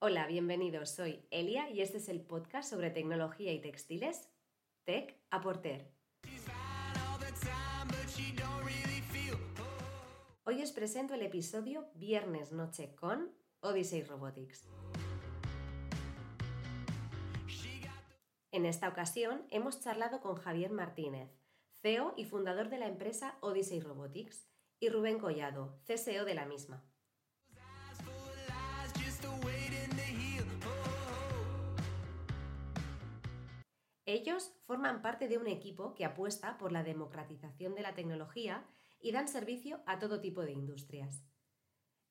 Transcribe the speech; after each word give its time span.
Hola, 0.00 0.28
bienvenidos. 0.28 0.90
Soy 0.90 1.26
Elia 1.32 1.70
y 1.70 1.80
este 1.80 1.96
es 1.96 2.08
el 2.08 2.20
podcast 2.20 2.70
sobre 2.70 2.90
tecnología 2.90 3.52
y 3.52 3.60
textiles, 3.60 4.28
Tech 4.84 5.20
a 5.30 5.40
Porter. 5.40 5.90
Hoy 10.44 10.62
os 10.62 10.70
presento 10.70 11.14
el 11.14 11.22
episodio 11.22 11.90
Viernes 11.96 12.52
Noche 12.52 12.94
con 12.94 13.32
Odyssey 13.58 14.04
Robotics. 14.04 14.68
En 18.52 18.66
esta 18.66 18.88
ocasión 18.88 19.48
hemos 19.50 19.80
charlado 19.80 20.20
con 20.20 20.36
Javier 20.36 20.70
Martínez, 20.70 21.28
CEO 21.82 22.14
y 22.16 22.24
fundador 22.24 22.68
de 22.68 22.78
la 22.78 22.86
empresa 22.86 23.36
Odyssey 23.40 23.80
Robotics, 23.80 24.48
y 24.78 24.90
Rubén 24.90 25.18
Collado, 25.18 25.80
CSO 25.88 26.24
de 26.24 26.34
la 26.34 26.46
misma. 26.46 26.87
Ellos 34.08 34.54
forman 34.64 35.02
parte 35.02 35.28
de 35.28 35.36
un 35.36 35.46
equipo 35.46 35.94
que 35.94 36.06
apuesta 36.06 36.56
por 36.56 36.72
la 36.72 36.82
democratización 36.82 37.74
de 37.74 37.82
la 37.82 37.92
tecnología 37.92 38.66
y 39.02 39.12
dan 39.12 39.28
servicio 39.28 39.82
a 39.84 39.98
todo 39.98 40.22
tipo 40.22 40.40
de 40.46 40.52
industrias. 40.52 41.26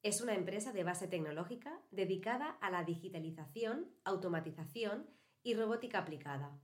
Es 0.03 0.21
una 0.21 0.35
empresa 0.35 0.71
de 0.71 0.83
base 0.83 1.07
tecnológica 1.07 1.81
dedicada 1.89 2.51
a 2.61 2.69
la 2.69 2.83
digitalización, 2.83 3.89
automatización 4.03 5.09
y 5.41 5.55
robótica 5.55 5.97
aplicada. 5.97 6.61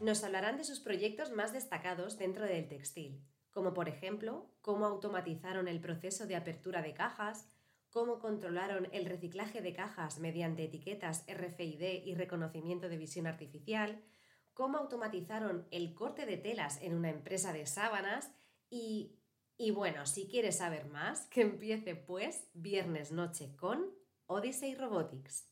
Nos 0.00 0.24
hablarán 0.24 0.56
de 0.56 0.64
sus 0.64 0.80
proyectos 0.80 1.30
más 1.30 1.52
destacados 1.52 2.16
dentro 2.16 2.46
del 2.46 2.68
textil, 2.68 3.22
como 3.50 3.74
por 3.74 3.90
ejemplo 3.90 4.50
cómo 4.62 4.86
automatizaron 4.86 5.68
el 5.68 5.82
proceso 5.82 6.26
de 6.26 6.36
apertura 6.36 6.80
de 6.80 6.94
cajas, 6.94 7.50
cómo 7.96 8.18
controlaron 8.18 8.90
el 8.92 9.06
reciclaje 9.06 9.62
de 9.62 9.72
cajas 9.72 10.18
mediante 10.18 10.64
etiquetas 10.64 11.24
RFID 11.26 12.04
y 12.04 12.14
reconocimiento 12.14 12.90
de 12.90 12.98
visión 12.98 13.26
artificial, 13.26 14.02
cómo 14.52 14.76
automatizaron 14.76 15.66
el 15.70 15.94
corte 15.94 16.26
de 16.26 16.36
telas 16.36 16.78
en 16.82 16.92
una 16.92 17.08
empresa 17.08 17.54
de 17.54 17.64
sábanas 17.64 18.30
y, 18.68 19.16
y 19.56 19.70
bueno, 19.70 20.04
si 20.04 20.28
quieres 20.28 20.58
saber 20.58 20.84
más, 20.88 21.24
que 21.28 21.40
empiece 21.40 21.94
pues 21.96 22.50
viernes 22.52 23.12
noche 23.12 23.56
con 23.56 23.86
Odyssey 24.26 24.74
Robotics. 24.74 25.48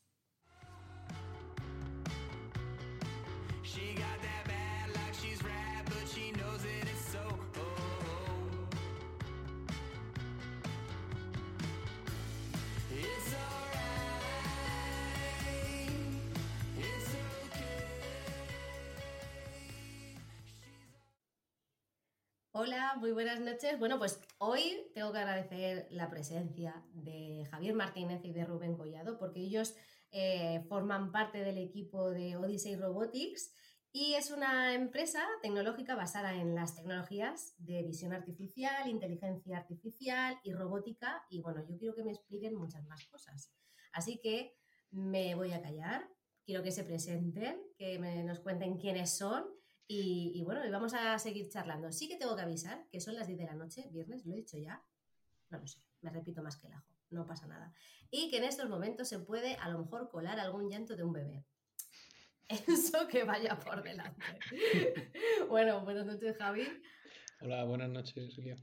Hola, 22.67 22.97
muy 22.99 23.13
buenas 23.13 23.41
noches. 23.41 23.79
Bueno, 23.79 23.99
pues 23.99 24.19
hoy 24.39 24.91
tengo 24.95 25.13
que 25.13 25.19
agradecer 25.19 25.87
la 25.91 26.09
presencia 26.09 26.83
de 26.95 27.47
Javier 27.51 27.75
Martínez 27.75 28.25
y 28.25 28.33
de 28.33 28.47
Rubén 28.47 28.75
Collado, 28.75 29.19
porque 29.19 29.41
ellos 29.41 29.75
eh, 30.13 30.65
forman 30.67 31.13
parte 31.13 31.45
del 31.45 31.59
equipo 31.59 32.11
de 32.11 32.39
Odyssey 32.39 32.77
Robotics 32.77 33.53
y 33.93 34.15
es 34.15 34.31
una 34.31 34.73
empresa 34.73 35.23
tecnológica 35.43 35.95
basada 35.95 36.33
en 36.33 36.55
las 36.55 36.75
tecnologías 36.75 37.55
de 37.59 37.83
visión 37.83 38.15
artificial, 38.15 38.89
inteligencia 38.89 39.59
artificial 39.59 40.41
y 40.43 40.55
robótica. 40.55 41.23
Y 41.29 41.43
bueno, 41.43 41.63
yo 41.69 41.77
quiero 41.77 41.95
que 41.95 42.03
me 42.03 42.13
expliquen 42.13 42.55
muchas 42.55 42.87
más 42.87 43.07
cosas. 43.09 43.53
Así 43.93 44.23
que 44.23 44.57
me 44.91 45.35
voy 45.35 45.53
a 45.53 45.61
callar, 45.61 46.09
quiero 46.47 46.63
que 46.63 46.71
se 46.71 46.85
presenten, 46.85 47.61
que 47.77 47.99
nos 48.25 48.41
cuenten 48.41 48.79
quiénes 48.79 49.19
son 49.19 49.45
y, 49.87 50.43
bueno, 50.45 50.65
y 50.65 50.71
vamos 50.71 50.95
a 50.95 51.19
seguir 51.19 51.49
charlando. 51.49 51.93
Sí 51.93 52.09
que 52.09 52.17
tengo 52.17 52.35
que 52.37 52.43
avisar 52.43 52.87
que 52.91 53.01
son 53.01 53.15
las 53.15 53.27
10 53.27 53.39
de 53.39 53.45
la 53.45 53.55
noche, 53.55 53.89
viernes, 53.91 54.25
lo 54.25 54.33
he 54.33 54.37
dicho 54.37 54.57
ya. 54.57 54.83
No 55.51 55.59
lo 55.59 55.67
sé, 55.67 55.81
me 56.01 56.11
repito 56.11 56.43
más 56.43 56.57
que 56.57 56.69
el 56.69 56.73
ajo, 56.73 56.91
no 57.11 57.27
pasa 57.27 57.47
nada. 57.47 57.73
Y 58.11 58.31
que 58.31 58.39
en 58.39 58.45
estos 58.45 58.69
momentos 58.69 59.09
se 59.09 59.19
puede 59.19 59.57
a 59.57 59.69
lo 59.69 59.81
mejor 59.81 60.09
colar 60.09 60.41
algún 60.41 60.71
llanto 60.71 60.97
de 60.97 61.05
un 61.05 61.13
bebé. 61.13 61.45
Eso 62.49 63.07
que 63.09 63.25
vaya 63.25 63.59
por 63.59 63.83
delante. 63.83 64.25
bueno, 65.49 65.85
buenas 65.85 66.07
noches, 66.07 66.37
Javi. 66.37 66.67
Hola, 67.41 67.65
buenas 67.65 67.91
noches, 67.91 68.39
Elia. 68.39 68.57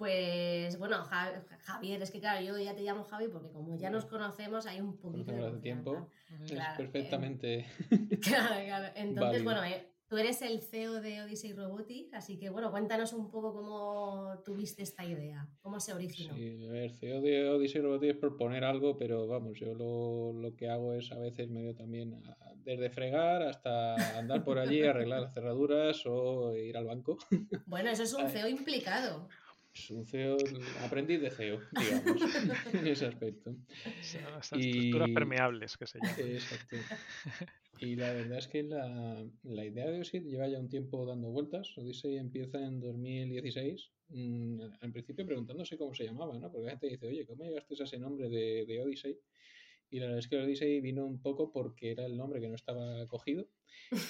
Pues 0.00 0.78
bueno, 0.78 1.04
Javier, 1.04 2.00
es 2.00 2.10
que 2.10 2.20
claro, 2.20 2.40
yo 2.40 2.56
ya 2.58 2.74
te 2.74 2.80
llamo 2.80 3.04
Javi 3.04 3.28
porque 3.28 3.52
como 3.52 3.76
ya 3.76 3.90
nos 3.90 4.06
conocemos 4.06 4.64
hay 4.64 4.80
un 4.80 4.96
poquito 4.96 5.30
de, 5.30 5.60
tiempo. 5.60 6.08
es 6.42 6.52
perfectamente. 6.78 7.66
claro, 8.22 8.64
claro. 8.64 8.88
Entonces, 8.94 9.44
bueno, 9.44 9.62
eh, 9.62 9.89
Tú 10.10 10.18
eres 10.18 10.42
el 10.42 10.60
CEO 10.60 11.00
de 11.00 11.22
Odyssey 11.22 11.52
Robotics, 11.52 12.14
así 12.14 12.36
que 12.36 12.50
bueno, 12.50 12.72
cuéntanos 12.72 13.12
un 13.12 13.30
poco 13.30 13.54
cómo 13.54 14.42
tuviste 14.44 14.82
esta 14.82 15.04
idea, 15.04 15.46
cómo 15.60 15.78
se 15.78 15.92
originó. 15.92 16.34
Sí, 16.34 16.66
a 16.66 16.72
ver, 16.72 16.90
CEO 16.90 17.20
de 17.20 17.48
Odyssey 17.48 17.80
Robotics 17.80 18.14
es 18.14 18.18
proponer 18.18 18.64
algo, 18.64 18.98
pero 18.98 19.28
vamos, 19.28 19.56
yo 19.60 19.72
lo, 19.72 20.56
que 20.56 20.68
hago 20.68 20.94
es 20.94 21.12
a 21.12 21.18
veces 21.20 21.48
medio 21.48 21.76
también 21.76 22.20
desde 22.56 22.90
fregar 22.90 23.42
hasta 23.42 24.18
andar 24.18 24.42
por 24.42 24.58
allí, 24.58 24.82
arreglar 24.82 25.20
las 25.20 25.32
cerraduras 25.32 26.02
o 26.06 26.56
ir 26.56 26.76
al 26.76 26.86
banco. 26.86 27.16
Bueno, 27.66 27.90
eso 27.90 28.02
es 28.02 28.12
un 28.12 28.28
CEO 28.28 28.48
implicado. 28.48 29.28
Es 29.72 29.90
un 29.90 30.04
CEO, 30.04 30.36
aprendiz 30.84 31.20
de 31.20 31.30
CEO, 31.30 31.60
digamos, 31.70 32.20
en 32.74 32.86
ese 32.88 33.06
aspecto. 33.06 33.54
Son 34.02 34.60
estructuras 34.60 35.10
permeables 35.10 35.76
que 35.76 35.86
se 35.86 36.00
llaman. 36.00 36.18
Exacto. 36.18 36.76
Y 37.80 37.96
la 37.96 38.12
verdad 38.12 38.38
es 38.38 38.48
que 38.48 38.62
la, 38.62 39.26
la 39.42 39.64
idea 39.64 39.86
de 39.86 39.96
Odyssey 39.96 40.20
lleva 40.20 40.48
ya 40.48 40.60
un 40.60 40.68
tiempo 40.68 41.06
dando 41.06 41.30
vueltas. 41.30 41.76
Odyssey 41.78 42.16
empieza 42.16 42.58
en 42.62 42.78
2016, 42.78 43.90
mm, 44.08 44.60
en 44.82 44.92
principio 44.92 45.24
preguntándose 45.24 45.78
cómo 45.78 45.94
se 45.94 46.04
llamaba, 46.04 46.38
¿no? 46.38 46.50
Porque 46.52 46.66
la 46.66 46.70
gente 46.72 46.88
dice, 46.88 47.06
oye, 47.06 47.26
¿cómo 47.26 47.44
llegaste 47.44 47.74
a 47.80 47.84
ese 47.84 47.98
nombre 47.98 48.28
de, 48.28 48.66
de 48.66 48.80
Odyssey? 48.80 49.18
Y 49.90 49.98
la 49.98 50.06
verdad 50.06 50.20
es 50.20 50.28
que 50.28 50.36
el 50.36 50.44
Odyssey 50.44 50.80
vino 50.80 51.04
un 51.04 51.20
poco 51.20 51.50
porque 51.50 51.90
era 51.90 52.06
el 52.06 52.16
nombre 52.16 52.40
que 52.40 52.48
no 52.48 52.54
estaba 52.54 53.06
cogido. 53.06 53.48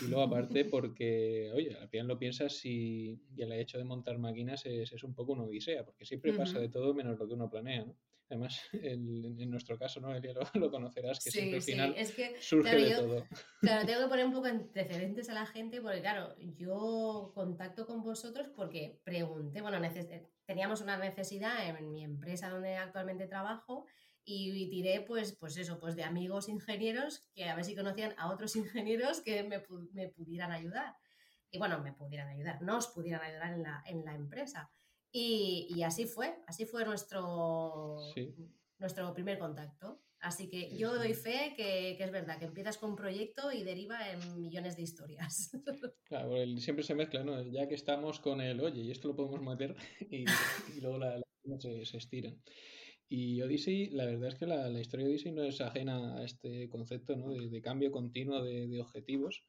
Y 0.02 0.08
luego 0.08 0.22
aparte 0.22 0.64
porque, 0.70 1.50
oye, 1.54 1.74
al 1.74 1.88
final 1.88 2.08
lo 2.08 2.18
piensas 2.18 2.64
y, 2.66 3.18
el 3.36 3.52
hecho 3.52 3.78
de 3.78 3.84
montar 3.84 4.18
máquinas 4.18 4.66
es, 4.66 4.92
es, 4.92 5.04
un 5.04 5.14
poco 5.14 5.32
una 5.32 5.44
odisea, 5.44 5.84
porque 5.84 6.04
siempre 6.04 6.32
pasa 6.34 6.58
de 6.58 6.68
todo 6.68 6.92
menos 6.92 7.18
lo 7.18 7.26
que 7.26 7.34
uno 7.34 7.48
planea, 7.48 7.84
¿no? 7.86 7.96
Además, 8.30 8.62
en 8.72 9.50
nuestro 9.50 9.76
caso, 9.76 10.00
¿no, 10.00 10.14
Elia? 10.14 10.32
Lo, 10.54 10.70
conocerás, 10.70 11.18
que 11.22 11.30
siempre 11.30 11.56
al 11.56 11.62
final 11.62 11.94
es 11.96 12.12
que, 12.12 12.40
surge 12.40 12.76
de 12.76 12.94
todo. 12.94 13.26
Claro, 13.60 13.86
tengo 13.86 14.02
que 14.02 14.08
poner 14.08 14.26
un 14.26 14.32
poco 14.32 14.46
antecedentes 14.46 15.28
a 15.28 15.34
la 15.34 15.46
gente, 15.46 15.80
porque 15.80 16.00
claro, 16.00 16.36
yo 16.38 17.32
contacto 17.34 17.86
con 17.86 18.02
vosotros 18.02 18.48
porque 18.54 19.00
pregunté, 19.04 19.60
bueno, 19.60 19.78
teníamos 20.46 20.80
una 20.80 20.96
necesidad 20.96 21.68
en 21.68 21.90
mi 21.90 22.04
empresa 22.04 22.48
donde 22.48 22.76
actualmente 22.76 23.26
trabajo 23.26 23.86
y, 24.24 24.70
tiré, 24.70 25.00
pues, 25.00 25.32
pues 25.32 25.56
eso, 25.56 25.80
pues 25.80 25.96
de 25.96 26.04
amigos 26.04 26.48
ingenieros 26.48 27.28
que 27.34 27.48
a 27.48 27.56
ver 27.56 27.64
si 27.64 27.74
conocían 27.74 28.14
a 28.16 28.30
otros 28.30 28.54
ingenieros 28.56 29.20
que 29.22 29.42
me, 29.42 29.62
me 29.92 30.08
pudieran 30.08 30.52
ayudar. 30.52 30.94
Y 31.50 31.58
bueno, 31.58 31.80
me 31.80 31.92
pudieran 31.92 32.28
ayudar, 32.28 32.62
nos 32.62 32.86
pudieran 32.86 33.22
ayudar 33.22 33.54
en 33.54 33.64
la, 33.64 33.82
en 33.86 34.04
la 34.04 34.14
empresa. 34.14 34.70
Y, 35.12 35.82
así 35.82 36.06
fue, 36.06 36.36
así 36.46 36.66
fue 36.66 36.84
nuestro, 36.84 37.96
nuestro 38.78 39.12
primer 39.12 39.38
contacto. 39.38 40.02
Así 40.20 40.48
que 40.50 40.76
yo 40.76 40.94
doy 40.94 41.14
fe 41.14 41.54
que, 41.56 41.92
es 41.92 42.10
verdad, 42.12 42.38
que 42.38 42.44
empiezas 42.44 42.76
con 42.76 42.90
un 42.90 42.96
proyecto 42.96 43.50
y 43.52 43.62
deriva 43.62 44.10
en 44.10 44.40
millones 44.40 44.76
de 44.76 44.82
historias. 44.82 45.50
Claro, 46.04 46.34
siempre 46.58 46.84
se 46.84 46.96
mezcla, 46.96 47.22
¿no? 47.22 47.40
Ya 47.52 47.68
que 47.68 47.76
estamos 47.76 48.18
con 48.18 48.40
el, 48.40 48.60
oye, 48.60 48.82
y 48.82 48.90
esto 48.90 49.06
lo 49.06 49.14
podemos 49.14 49.40
meter, 49.40 49.76
y, 50.10 50.24
luego 50.80 50.98
la, 50.98 51.22
se, 51.60 51.84
se, 51.84 51.96
estiran. 51.98 52.42
Y 53.08 53.40
Odyssey, 53.42 53.90
la 53.90 54.06
verdad 54.06 54.28
es 54.28 54.34
que 54.34 54.46
la, 54.46 54.68
historia 54.80 55.06
de 55.06 55.12
Odyssey 55.12 55.30
no 55.30 55.44
es 55.44 55.60
ajena 55.60 56.16
a 56.16 56.24
este 56.24 56.68
concepto 56.68 57.14
¿no? 57.14 57.32
de, 57.32 57.62
cambio 57.62 57.92
continuo 57.92 58.42
de, 58.42 58.66
de, 58.66 58.80
objetivos, 58.80 59.44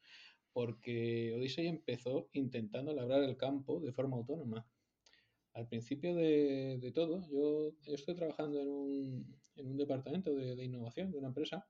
porque 0.54 1.34
Odyssey 1.36 1.66
empezó 1.66 2.30
intentando 2.34 2.94
labrar 2.94 3.24
el 3.24 3.38
campo 3.38 3.80
de 3.80 3.92
forma 3.92 4.18
autónoma 4.18 4.68
al 5.54 5.68
principio 5.68 6.16
de, 6.16 6.92
todo, 6.94 7.28
yo, 7.30 7.74
estoy 7.94 8.16
trabajando 8.16 8.62
en 8.62 8.70
un, 8.70 9.40
en 9.56 9.68
un 9.68 9.78
departamento 9.78 10.34
de, 10.34 10.64
innovación 10.64 11.12
de 11.12 11.18
una 11.18 11.28
empresa 11.28 11.68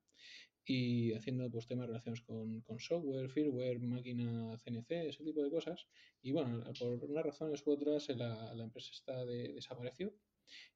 y 0.64 1.14
haciendo 1.14 1.50
pues, 1.50 1.68
temas 1.68 1.88
relacionados 1.88 2.22
con, 2.22 2.62
con, 2.62 2.80
software, 2.80 3.30
firmware, 3.30 3.80
máquina 3.80 4.56
CNC, 4.58 4.92
ese 5.10 5.24
tipo 5.24 5.42
de 5.42 5.50
cosas. 5.50 5.88
Y 6.22 6.32
bueno, 6.32 6.64
por 6.78 7.10
unas 7.10 7.26
razones 7.26 7.66
u 7.66 7.72
otras 7.72 8.10
la, 8.10 8.54
la 8.54 8.64
empresa 8.64 8.92
está 8.94 9.26
de, 9.26 9.54
desapareció 9.54 10.14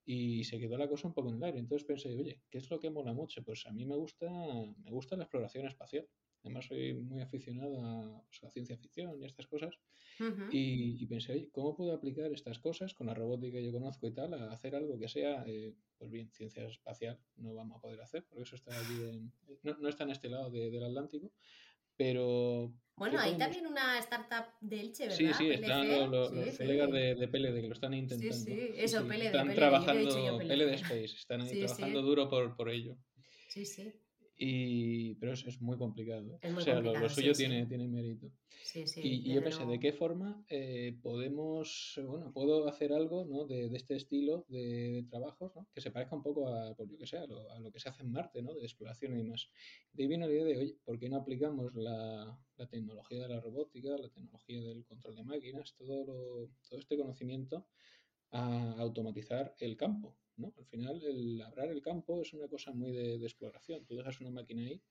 y 0.03 0.43
se 0.43 0.59
quedó 0.59 0.77
la 0.77 0.87
cosa 0.87 1.07
un 1.07 1.13
poco 1.13 1.29
en 1.29 1.35
el 1.35 1.43
aire. 1.43 1.59
Entonces 1.59 1.85
pensé, 1.85 2.15
oye, 2.15 2.41
¿qué 2.49 2.57
es 2.57 2.69
lo 2.69 2.79
que 2.79 2.89
mola 2.89 3.13
mucho? 3.13 3.43
Pues 3.43 3.65
a 3.67 3.71
mí 3.71 3.85
me 3.85 3.95
gusta, 3.95 4.29
me 4.29 4.91
gusta 4.91 5.15
la 5.15 5.23
exploración 5.23 5.67
espacial. 5.67 6.07
Además, 6.45 6.65
soy 6.65 6.93
muy 6.93 7.21
aficionado 7.21 7.81
a, 7.83 8.23
pues, 8.27 8.43
a 8.43 8.51
ciencia 8.51 8.77
ficción 8.77 9.19
y 9.19 9.25
estas 9.25 9.47
cosas. 9.47 9.79
y, 10.51 11.01
y, 11.01 11.05
pensé, 11.07 11.33
oye, 11.33 11.49
¿cómo 11.51 11.75
puedo 11.75 11.91
aplicar 11.91 12.31
estas 12.31 12.59
cosas 12.59 12.93
con 12.93 13.07
la 13.07 13.15
robótica 13.15 13.57
que 13.57 13.65
yo 13.65 13.71
conozco 13.71 14.07
y 14.07 14.11
tal 14.11 14.33
a 14.35 14.51
hacer 14.51 14.75
algo 14.75 14.97
que 14.99 15.07
sea, 15.07 15.43
eh, 15.47 15.73
pues 15.97 16.11
bien, 16.11 16.31
ciencia 16.31 16.63
espacial 16.67 17.19
no 17.37 17.53
vamos 17.55 17.77
a 17.77 17.81
poder 17.81 17.99
hacer, 17.99 18.23
porque 18.25 18.43
eso 18.43 18.55
está 18.55 18.77
allí 18.77 19.09
en, 19.09 19.33
no, 19.63 19.75
no 19.79 19.89
está 19.89 20.03
en 20.03 20.11
este 20.11 20.29
lado 20.29 20.51
del 20.51 20.83
Atlántico, 20.83 21.31
pero... 21.97 22.71
Bueno, 22.95 23.19
hay 23.19 23.37
también 23.37 23.65
una 23.65 23.97
startup 23.99 24.53
de 24.61 24.79
Elche, 24.81 25.07
¿verdad? 25.07 25.17
Sí, 25.17 25.33
sí, 25.33 25.49
están 25.49 26.11
los, 26.11 26.29
colegas 26.57 26.91
de, 26.91 27.15
de, 27.15 27.27
PLD 27.27 27.61
que 27.61 27.67
lo 27.67 27.73
están 27.73 27.93
intentando. 27.95 28.35
Sí, 28.35 28.55
sí, 28.55 28.69
eso, 28.75 29.05
PLD. 29.05 29.25
Están 29.25 29.53
trabajando, 29.55 30.37
PLD 30.37 30.73
Space, 30.75 31.15
están 31.17 31.41
ahí 31.41 31.59
trabajando 31.59 32.03
duro 32.03 32.29
por, 32.29 32.55
por 32.55 32.69
ello. 32.69 32.95
Sí, 33.49 33.65
sí. 33.65 33.91
Y, 34.37 35.15
pero 35.15 35.33
es, 35.33 35.45
es 35.45 35.61
muy 35.61 35.77
complicado. 35.77 36.37
Es 36.41 36.51
muy 36.51 36.61
o 36.61 36.65
sea, 36.65 36.75
complicado, 36.75 36.99
lo, 36.99 37.07
lo 37.07 37.09
suyo 37.09 37.33
sí, 37.33 37.43
tiene, 37.43 37.65
tiene 37.65 37.87
mérito. 37.87 38.31
Sí, 38.63 38.85
sí. 38.87 39.01
Y, 39.01 39.31
y 39.31 39.33
yo 39.33 39.43
pensé, 39.43 39.65
¿de 39.65 39.79
qué 39.79 39.93
forma 39.93 40.43
eh, 40.49 40.97
podemos, 41.01 41.99
bueno, 42.05 42.33
puedo 42.33 42.67
hacer 42.67 42.91
algo 42.91 43.23
¿no? 43.25 43.45
de, 43.45 43.69
de 43.69 43.77
este 43.77 43.95
estilo 43.95 44.45
de, 44.49 44.91
de, 44.91 45.03
trabajos 45.03 45.55
¿no? 45.55 45.67
que 45.73 45.81
se 45.81 45.91
parezca 45.91 46.15
un 46.15 46.23
poco 46.23 46.49
a, 46.49 46.75
pues 46.75 46.89
yo 46.89 46.97
que 46.97 47.07
sé, 47.07 47.17
a 47.17 47.27
lo, 47.27 47.49
a 47.51 47.59
lo, 47.59 47.71
que 47.71 47.79
se 47.79 47.89
hace 47.89 48.03
en 48.03 48.11
Marte, 48.11 48.41
¿no? 48.41 48.53
de 48.53 48.63
exploración 48.63 49.13
y 49.13 49.23
demás? 49.23 49.49
De 49.93 50.03
ahí 50.03 50.09
vino 50.09 50.27
la 50.27 50.33
idea 50.33 50.43
de, 50.43 50.57
oye, 50.57 50.77
¿por 50.83 50.99
qué 50.99 51.07
no 51.07 51.17
aplicamos 51.17 51.73
la, 51.75 52.37
la 52.57 52.67
tecnología 52.67 53.21
de 53.21 53.29
la 53.35 53.39
robótica, 53.39 53.89
la 53.97 54.09
tecnología 54.09 54.61
del 54.61 54.83
control 54.83 55.15
de 55.15 55.23
máquinas, 55.23 55.75
todo, 55.77 56.03
lo, 56.03 56.49
todo 56.67 56.79
este 56.79 56.97
conocimiento 56.97 57.67
a 58.31 58.73
automatizar 58.79 59.55
el 59.59 59.77
campo? 59.77 60.17
¿No? 60.37 60.53
Al 60.57 60.65
final, 60.65 61.01
el 61.03 61.37
labrar 61.37 61.69
el 61.69 61.81
campo 61.81 62.21
es 62.21 62.33
una 62.33 62.47
cosa 62.47 62.71
muy 62.71 62.91
de, 62.91 63.17
de, 63.17 63.25
exploración. 63.25 63.85
Tú 63.85 63.95
dejas 63.95 64.19
una 64.21 64.31
máquina 64.31 64.63
ahí 64.63 64.81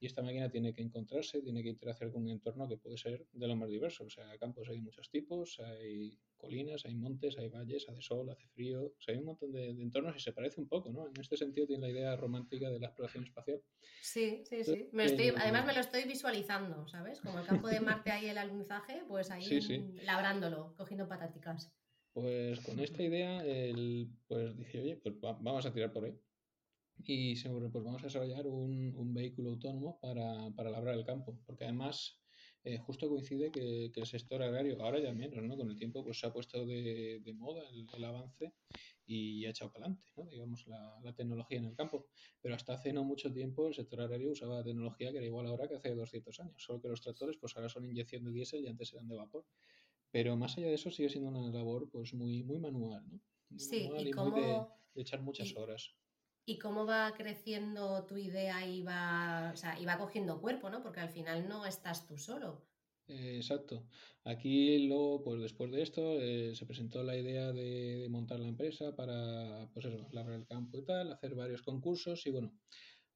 y 0.00 0.06
esta 0.06 0.22
máquina 0.22 0.50
tiene 0.50 0.72
que 0.72 0.82
encontrarse, 0.82 1.40
tiene 1.42 1.62
que 1.62 1.70
interaccionar 1.70 2.12
con 2.12 2.22
un 2.22 2.30
entorno 2.30 2.68
que 2.68 2.76
puede 2.76 2.96
ser 2.96 3.26
de 3.32 3.46
lo 3.46 3.56
más 3.56 3.68
diverso. 3.68 4.04
O 4.04 4.10
sea, 4.10 4.36
campos 4.38 4.68
hay 4.68 4.80
muchos 4.80 5.10
tipos, 5.10 5.60
hay 5.60 6.18
colinas, 6.36 6.84
hay 6.84 6.94
montes, 6.94 7.38
hay 7.38 7.48
valles, 7.48 7.88
hace 7.88 8.02
sol, 8.02 8.28
hace 8.30 8.46
frío. 8.48 8.86
O 8.86 9.00
sea, 9.00 9.14
hay 9.14 9.20
un 9.20 9.26
montón 9.26 9.52
de, 9.52 9.74
de 9.74 9.82
entornos 9.82 10.16
y 10.16 10.20
se 10.20 10.32
parece 10.32 10.60
un 10.60 10.68
poco, 10.68 10.92
¿no? 10.92 11.06
En 11.08 11.20
este 11.20 11.36
sentido 11.36 11.66
tiene 11.66 11.86
la 11.86 11.92
idea 11.92 12.16
romántica 12.16 12.70
de 12.70 12.78
la 12.78 12.86
exploración 12.86 13.24
espacial. 13.24 13.62
Sí, 14.00 14.42
sí, 14.44 14.64
sí. 14.64 14.88
Me 14.92 15.04
estoy, 15.04 15.28
además 15.28 15.66
me 15.66 15.72
lo 15.72 15.80
estoy 15.80 16.04
visualizando, 16.04 16.86
¿sabes? 16.88 17.20
Como 17.20 17.38
el 17.38 17.46
campo 17.46 17.68
de 17.68 17.80
Marte 17.80 18.10
ahí 18.10 18.26
el 18.26 18.38
alunizaje, 18.38 19.02
pues 19.08 19.30
ahí 19.30 19.42
sí, 19.42 19.60
sí. 19.60 19.82
labrándolo, 20.02 20.74
cogiendo 20.76 21.08
pataticas. 21.08 21.72
Pues 22.14 22.60
con 22.60 22.78
esta 22.80 23.02
idea, 23.02 23.44
el, 23.44 24.08
pues 24.26 24.56
dije, 24.56 24.80
oye, 24.80 24.96
pues 24.96 25.16
va, 25.16 25.32
vamos 25.32 25.66
a 25.66 25.72
tirar 25.72 25.92
por 25.92 26.04
ahí. 26.04 26.18
Y 27.06 27.36
seguro, 27.36 27.70
pues 27.70 27.84
vamos 27.84 28.02
a 28.02 28.06
desarrollar 28.06 28.46
un, 28.46 28.94
un 28.96 29.12
vehículo 29.12 29.50
autónomo 29.50 29.98
para, 30.00 30.50
para, 30.54 30.70
labrar 30.70 30.94
el 30.94 31.04
campo, 31.04 31.38
porque 31.44 31.64
además 31.64 32.20
eh, 32.62 32.78
justo 32.78 33.08
coincide 33.08 33.50
que, 33.50 33.90
que, 33.92 34.00
el 34.00 34.06
sector 34.06 34.40
agrario, 34.42 34.80
ahora 34.80 35.00
ya 35.00 35.12
menos, 35.12 35.42
¿no? 35.42 35.56
Con 35.56 35.68
el 35.70 35.76
tiempo 35.76 36.04
pues 36.04 36.20
se 36.20 36.26
ha 36.26 36.32
puesto 36.32 36.64
de, 36.64 37.20
de 37.20 37.34
moda 37.34 37.68
el, 37.68 37.86
el, 37.92 38.04
avance 38.04 38.54
y 39.06 39.44
ha 39.44 39.50
echado 39.50 39.72
para 39.72 39.86
adelante, 39.86 40.08
¿no? 40.16 40.30
digamos, 40.30 40.66
la, 40.68 40.98
la, 41.02 41.12
tecnología 41.14 41.58
en 41.58 41.66
el 41.66 41.74
campo. 41.74 42.06
Pero 42.40 42.54
hasta 42.54 42.74
hace 42.74 42.92
no 42.92 43.02
mucho 43.04 43.32
tiempo 43.32 43.66
el 43.66 43.74
sector 43.74 44.00
agrario 44.00 44.30
usaba 44.30 44.62
tecnología 44.62 45.10
que 45.10 45.18
era 45.18 45.26
igual 45.26 45.46
ahora 45.48 45.68
que 45.68 45.74
hace 45.74 45.94
200 45.94 46.40
años, 46.40 46.62
solo 46.62 46.80
que 46.80 46.88
los 46.88 47.00
tractores 47.02 47.36
pues 47.38 47.56
ahora 47.56 47.68
son 47.68 47.84
inyección 47.84 48.24
de 48.24 48.30
diésel 48.30 48.64
y 48.64 48.68
antes 48.68 48.92
eran 48.92 49.08
de 49.08 49.16
vapor. 49.16 49.44
Pero 50.14 50.36
más 50.36 50.56
allá 50.56 50.68
de 50.68 50.74
eso 50.74 50.92
sigue 50.92 51.08
siendo 51.08 51.28
una 51.28 51.50
labor 51.50 51.90
pues 51.90 52.14
muy, 52.14 52.44
muy 52.44 52.60
manual, 52.60 53.02
¿no? 53.10 53.20
Muy 53.50 53.58
sí, 53.58 53.88
manual 53.88 54.06
y, 54.06 54.10
cómo... 54.12 54.36
de, 54.36 54.42
de, 54.94 55.02
echar 55.02 55.20
muchas 55.22 55.50
y, 55.50 55.56
horas. 55.56 55.96
¿Y 56.46 56.56
cómo 56.60 56.86
va 56.86 57.12
creciendo 57.16 58.04
tu 58.06 58.16
idea 58.16 58.64
y 58.64 58.84
va, 58.84 59.50
o 59.52 59.56
sea, 59.56 59.76
y 59.76 59.84
va 59.84 59.98
cogiendo 59.98 60.40
cuerpo, 60.40 60.70
¿no? 60.70 60.84
Porque 60.84 61.00
al 61.00 61.08
final 61.08 61.48
no 61.48 61.66
estás 61.66 62.06
tú 62.06 62.16
solo. 62.16 62.64
Eh, 63.08 63.38
exacto. 63.38 63.88
Aquí 64.22 64.86
luego, 64.86 65.24
pues 65.24 65.40
después 65.40 65.72
de 65.72 65.82
esto, 65.82 66.20
eh, 66.20 66.54
se 66.54 66.64
presentó 66.64 67.02
la 67.02 67.16
idea 67.16 67.50
de, 67.52 67.98
de, 67.98 68.08
montar 68.08 68.38
la 68.38 68.46
empresa 68.46 68.94
para, 68.94 69.68
pues 69.74 69.86
eso, 69.86 70.06
labrar 70.12 70.38
el 70.38 70.46
campo 70.46 70.78
y 70.78 70.84
tal, 70.84 71.12
hacer 71.12 71.34
varios 71.34 71.62
concursos 71.62 72.24
y 72.26 72.30
bueno, 72.30 72.56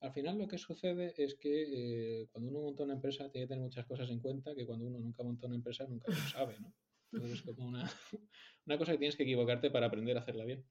al 0.00 0.12
final 0.12 0.38
lo 0.38 0.46
que 0.46 0.58
sucede 0.58 1.14
es 1.16 1.34
que 1.34 2.22
eh, 2.22 2.28
cuando 2.30 2.50
uno 2.50 2.60
monta 2.60 2.84
una 2.84 2.94
empresa 2.94 3.30
tiene 3.30 3.46
que 3.46 3.48
tener 3.48 3.64
muchas 3.64 3.86
cosas 3.86 4.08
en 4.10 4.20
cuenta 4.20 4.54
que 4.54 4.66
cuando 4.66 4.86
uno 4.86 4.98
nunca 4.98 5.22
monta 5.22 5.46
una 5.46 5.56
empresa 5.56 5.86
nunca 5.88 6.10
lo 6.10 6.16
sabe, 6.38 6.60
¿no? 6.60 6.72
Entonces 7.12 7.38
es 7.38 7.42
como 7.42 7.66
una, 7.66 7.84
una 8.66 8.78
cosa 8.78 8.92
que 8.92 8.98
tienes 8.98 9.16
que 9.16 9.22
equivocarte 9.22 9.70
para 9.70 9.86
aprender 9.86 10.16
a 10.16 10.20
hacerla 10.20 10.44
bien. 10.44 10.64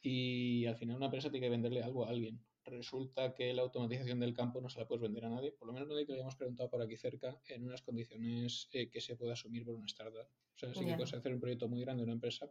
Y 0.00 0.66
al 0.66 0.76
final 0.76 0.96
una 0.96 1.06
empresa 1.06 1.30
tiene 1.30 1.46
que 1.46 1.50
venderle 1.50 1.82
algo 1.82 2.04
a 2.04 2.10
alguien. 2.10 2.40
Resulta 2.64 3.34
que 3.34 3.52
la 3.52 3.62
automatización 3.62 4.20
del 4.20 4.32
campo 4.32 4.60
no 4.60 4.68
se 4.68 4.78
la 4.78 4.86
puedes 4.86 5.02
vender 5.02 5.24
a 5.26 5.30
nadie, 5.30 5.52
por 5.52 5.66
lo 5.66 5.74
menos 5.74 5.88
nadie 5.88 6.06
que 6.06 6.12
le 6.12 6.18
hayamos 6.18 6.36
preguntado 6.36 6.70
por 6.70 6.80
aquí 6.80 6.96
cerca, 6.96 7.38
en 7.48 7.64
unas 7.64 7.82
condiciones 7.82 8.68
eh, 8.72 8.88
que 8.88 9.00
se 9.00 9.16
pueda 9.16 9.34
asumir 9.34 9.64
por 9.64 9.74
una 9.74 9.86
startup. 9.86 10.26
O 10.54 10.58
sea, 10.58 10.72
sí 10.72 10.84
que 10.84 10.94
puedes 10.94 11.12
hacer 11.12 11.34
un 11.34 11.40
proyecto 11.40 11.68
muy 11.68 11.80
grande 11.80 12.02
en 12.02 12.08
una 12.08 12.14
empresa, 12.14 12.50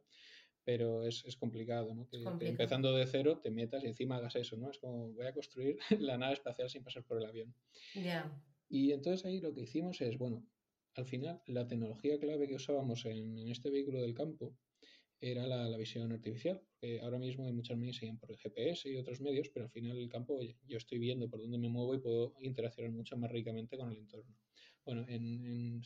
pero 0.63 1.03
es, 1.03 1.23
es 1.25 1.35
complicado, 1.35 1.93
¿no? 1.93 2.07
Que, 2.07 2.23
empezando 2.47 2.95
de 2.95 3.05
cero 3.05 3.39
te 3.41 3.51
metas 3.51 3.83
y 3.83 3.87
encima 3.87 4.17
hagas 4.17 4.35
eso, 4.35 4.57
¿no? 4.57 4.69
Es 4.71 4.77
como 4.79 5.13
voy 5.13 5.25
a 5.25 5.33
construir 5.33 5.77
la 5.99 6.17
nave 6.17 6.33
espacial 6.33 6.69
sin 6.69 6.83
pasar 6.83 7.03
por 7.03 7.17
el 7.17 7.25
avión. 7.25 7.53
Yeah. 7.93 8.31
Y 8.69 8.91
entonces 8.91 9.25
ahí 9.25 9.39
lo 9.39 9.53
que 9.53 9.61
hicimos 9.61 10.01
es, 10.01 10.17
bueno, 10.17 10.47
al 10.95 11.05
final 11.05 11.41
la 11.47 11.67
tecnología 11.67 12.19
clave 12.19 12.47
que 12.47 12.55
usábamos 12.55 13.05
en, 13.05 13.37
en 13.37 13.49
este 13.49 13.69
vehículo 13.69 14.01
del 14.01 14.13
campo 14.13 14.55
era 15.19 15.47
la, 15.47 15.69
la, 15.69 15.77
visión 15.77 16.11
artificial. 16.11 16.61
Porque 16.79 16.99
ahora 16.99 17.17
mismo 17.17 17.45
hay 17.45 17.53
muchas 17.53 17.77
medios 17.77 17.97
siguen 17.97 18.17
por 18.17 18.29
el 18.31 18.37
GPS 18.37 18.89
y 18.89 18.97
otros 18.97 19.21
medios, 19.21 19.49
pero 19.49 19.65
al 19.65 19.71
final 19.71 19.97
el 19.97 20.09
campo, 20.09 20.35
oye, 20.35 20.57
yo 20.67 20.77
estoy 20.77 20.99
viendo 20.99 21.29
por 21.29 21.39
dónde 21.39 21.57
me 21.57 21.69
muevo 21.69 21.95
y 21.95 21.99
puedo 21.99 22.33
interaccionar 22.41 22.91
mucho 22.91 23.15
más 23.17 23.31
ricamente 23.31 23.77
con 23.77 23.89
el 23.89 23.97
entorno. 23.97 24.35
Bueno, 24.85 25.05
en, 25.07 25.45
en, 25.45 25.81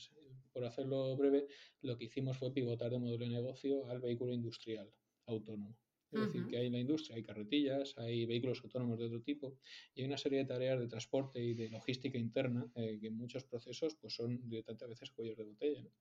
por 0.58 0.66
hacerlo 0.66 1.16
breve, 1.16 1.46
lo 1.82 1.96
que 1.98 2.06
hicimos 2.06 2.36
fue 2.36 2.52
pivotar 2.52 2.90
de 2.90 2.98
modelo 2.98 3.26
de 3.26 3.30
negocio 3.30 3.88
al 3.90 4.02
vehículo 4.02 4.34
industrial 4.34 4.92
autónomo. 5.28 5.78
Es 6.12 6.20
uh 6.20 6.24
-huh. 6.24 6.26
decir, 6.26 6.48
que 6.48 6.58
hay 6.58 6.66
en 6.66 6.74
la 6.74 6.80
industria, 6.80 7.16
hay 7.16 7.22
carretillas, 7.22 7.96
hay 7.98 8.26
vehículos 8.26 8.64
autónomos 8.64 8.98
de 8.98 9.06
otro 9.06 9.22
tipo 9.22 9.60
y 9.94 10.02
hay 10.02 10.08
una 10.08 10.18
serie 10.18 10.40
de 10.40 10.46
tareas 10.46 10.80
de 10.80 10.88
transporte 10.88 11.44
y 11.44 11.54
de 11.54 11.70
logística 11.70 12.18
interna 12.18 12.72
eh, 12.74 12.98
que 13.00 13.08
en 13.08 13.18
muchos 13.18 13.44
procesos 13.44 13.96
pues, 14.02 14.16
son 14.16 14.50
directamente 14.50 14.86
a 14.86 14.88
veces 14.88 15.12
cuellos 15.12 15.38
de 15.38 15.44
botella. 15.44 15.84
¿no? 15.84 15.92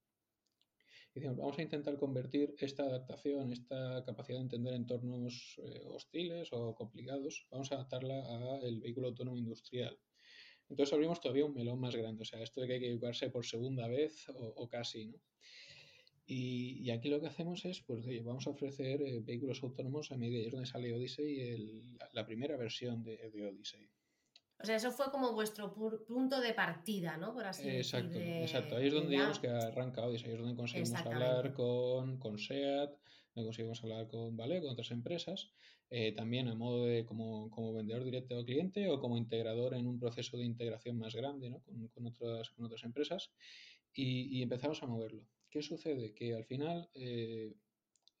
Y 1.13 1.19
decimos, 1.19 1.37
vamos 1.37 1.59
a 1.59 1.61
intentar 1.61 1.95
convertir 1.97 2.55
esta 2.57 2.83
adaptación, 2.83 3.53
esta 3.53 4.03
capacidad 4.05 4.39
de 4.39 4.43
entender 4.43 4.73
entornos 4.73 5.61
eh, 5.63 5.83
hostiles 5.85 6.49
o 6.51 6.73
complicados, 6.73 7.45
vamos 7.51 7.71
a 7.71 7.75
adaptarla 7.75 8.17
al 8.55 8.79
vehículo 8.79 9.09
autónomo 9.09 9.37
industrial. 9.37 9.99
Entonces 10.69 10.93
abrimos 10.93 11.21
todavía 11.21 11.45
un 11.45 11.53
melón 11.53 11.79
más 11.79 11.95
grande, 11.95 12.23
o 12.23 12.25
sea, 12.25 12.41
esto 12.41 12.61
de 12.61 12.67
que 12.67 12.73
hay 12.73 12.79
que 12.79 12.87
equivocarse 12.87 13.29
por 13.29 13.45
segunda 13.45 13.87
vez 13.87 14.27
o, 14.29 14.53
o 14.57 14.67
casi, 14.67 15.05
¿no? 15.05 15.17
Y, 16.29 16.81
y, 16.83 16.91
aquí 16.91 17.07
lo 17.07 17.21
que 17.21 17.27
hacemos 17.27 17.63
es, 17.63 17.79
pues, 17.83 18.05
oye, 18.05 18.21
vamos 18.21 18.45
a 18.47 18.49
ofrecer 18.49 19.01
eh, 19.01 19.21
vehículos 19.21 19.63
autónomos 19.63 20.11
a 20.11 20.17
medida, 20.17 20.45
es 20.45 20.51
donde 20.51 20.67
sale 20.67 20.93
Odyssey, 20.93 21.39
el, 21.39 21.97
la, 21.97 22.09
la, 22.11 22.25
primera 22.25 22.57
versión 22.57 23.01
de, 23.01 23.15
de, 23.29 23.47
Odyssey. 23.47 23.89
O 24.59 24.65
sea, 24.65 24.75
eso 24.75 24.91
fue 24.91 25.09
como 25.09 25.31
vuestro 25.31 25.73
punto 25.73 26.41
de 26.41 26.53
partida, 26.53 27.15
¿no? 27.15 27.33
Por 27.33 27.45
así 27.45 27.69
exacto, 27.69 28.09
decir. 28.09 28.25
De, 28.25 28.41
exacto, 28.41 28.75
ahí 28.75 28.87
es 28.87 28.93
donde 28.93 29.11
digamos 29.11 29.39
que 29.39 29.47
arranca 29.47 30.03
Odyssey, 30.03 30.27
ahí 30.27 30.35
es 30.35 30.41
donde 30.41 30.57
conseguimos 30.57 30.99
hablar 31.05 31.53
con, 31.53 32.17
con 32.17 32.37
SEAT, 32.37 32.89
donde 33.33 33.47
conseguimos 33.47 33.81
hablar 33.83 34.07
con 34.09 34.35
Vale, 34.35 34.59
con 34.59 34.71
otras 34.71 34.91
empresas, 34.91 35.53
eh, 35.89 36.11
también 36.11 36.47
a 36.47 36.55
modo 36.55 36.85
de 36.85 37.05
como, 37.05 37.49
como, 37.49 37.73
vendedor 37.73 38.03
directo 38.03 38.37
al 38.37 38.45
cliente 38.45 38.89
o 38.89 38.99
como 38.99 39.17
integrador 39.17 39.73
en 39.73 39.87
un 39.87 39.99
proceso 39.99 40.37
de 40.37 40.45
integración 40.45 40.97
más 40.97 41.15
grande 41.15 41.49
¿no? 41.49 41.59
con, 41.61 41.87
con, 41.87 42.07
otras, 42.07 42.49
con 42.51 42.65
otras 42.65 42.83
empresas 42.83 43.31
y, 43.93 44.37
y 44.37 44.41
empezamos 44.41 44.81
a 44.83 44.87
moverlo. 44.87 45.25
¿Qué 45.49 45.61
sucede? 45.61 46.13
Que 46.13 46.35
al 46.35 46.45
final 46.45 46.89
eh, 46.93 47.53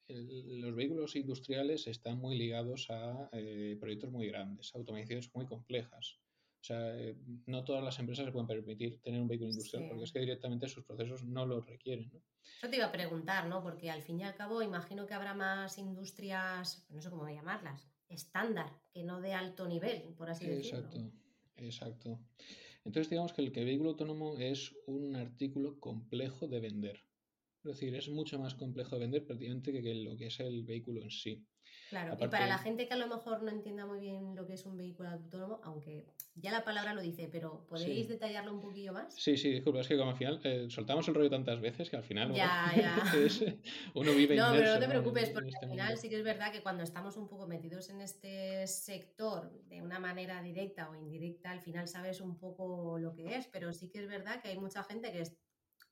los 0.07 0.73
vehículos 0.75 1.15
industriales 1.15 1.87
están 1.87 2.19
muy 2.19 2.37
ligados 2.37 2.87
a 2.89 3.29
eh, 3.33 3.75
proyectos 3.79 4.11
muy 4.11 4.27
grandes, 4.27 4.73
automatizaciones 4.73 5.33
muy 5.35 5.45
complejas. 5.45 6.19
O 6.67 6.73
sea, 6.73 6.99
eh, 6.99 7.15
no 7.45 7.63
todas 7.63 7.81
las 7.81 7.97
empresas 7.97 8.25
se 8.25 8.31
pueden 8.33 8.45
permitir 8.45 8.99
tener 9.01 9.21
un 9.21 9.27
vehículo 9.29 9.51
industrial 9.51 9.83
sí. 9.83 9.87
porque 9.87 10.03
es 10.03 10.11
que 10.11 10.19
directamente 10.19 10.67
sus 10.67 10.83
procesos 10.83 11.23
no 11.23 11.45
lo 11.45 11.61
requieren. 11.61 12.11
¿no? 12.11 12.21
Yo 12.61 12.69
te 12.69 12.75
iba 12.75 12.87
a 12.87 12.91
preguntar, 12.91 13.47
¿no? 13.47 13.63
Porque 13.63 13.89
al 13.89 14.01
fin 14.01 14.19
y 14.19 14.25
al 14.25 14.35
cabo 14.35 14.61
imagino 14.61 15.07
que 15.07 15.13
habrá 15.13 15.33
más 15.33 15.77
industrias, 15.77 16.85
no 16.89 17.01
sé 17.01 17.09
cómo 17.09 17.25
llamarlas, 17.29 17.89
estándar, 18.09 18.69
que 18.91 19.05
no 19.05 19.21
de 19.21 19.31
alto 19.31 19.65
nivel, 19.65 20.13
por 20.17 20.29
así 20.29 20.45
exacto, 20.45 20.87
decirlo. 20.87 21.07
Exacto, 21.55 21.63
exacto. 21.63 22.19
Entonces 22.83 23.09
digamos 23.09 23.31
que 23.31 23.43
el, 23.43 23.53
que 23.53 23.61
el 23.61 23.65
vehículo 23.67 23.91
autónomo 23.91 24.37
es 24.37 24.75
un 24.87 25.15
artículo 25.15 25.79
complejo 25.79 26.49
de 26.49 26.59
vender. 26.59 27.01
Es 27.63 27.79
decir, 27.79 27.95
es 27.95 28.09
mucho 28.09 28.39
más 28.39 28.55
complejo 28.55 28.95
de 28.95 29.03
vender 29.03 29.25
prácticamente 29.25 29.71
que, 29.71 29.81
que 29.81 29.95
lo 29.95 30.17
que 30.17 30.27
es 30.27 30.37
el 30.41 30.63
vehículo 30.63 31.01
en 31.01 31.11
sí. 31.11 31.47
Claro, 31.89 32.17
y 32.19 32.27
para 32.27 32.47
la 32.47 32.57
gente 32.57 32.87
que 32.87 32.93
a 32.93 32.97
lo 32.97 33.07
mejor 33.07 33.43
no 33.43 33.49
entienda 33.49 33.85
muy 33.85 33.99
bien 33.99 34.35
lo 34.35 34.45
que 34.45 34.53
es 34.53 34.65
un 34.65 34.75
vehículo 34.75 35.09
autónomo, 35.09 35.61
aunque 35.63 36.05
ya 36.35 36.51
la 36.51 36.63
palabra 36.65 36.93
lo 36.93 37.01
dice, 37.01 37.29
pero 37.31 37.65
¿podéis 37.67 38.09
detallarlo 38.09 38.53
un 38.53 38.61
poquillo 38.61 38.91
más? 38.91 39.13
Sí, 39.15 39.37
sí, 39.37 39.51
disculpa, 39.51 39.79
es 39.79 39.87
que 39.87 39.97
como 39.97 40.11
al 40.11 40.17
final 40.17 40.41
eh, 40.43 40.67
soltamos 40.69 41.07
el 41.07 41.15
rollo 41.15 41.29
tantas 41.29 41.61
veces 41.61 41.89
que 41.89 41.95
al 41.95 42.03
final 42.03 42.33
ya, 42.33 42.73
ya. 42.75 42.97
uno 43.93 44.11
vive 44.13 44.35
No, 44.35 44.51
pero 44.51 44.73
no 44.73 44.79
te 44.79 44.87
preocupes, 44.87 45.29
porque 45.29 45.49
este 45.49 45.65
al 45.65 45.71
final 45.71 45.97
sí 45.97 46.09
que 46.09 46.17
es 46.17 46.23
verdad 46.23 46.51
que 46.51 46.61
cuando 46.61 46.83
estamos 46.83 47.15
un 47.15 47.29
poco 47.29 47.47
metidos 47.47 47.89
en 47.89 48.01
este 48.01 48.67
sector 48.67 49.51
de 49.69 49.81
una 49.81 49.99
manera 49.99 50.41
directa 50.41 50.89
o 50.89 50.95
indirecta, 50.95 51.51
al 51.51 51.61
final 51.61 51.87
sabes 51.87 52.19
un 52.19 52.37
poco 52.37 52.99
lo 52.99 53.13
que 53.13 53.37
es, 53.37 53.47
pero 53.47 53.71
sí 53.71 53.89
que 53.89 53.99
es 53.99 54.07
verdad 54.07 54.41
que 54.41 54.49
hay 54.49 54.57
mucha 54.59 54.83
gente 54.83 55.11
que 55.11 55.21
es 55.21 55.37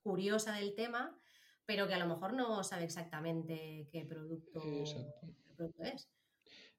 curiosa 0.02 0.52
del 0.52 0.74
tema 0.74 1.18
pero 1.66 1.88
que 1.88 1.94
a 1.94 1.98
lo 1.98 2.06
mejor 2.06 2.32
no 2.32 2.62
sabe 2.62 2.84
exactamente 2.84 3.88
qué 3.90 4.04
producto, 4.04 4.62
es. 5.78 6.08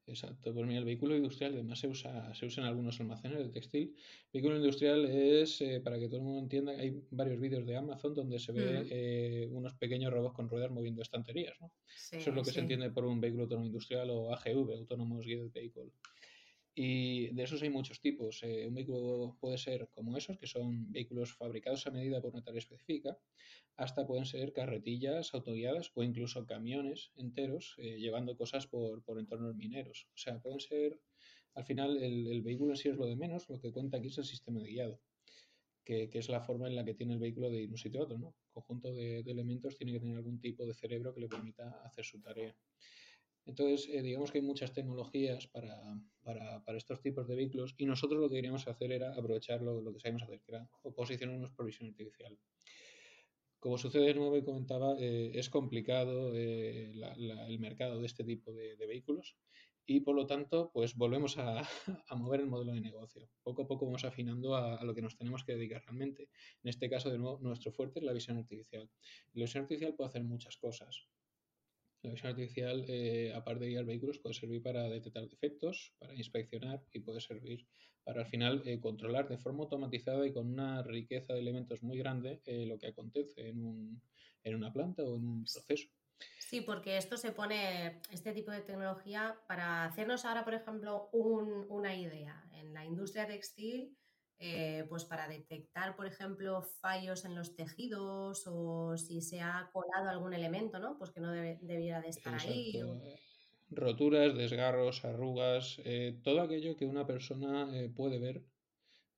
Exacto, 0.08 0.54
pues 0.54 0.66
mira, 0.66 0.78
el 0.78 0.86
vehículo 0.86 1.14
industrial 1.14 1.52
además 1.52 1.80
se 1.80 1.86
usa, 1.86 2.34
se 2.34 2.46
usa 2.46 2.62
en 2.62 2.68
algunos 2.68 2.98
almacenes 2.98 3.38
de 3.38 3.50
textil. 3.50 3.94
El 4.32 4.32
vehículo 4.32 4.56
industrial 4.56 5.04
es, 5.04 5.60
eh, 5.60 5.80
para 5.84 5.98
que 5.98 6.06
todo 6.06 6.16
el 6.16 6.22
mundo 6.22 6.40
entienda, 6.40 6.72
hay 6.72 7.02
varios 7.10 7.38
vídeos 7.38 7.66
de 7.66 7.76
Amazon 7.76 8.14
donde 8.14 8.38
se 8.38 8.52
ve 8.52 8.86
eh, 8.90 9.48
unos 9.50 9.74
pequeños 9.74 10.10
robots 10.10 10.34
con 10.34 10.48
ruedas 10.48 10.70
moviendo 10.70 11.02
estanterías. 11.02 11.60
¿no? 11.60 11.70
Eso 12.10 12.30
es 12.30 12.34
lo 12.34 12.42
que 12.42 12.52
se 12.52 12.60
entiende 12.60 12.90
por 12.90 13.04
un 13.04 13.20
vehículo 13.20 13.42
autónomo 13.42 13.66
industrial 13.66 14.08
o 14.08 14.32
AGV, 14.32 14.72
Autonomous 14.78 15.26
Guided 15.26 15.52
Vehicle. 15.52 15.92
Y 16.80 17.34
de 17.34 17.42
esos 17.42 17.60
hay 17.62 17.70
muchos 17.70 18.00
tipos. 18.00 18.40
Eh, 18.44 18.68
un 18.68 18.74
vehículo 18.74 19.36
puede 19.40 19.58
ser 19.58 19.88
como 19.88 20.16
esos, 20.16 20.38
que 20.38 20.46
son 20.46 20.92
vehículos 20.92 21.34
fabricados 21.34 21.84
a 21.88 21.90
medida 21.90 22.20
por 22.20 22.32
una 22.32 22.44
tarea 22.44 22.60
específica, 22.60 23.18
hasta 23.74 24.06
pueden 24.06 24.26
ser 24.26 24.52
carretillas 24.52 25.34
autoguiadas 25.34 25.90
o 25.96 26.04
incluso 26.04 26.46
camiones 26.46 27.10
enteros 27.16 27.74
eh, 27.78 27.98
llevando 27.98 28.36
cosas 28.36 28.68
por, 28.68 29.02
entornos 29.18 29.56
mineros. 29.56 30.06
O 30.14 30.18
sea, 30.18 30.38
pueden 30.38 30.60
ser, 30.60 31.00
al 31.54 31.64
final 31.64 32.00
el, 32.00 32.42
vehículo 32.42 32.74
en 32.74 32.76
sí 32.76 32.88
es 32.90 32.96
lo 32.96 33.06
de 33.06 33.16
menos, 33.16 33.48
lo 33.48 33.58
que 33.58 33.72
cuenta 33.72 33.96
aquí 33.96 34.06
es 34.06 34.18
el 34.18 34.24
sistema 34.24 34.60
de 34.60 34.68
guiado, 34.68 35.00
que, 35.84 36.08
es 36.12 36.28
la 36.28 36.42
forma 36.42 36.68
en 36.68 36.76
la 36.76 36.84
que 36.84 36.94
tiene 36.94 37.14
el 37.14 37.18
vehículo 37.18 37.50
de 37.50 37.62
ir 37.62 37.66
de 37.66 37.72
un 37.72 37.78
sitio 37.78 38.02
a 38.02 38.04
otro. 38.04 38.18
¿no? 38.18 38.36
conjunto 38.52 38.94
de, 38.94 39.18
elementos 39.26 39.76
tiene 39.76 39.94
que 39.94 39.98
tener 39.98 40.16
algún 40.16 40.40
tipo 40.40 40.64
de 40.64 40.74
cerebro 40.74 41.12
que 41.12 41.22
le 41.22 41.28
permita 41.28 41.82
hacer 41.84 42.04
su 42.04 42.20
tarea. 42.20 42.54
Entonces, 43.48 43.88
eh, 43.88 44.02
digamos 44.02 44.30
que 44.30 44.38
hay 44.38 44.44
muchas 44.44 44.74
tecnologías 44.74 45.46
para, 45.46 46.02
estos 46.76 47.00
tipos 47.00 47.26
de 47.26 47.34
vehículos 47.34 47.74
y 47.78 47.86
nosotros 47.86 48.20
lo 48.20 48.28
que 48.28 48.36
queríamos 48.36 48.68
hacer 48.68 48.92
era 48.92 49.14
aprovechar 49.14 49.62
lo, 49.62 49.92
que 49.92 49.98
sabemos 49.98 50.22
hacer, 50.22 50.42
que 50.42 50.52
era 50.52 50.68
oposicionarnos 50.82 51.50
por 51.52 51.64
visión 51.64 51.88
artificial. 51.88 52.38
Como 53.58 53.78
sucede 53.78 54.08
de 54.08 54.14
nuevo 54.14 54.36
y 54.36 54.44
comentaba, 54.44 54.96
eh, 55.00 55.32
es 55.34 55.48
complicado 55.48 56.32
eh, 56.34 56.92
el 56.92 57.58
mercado 57.58 57.98
de 57.98 58.06
este 58.06 58.22
tipo 58.22 58.52
de, 58.52 58.76
vehículos 58.76 59.34
y 59.86 60.00
por 60.00 60.14
lo 60.14 60.26
tanto, 60.26 60.70
pues 60.70 60.94
volvemos 60.94 61.38
a, 61.38 61.66
mover 62.16 62.40
el 62.40 62.48
modelo 62.48 62.72
de 62.74 62.82
negocio. 62.82 63.30
Poco 63.42 63.62
a 63.62 63.66
poco 63.66 63.86
vamos 63.86 64.04
afinando 64.04 64.54
a, 64.56 64.84
lo 64.84 64.94
que 64.94 65.00
nos 65.00 65.16
tenemos 65.16 65.42
que 65.42 65.54
dedicar 65.54 65.82
realmente. 65.86 66.28
En 66.62 66.68
este 66.68 66.90
caso, 66.90 67.08
de 67.08 67.16
nuevo, 67.16 67.38
nuestro 67.40 67.72
fuerte 67.72 68.00
es 68.00 68.04
la 68.04 68.12
visión 68.12 68.36
artificial. 68.36 68.90
La 69.32 69.44
visión 69.44 69.62
artificial 69.62 69.94
puede 69.94 70.08
hacer 70.08 70.22
muchas 70.22 70.58
cosas. 70.58 71.08
La 72.02 72.10
visión 72.10 72.30
artificial, 72.30 72.84
eh, 72.88 73.32
aparte 73.34 73.64
de 73.64 73.70
guiar 73.70 73.84
vehículos, 73.84 74.18
puede 74.18 74.34
servir 74.34 74.62
para 74.62 74.88
detectar 74.88 75.28
defectos, 75.28 75.94
para 75.98 76.14
inspeccionar 76.14 76.80
y 76.92 77.00
puede 77.00 77.20
servir 77.20 77.66
para 78.04 78.20
al 78.22 78.26
final 78.26 78.62
eh, 78.64 78.80
controlar 78.80 79.28
de 79.28 79.36
forma 79.36 79.64
automatizada 79.64 80.26
y 80.26 80.32
con 80.32 80.46
una 80.46 80.82
riqueza 80.82 81.34
de 81.34 81.40
elementos 81.40 81.82
muy 81.82 81.98
grande 81.98 82.40
eh, 82.46 82.64
lo 82.66 82.78
que 82.78 82.86
acontece 82.86 83.48
en, 83.48 83.62
un, 83.62 84.02
en 84.44 84.54
una 84.54 84.72
planta 84.72 85.02
o 85.02 85.16
en 85.16 85.24
un 85.26 85.44
proceso. 85.44 85.88
Sí, 86.38 86.62
porque 86.62 86.96
esto 86.96 87.16
se 87.16 87.32
pone, 87.32 88.00
este 88.10 88.32
tipo 88.32 88.50
de 88.50 88.62
tecnología, 88.62 89.38
para 89.46 89.84
hacernos 89.84 90.24
ahora, 90.24 90.44
por 90.44 90.54
ejemplo, 90.54 91.10
una 91.12 91.94
idea. 91.94 92.42
En 92.52 92.72
la 92.72 92.84
industria 92.84 93.26
textil, 93.26 93.97
eh, 94.38 94.84
pues 94.88 95.04
para 95.04 95.28
detectar, 95.28 95.96
por 95.96 96.06
ejemplo, 96.06 96.62
fallos 96.62 97.24
en 97.24 97.34
los 97.34 97.56
tejidos 97.56 98.44
o 98.46 98.96
si 98.96 99.20
se 99.20 99.40
ha 99.40 99.70
colado 99.72 100.08
algún 100.08 100.34
elemento, 100.34 100.78
¿no? 100.78 100.96
Pues 100.98 101.10
que 101.10 101.20
no 101.20 101.32
debiera 101.32 102.00
de 102.00 102.08
estar 102.08 102.34
ahí 102.34 102.80
roturas, 103.70 104.34
desgarros, 104.34 105.04
arrugas, 105.04 105.80
eh, 105.84 106.18
todo 106.22 106.40
aquello 106.40 106.76
que 106.76 106.86
una 106.86 107.06
persona 107.06 107.68
eh, 107.76 107.90
puede 107.90 108.18
ver 108.18 108.42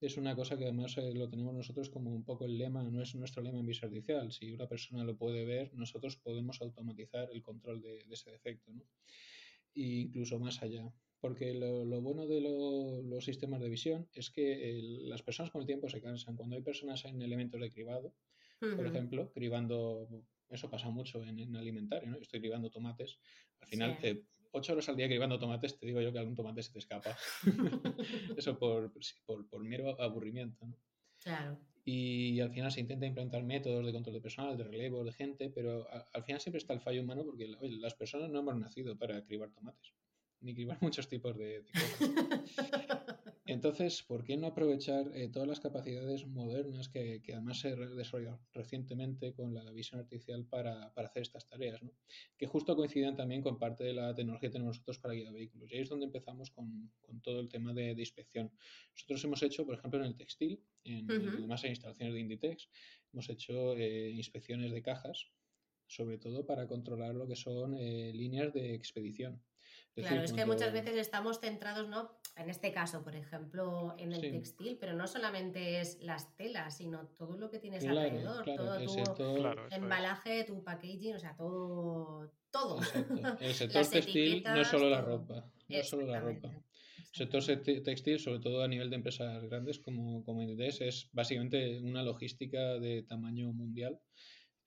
es 0.01 0.17
una 0.17 0.35
cosa 0.35 0.57
que 0.57 0.65
además 0.65 0.97
lo 0.97 1.29
tenemos 1.29 1.55
nosotros 1.55 1.91
como 1.91 2.11
un 2.11 2.25
poco 2.25 2.47
el 2.47 2.57
lema, 2.57 2.83
no 2.83 3.03
es 3.03 3.15
nuestro 3.15 3.43
lema 3.43 3.61
en 3.61 3.69
artificial. 3.69 4.33
Si 4.33 4.51
una 4.51 4.67
persona 4.67 5.05
lo 5.05 5.15
puede 5.15 5.45
ver, 5.45 5.75
nosotros 5.75 6.17
podemos 6.17 6.63
automatizar 6.63 7.29
el 7.31 7.43
control 7.43 7.83
de, 7.83 8.07
ese 8.11 8.31
defecto, 8.31 8.73
¿no? 8.73 8.83
E 9.75 10.07
incluso 10.07 10.39
más 10.39 10.63
allá. 10.63 10.91
Porque 11.21 11.53
lo, 11.53 12.01
bueno 12.01 12.27
de 12.27 12.41
los 13.21 13.27
sistemas 13.27 13.61
de 13.61 13.69
visión 13.69 14.09
es 14.13 14.31
que 14.31 14.81
las 15.03 15.23
personas 15.23 15.51
con 15.51 15.61
el 15.61 15.67
tiempo 15.67 15.89
se 15.89 16.01
cansan. 16.01 16.37
Cuando 16.37 16.57
hay 16.57 16.63
personas 16.63 17.05
en 17.05 17.21
elementos 17.23 17.61
de 17.61 17.71
cribado, 17.71 18.15
por 18.59 18.87
ejemplo, 18.87 19.31
cribando, 19.33 20.09
eso 20.49 20.69
pasa 20.69 20.89
mucho 20.91 21.23
en, 21.25 21.57
alimentario, 21.57 22.11
¿no? 22.11 22.19
estoy 22.19 22.41
cribando 22.41 22.71
tomates, 22.71 23.19
al 23.61 23.69
final 23.69 23.99
ocho 24.53 24.73
horas 24.73 24.89
al 24.89 24.97
día 24.97 25.07
cribando 25.07 25.39
tomates, 25.39 25.79
te 25.79 25.87
digo 25.87 26.01
yo 26.01 26.13
que 26.13 26.19
algún 26.19 26.35
tomate 26.35 26.63
se 26.63 26.73
te 26.73 26.79
escapa. 26.79 27.17
Eso 28.37 28.59
por, 28.59 28.93
por, 29.27 29.65
mero 29.65 30.01
aburrimiento. 30.01 30.67
¿no? 30.67 30.77
Claro. 31.23 31.59
Y 31.85 32.41
al 32.41 32.51
final 32.51 32.71
se 32.71 32.81
intenta 32.81 33.07
implantar 33.07 33.43
métodos 33.43 33.87
de 33.87 33.93
control 33.93 34.15
de 34.15 34.21
personal, 34.21 34.57
de 34.57 34.65
relevo, 34.65 35.05
de 35.05 35.13
gente, 35.13 35.51
pero 35.51 35.87
al 36.13 36.25
final 36.25 36.41
siempre 36.41 36.59
está 36.59 36.73
el 36.75 36.81
fallo 36.81 37.03
humano 37.03 37.25
porque 37.25 37.49
las 37.49 37.95
personas 37.95 38.31
no 38.31 38.41
hemos 38.41 38.57
nacido 38.57 38.97
para 38.97 39.25
cribar 39.25 39.51
tomates, 39.51 39.95
ni 40.41 40.55
cribar 40.55 40.79
muchos 40.83 41.09
tipos 41.09 41.37
de, 41.37 41.63
de 41.63 41.73
cosas. 41.73 43.00
Entonces, 43.51 44.05
¿por 44.05 44.23
qué 44.25 44.37
no 44.37 44.47
aprovechar 44.47 45.11
eh, 45.13 45.29
todas 45.29 45.49
las 45.49 45.59
capacidades 45.59 46.25
modernas 46.25 46.89
que, 46.89 47.21
además 47.33 47.59
se 47.59 47.75
desarrollaron 47.75 48.39
recientemente 48.53 49.33
con 49.33 49.53
la 49.53 49.69
visión 49.73 50.01
artificial 50.01 50.45
para, 50.45 50.93
hacer 50.95 51.23
estas 51.23 51.49
tareas? 51.49 51.83
¿no? 51.83 51.91
Que 52.39 52.47
justo 52.47 52.77
coinciden 52.77 53.17
también 53.17 53.43
con 53.43 53.59
parte 53.59 53.83
de 53.83 53.93
la 53.93 54.15
tecnología 54.15 54.49
que 54.49 54.53
tenemos 54.53 54.77
nosotros 54.77 55.01
para 55.01 55.15
guiar 55.15 55.33
vehículos. 55.33 55.69
Y 55.73 55.75
ahí 55.75 55.83
es 55.83 55.89
donde 55.89 56.07
empezamos 56.07 56.53
con, 56.53 56.93
todo 57.23 57.41
el 57.41 57.49
tema 57.49 57.75
de, 57.75 57.91
inspección. 57.91 58.53
Nosotros 58.95 59.25
hemos 59.25 59.43
hecho, 59.43 59.67
por 59.67 59.75
ejemplo, 59.75 59.99
en 59.99 60.07
el 60.07 60.17
textil, 60.17 60.63
en, 60.85 61.11
además 61.11 61.65
en 61.65 61.71
instalaciones 61.71 62.15
de 62.15 62.21
Inditex, 62.21 62.69
hemos 63.13 63.29
hecho 63.31 63.77
eh, 63.77 64.11
inspecciones 64.11 64.71
de 64.71 64.81
cajas, 64.81 65.27
sobre 65.89 66.19
todo 66.19 66.47
para 66.47 66.69
controlar 66.69 67.17
lo 67.17 67.27
que 67.27 67.35
son 67.35 67.75
eh, 67.75 68.13
líneas 68.15 68.53
de 68.53 68.75
expedición. 68.75 69.43
claro, 69.97 70.23
es 70.23 70.33
que 70.33 70.47
muchas 70.47 70.73
veces 70.73 70.95
estamos 70.95 71.41
centrados, 71.41 71.89
¿no? 71.89 72.20
En 72.43 72.51
este 72.51 72.73
caso, 72.73 73.03
por 73.03 73.15
ejemplo, 73.15 73.95
en 73.99 74.13
el 74.13 74.21
textil, 74.21 74.77
pero 74.81 74.95
no 74.95 75.07
solamente 75.07 75.81
es 75.81 75.99
las 76.01 76.35
telas, 76.37 76.77
sino 76.77 77.07
todo 77.19 77.37
lo 77.37 77.51
que 77.51 77.59
tienes 77.59 77.85
alrededor, 77.85 78.45
todo 78.45 79.15
tu 79.15 79.75
embalaje, 79.75 80.45
tu 80.45 80.63
packaging, 80.65 81.15
o 81.15 81.19
sea, 81.19 81.37
todo, 81.37 82.33
todo. 82.51 82.81
El 83.41 83.55
sector 83.55 83.87
textil 83.87 84.43
no 84.43 84.61
es 84.61 84.69
solo 84.69 84.89
la 84.89 85.01
ropa, 85.01 85.51
no 85.69 85.77
es 85.77 85.89
solo 85.89 86.07
la 86.07 86.21
ropa. 86.21 86.51
El 87.13 87.31
sector 87.31 87.43
textil, 87.83 88.19
sobre 88.19 88.39
todo 88.39 88.63
a 88.63 88.69
nivel 88.69 88.89
de 88.89 88.97
empresas 88.97 89.43
grandes 89.45 89.79
como, 89.79 90.25
como 90.25 90.43
Inditex, 90.43 90.81
es 90.81 91.09
básicamente 91.13 91.81
una 91.81 92.03
logística 92.03 92.79
de 92.79 93.03
tamaño 93.03 93.53
mundial 93.53 94.01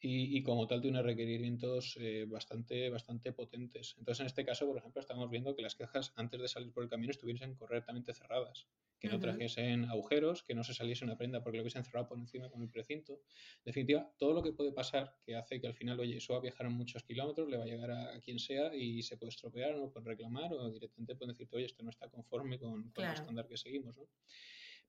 y, 0.05 0.43
como 0.43 0.67
tal 0.67 0.81
tiene 0.81 1.01
requerimientos 1.01 1.95
eh, 1.97 2.25
bastante, 2.27 2.89
bastante 2.89 3.31
potentes. 3.31 3.95
Entonces, 3.97 4.19
en 4.19 4.25
este 4.25 4.43
caso, 4.43 4.67
por 4.67 4.77
ejemplo, 4.77 4.99
estamos 4.99 5.29
viendo 5.29 5.55
que 5.55 5.61
las 5.61 5.75
cajas 5.75 6.11
antes 6.17 6.41
de 6.41 6.49
salir 6.49 6.73
por 6.73 6.83
el 6.83 6.89
camino 6.89 7.11
estuviesen 7.11 7.55
correctamente 7.55 8.13
cerradas, 8.13 8.67
que 8.99 9.07
no 9.07 9.17
trajesen 9.17 9.85
agujeros, 9.85 10.43
que 10.43 10.55
no 10.55 10.65
se 10.65 10.73
saliese 10.73 11.05
una 11.05 11.17
prenda 11.17 11.41
porque 11.41 11.57
lo 11.57 11.63
hubiesen 11.63 11.85
cerrado 11.85 12.09
por 12.09 12.17
encima 12.17 12.49
con 12.49 12.61
el 12.61 12.69
precinto. 12.69 13.13
En 13.13 13.63
definitiva, 13.63 14.13
todo 14.17 14.33
lo 14.33 14.43
que 14.43 14.51
puede 14.51 14.73
pasar 14.73 15.15
que 15.25 15.37
hace 15.37 15.61
que 15.61 15.67
al 15.67 15.73
final, 15.73 15.97
oye, 15.97 16.17
eso 16.17 16.33
va 16.33 16.39
a 16.39 16.41
viajar 16.41 16.69
muchos 16.69 17.01
kilómetros, 17.03 17.47
le 17.47 17.55
va 17.55 17.63
a 17.63 17.67
llegar 17.67 17.91
a, 17.91 18.19
quien 18.19 18.39
sea 18.39 18.75
y 18.75 19.03
se 19.03 19.15
puede 19.15 19.29
estropear, 19.29 19.77
no 19.77 19.89
puede 19.89 20.05
reclamar 20.05 20.51
o 20.51 20.69
directamente 20.69 21.15
puede 21.15 21.31
decirte, 21.31 21.55
oye, 21.55 21.65
esto 21.65 21.81
no 21.81 21.91
está 21.91 22.09
conforme 22.09 22.59
con, 22.59 22.91
el 22.93 23.03
estándar 23.05 23.47
que 23.47 23.55
seguimos. 23.55 23.95
¿no? 23.95 24.05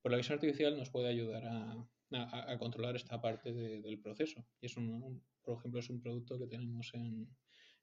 Pues 0.04 0.10
la 0.10 0.18
visión 0.18 0.34
artificial 0.34 0.76
nos 0.76 0.90
puede 0.90 1.08
ayudar 1.08 1.46
a, 1.46 2.58
controlar 2.58 2.94
esta 2.94 3.22
parte 3.22 3.54
del 3.54 3.98
proceso. 4.00 4.46
Y 4.60 4.66
es 4.66 4.74
por 4.74 5.56
ejemplo, 5.56 5.80
es 5.80 5.88
un 5.88 5.98
producto 5.98 6.38
que 6.38 6.46
tenemos 6.46 6.92
en, 6.92 7.26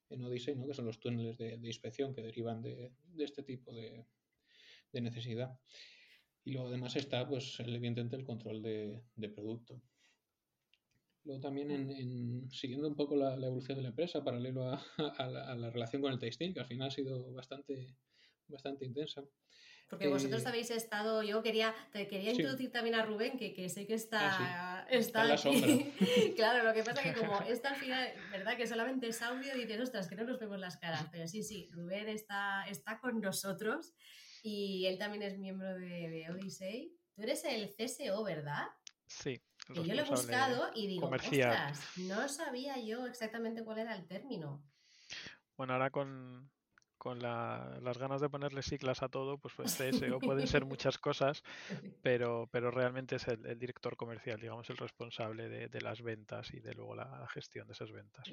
en 0.08 0.22
Odyssey, 0.22 0.56
que 0.68 0.74
son 0.76 0.86
los 0.86 1.00
túneles 1.00 1.36
de, 1.40 1.56
inspección 1.64 2.14
que 2.14 2.22
derivan 2.22 2.62
de, 2.62 2.92
este 3.18 3.42
tipo 3.42 3.74
de, 3.74 4.06
necesidad. 4.94 5.60
Y 6.44 6.52
luego 6.52 6.68
además 6.68 6.96
está, 6.96 7.28
pues, 7.28 7.60
evidentemente, 7.60 8.18
el 8.18 8.24
control 8.24 8.62
de, 8.62 9.30
producto. 9.34 9.82
Luego 11.24 11.42
también, 11.42 11.72
en, 11.72 12.52
siguiendo 12.52 12.88
un 12.88 12.96
poco 12.96 13.16
la, 13.16 13.34
evolución 13.34 13.78
de 13.78 13.82
la 13.82 13.90
empresa, 13.90 14.24
paralelo 14.24 14.70
a, 14.70 15.56
la, 15.58 15.72
relación 15.72 16.04
con 16.04 16.14
el 16.14 16.20
textil, 16.20 16.54
que 16.54 16.60
al 16.60 16.68
final 16.68 16.90
ha 16.90 16.92
sido 16.92 17.34
bastante 17.34 17.96
intensa, 18.82 19.24
Porque 19.92 20.08
vosotros 20.08 20.46
habéis 20.46 20.72
estado, 20.72 21.22
yo 21.22 21.44
quería, 21.44 21.76
te 21.92 22.08
quería 22.08 22.32
introducir 22.32 22.72
también 22.72 22.96
a 22.96 23.04
Rubén, 23.04 23.38
que, 23.38 23.54
que 23.54 23.68
sé 23.68 23.86
que 23.86 23.94
está, 23.94 24.80
ah, 24.80 24.88
está, 24.90 25.26
la 25.26 25.34
aquí. 25.34 25.92
claro, 26.38 26.64
lo 26.64 26.74
que 26.74 26.82
pasa 26.82 27.02
es 27.02 27.14
que 27.14 27.20
como 27.20 27.42
está 27.42 27.72
al 27.72 27.76
final, 27.76 28.08
¿verdad? 28.32 28.56
Que 28.56 28.66
solamente 28.68 29.10
es 29.10 29.22
audio, 29.22 29.54
dices, 29.54 29.82
ostras, 29.82 30.08
que 30.08 30.16
no 30.16 30.24
nos 30.24 30.40
vemos 30.40 30.58
las 30.60 30.78
caras. 30.78 31.08
Pero 31.12 31.28
sí, 31.28 31.44
sí, 31.44 31.70
Rubén 31.74 32.08
está, 32.08 32.64
está 32.70 33.02
con 33.02 33.20
nosotros 33.20 33.94
y 34.42 34.86
él 34.86 34.98
también 34.98 35.24
es 35.24 35.38
miembro 35.38 35.78
de, 35.78 36.10
de 36.10 36.32
Odyssey. 36.32 36.98
Tú 37.14 37.24
eres 37.24 37.44
el 37.44 37.76
CSO, 37.76 38.24
¿verdad? 38.24 38.68
Sí. 39.08 39.42
Que 39.68 39.84
yo 39.84 39.94
lo 39.94 40.04
he 40.04 40.10
buscado 40.10 40.72
y 40.74 40.88
digo, 40.88 41.10
ostras, 41.10 41.82
no 41.98 42.30
sabía 42.30 42.80
yo 42.80 43.08
exactamente 43.08 43.66
cuál 43.66 43.80
era 43.80 43.94
el 43.94 44.08
término. 44.08 44.64
Bueno, 45.58 45.74
ahora 45.74 45.90
con, 45.90 46.50
con 47.02 47.18
las 47.20 47.98
ganas 47.98 48.22
de 48.22 48.30
ponerle 48.30 48.62
siglas 48.62 49.02
a 49.02 49.10
todo, 49.10 49.40
pues, 49.40 49.56
pues 49.56 49.76
CSO 49.76 50.20
pueden 50.20 50.46
ser 50.46 50.66
muchas 50.66 51.00
cosas, 51.00 51.42
pero, 52.04 52.48
pero 52.52 52.70
realmente 52.70 53.16
es 53.16 53.28
el, 53.28 53.58
director 53.58 53.98
comercial, 53.98 54.40
digamos, 54.40 54.70
el 54.70 54.78
responsable 54.78 55.50
de, 55.50 55.82
las 55.82 56.04
ventas 56.04 56.54
y 56.54 56.60
de 56.60 56.76
luego 56.76 56.94
la 56.94 57.28
gestión 57.30 57.66
de 57.66 57.74
esas 57.74 57.92
ventas. 57.92 58.24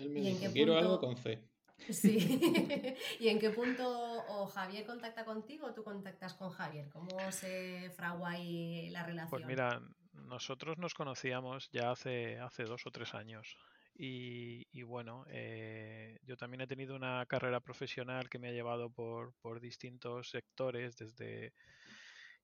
quiero 0.52 0.76
algo 0.76 1.00
con 1.00 1.16
C. 1.16 1.42
Sí. 1.90 2.18
¿Y 3.20 3.28
en 3.28 3.38
qué 3.38 3.48
punto 3.48 3.88
o 4.28 4.46
Javier 4.48 4.84
contacta 4.84 5.24
contigo 5.24 5.68
o 5.68 5.72
tú 5.72 5.82
contactas 5.82 6.34
con 6.34 6.50
Javier? 6.50 6.90
¿Cómo 6.90 7.32
se 7.32 7.90
fragua 7.96 8.32
ahí 8.32 8.90
la 8.90 9.02
relación? 9.02 9.30
Pues 9.30 9.46
mira, 9.46 9.80
nosotros 10.12 10.76
nos 10.76 10.92
conocíamos 10.92 11.70
ya 11.70 11.90
hace, 11.90 12.38
hace 12.38 12.64
dos 12.64 12.86
o 12.86 12.90
tres 12.90 13.14
años. 13.14 13.56
Y, 14.00 14.82
bueno, 14.84 15.24
eh, 15.28 16.18
yo 16.22 16.36
también 16.36 16.60
he 16.60 16.66
tenido 16.68 16.94
una 16.94 17.26
carrera 17.26 17.58
profesional 17.58 18.28
que 18.30 18.38
me 18.38 18.48
ha 18.48 18.52
llevado 18.52 18.90
por, 18.90 19.34
por 19.40 19.60
distintos 19.60 20.30
sectores, 20.30 20.96
desde 20.96 21.52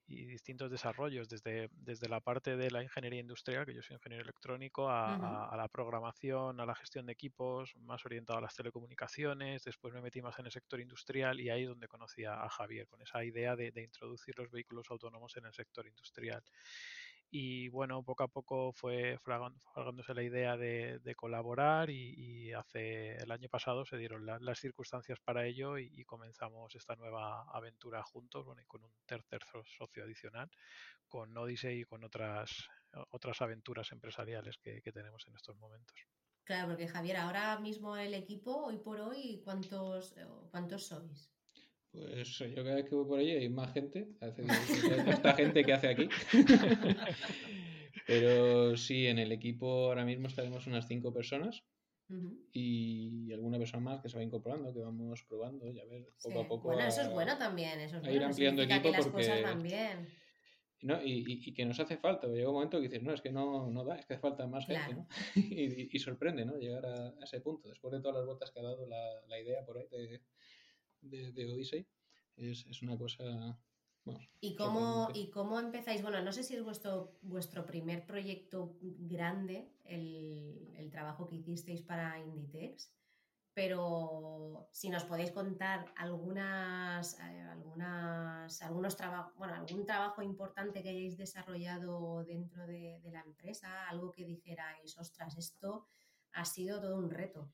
y 0.06 0.26
distintos 0.26 0.70
desarrollos, 0.70 1.28
desde, 1.28 1.70
desde 1.72 2.08
la 2.08 2.20
parte 2.20 2.56
de 2.56 2.70
la 2.70 2.82
ingeniería 2.82 3.20
industrial, 3.20 3.64
que 3.64 3.74
yo 3.74 3.82
soy 3.82 3.96
ingeniero 3.96 4.22
electrónico, 4.22 4.90
a, 4.90 5.54
la 5.56 5.68
programación, 5.68 6.60
a 6.60 6.66
la 6.66 6.74
gestión 6.74 7.06
de 7.06 7.12
equipos, 7.12 7.74
más 7.76 8.04
orientado 8.04 8.38
a 8.38 8.42
las 8.42 8.54
telecomunicaciones, 8.54 9.64
después 9.64 9.94
me 9.94 10.02
metí 10.02 10.20
más 10.20 10.38
en 10.38 10.46
el 10.46 10.52
sector 10.52 10.80
industrial 10.80 11.40
y 11.40 11.48
ahí 11.48 11.62
es 11.62 11.68
donde 11.68 11.88
conocí 11.88 12.24
a, 12.24 12.48
Javier, 12.48 12.86
con 12.86 13.00
esa 13.00 13.24
idea 13.24 13.56
de, 13.56 13.70
de, 13.70 13.82
introducir 13.82 14.36
los 14.38 14.50
vehículos 14.50 14.90
autónomos 14.90 15.36
en 15.36 15.46
el 15.46 15.54
sector 15.54 15.86
industrial 15.86 16.42
y 17.30 17.68
bueno, 17.68 18.02
poco 18.02 18.22
a 18.24 18.28
poco 18.28 18.72
fue 18.72 19.18
fragándose 19.18 20.14
la 20.14 20.22
idea 20.22 20.56
de, 20.56 21.14
colaborar 21.16 21.90
y, 21.90 22.52
hace 22.52 23.16
el 23.16 23.30
año 23.32 23.48
pasado 23.48 23.84
se 23.84 23.96
dieron 23.96 24.24
las 24.26 24.58
circunstancias 24.58 25.18
para 25.24 25.46
ello 25.46 25.78
y, 25.78 26.04
comenzamos 26.04 26.74
esta 26.74 26.94
nueva 26.96 27.44
aventura 27.52 28.02
juntos, 28.02 28.44
bueno, 28.44 28.62
y 28.62 28.66
con 28.66 28.84
un 28.84 28.92
tercer 29.06 29.40
socio 29.76 30.04
adicional, 30.04 30.48
con 31.08 31.36
Odyssey 31.36 31.80
y 31.80 31.84
con 31.84 32.04
otras, 32.04 32.68
otras 33.10 33.40
aventuras 33.42 33.90
empresariales 33.92 34.56
que, 34.58 34.80
tenemos 34.92 35.26
en 35.26 35.34
estos 35.34 35.56
momentos. 35.56 35.96
Claro, 36.44 36.68
porque 36.68 36.86
Javier, 36.86 37.16
ahora 37.16 37.58
mismo 37.58 37.96
el 37.96 38.14
equipo, 38.14 38.66
hoy 38.66 38.78
por 38.78 39.00
hoy, 39.00 39.40
¿cuántos, 39.44 40.14
cuántos 40.50 40.86
sois? 40.86 41.33
Pues 41.94 42.38
yo 42.38 42.64
cada 42.64 42.74
vez 42.74 42.86
que 42.88 42.94
voy 42.94 43.06
por 43.06 43.18
ahí 43.20 43.30
hay 43.30 43.48
más 43.48 43.72
gente, 43.72 44.08
esta 44.20 45.34
gente 45.34 45.64
que 45.64 45.72
hace 45.72 45.88
aquí. 45.88 46.08
Pero 48.06 48.76
sí, 48.76 49.06
en 49.06 49.20
el 49.20 49.30
equipo 49.30 49.86
ahora 49.86 50.04
mismo 50.04 50.26
estaremos 50.26 50.66
unas 50.66 50.88
cinco 50.88 51.12
personas 51.12 51.62
y 52.52 53.32
alguna 53.32 53.58
persona 53.58 53.82
más 53.82 54.00
que 54.00 54.08
se 54.08 54.16
va 54.16 54.24
incorporando, 54.24 54.74
que 54.74 54.80
vamos 54.80 55.22
probando 55.28 55.70
y 55.70 55.78
a 55.78 55.84
ver 55.84 56.08
poco 56.20 56.40
a 56.40 56.48
poco. 56.48 56.68
Bueno, 56.68 56.86
eso 56.86 57.02
es 57.02 57.10
bueno 57.10 57.38
también, 57.38 57.80
eso 57.80 57.98
es 57.98 58.04
a 58.04 58.10
ir 58.10 58.24
ampliando 58.24 58.62
equipo 58.62 58.90
que 58.90 58.98
porque... 58.98 59.10
cosas 59.10 59.42
van 59.42 59.62
bien. 59.62 60.08
No, 60.82 61.02
y, 61.02 61.24
y, 61.46 61.54
que 61.54 61.64
nos 61.64 61.80
hace 61.80 61.96
falta. 61.96 62.26
Llega 62.26 62.48
un 62.48 62.56
momento 62.56 62.76
que 62.76 62.88
dices, 62.88 63.02
no, 63.02 63.14
es 63.14 63.22
que 63.22 63.32
no, 63.32 63.70
no 63.70 63.84
da, 63.84 63.96
es 63.96 64.04
que 64.04 64.14
hace 64.14 64.20
falta 64.20 64.46
más 64.46 64.66
gente, 64.66 64.92
¿no? 64.92 65.08
y, 65.34 65.96
y, 65.96 65.98
sorprende, 65.98 66.44
¿no? 66.44 66.58
Llegar 66.58 66.84
a, 66.84 67.14
ese 67.22 67.40
punto, 67.40 67.68
después 67.68 67.90
de 67.92 68.00
todas 68.00 68.16
las 68.16 68.26
vueltas 68.26 68.50
que 68.50 68.60
ha 68.60 68.64
dado 68.64 68.86
la, 68.86 69.22
la 69.26 69.40
idea 69.40 69.64
por 69.64 69.78
ahí 69.78 69.86
de, 69.90 70.20
de, 71.04 71.32
de 71.32 71.46
Odyssey, 71.46 71.86
es, 72.36 72.66
es, 72.66 72.82
una 72.82 72.96
cosa... 72.98 73.58
¿Y, 74.40 74.54
cómo, 74.54 75.08
¿Y 75.14 75.30
cómo 75.30 75.58
empezáis? 75.58 76.02
Bueno, 76.02 76.20
no 76.20 76.30
sé 76.30 76.42
si 76.42 76.54
es 76.54 76.62
vuestro, 76.62 77.16
vuestro 77.22 77.64
primer 77.64 78.04
proyecto 78.04 78.76
grande, 78.80 79.72
el, 79.84 80.74
el 80.76 80.90
trabajo 80.90 81.26
que 81.26 81.36
hicisteis 81.36 81.80
para 81.82 82.18
Inditex, 82.18 82.92
pero 83.54 84.68
si 84.72 84.90
nos 84.90 85.04
podéis 85.04 85.30
contar 85.30 85.94
algunas, 85.96 87.18
eh, 87.20 87.40
algunas 87.48 88.60
algunos 88.60 88.96
trabajos, 88.96 89.32
bueno, 89.36 89.54
algún 89.54 89.86
trabajo 89.86 90.22
importante 90.22 90.82
que 90.82 90.90
hayáis 90.90 91.16
desarrollado 91.16 92.24
dentro 92.24 92.66
de, 92.66 93.00
de, 93.00 93.10
la 93.12 93.20
empresa, 93.20 93.88
algo 93.88 94.10
que 94.10 94.26
dijerais, 94.26 94.98
ostras, 94.98 95.38
esto 95.38 95.86
ha 96.32 96.44
sido 96.44 96.80
todo 96.80 96.96
un 96.96 97.10
reto. 97.10 97.48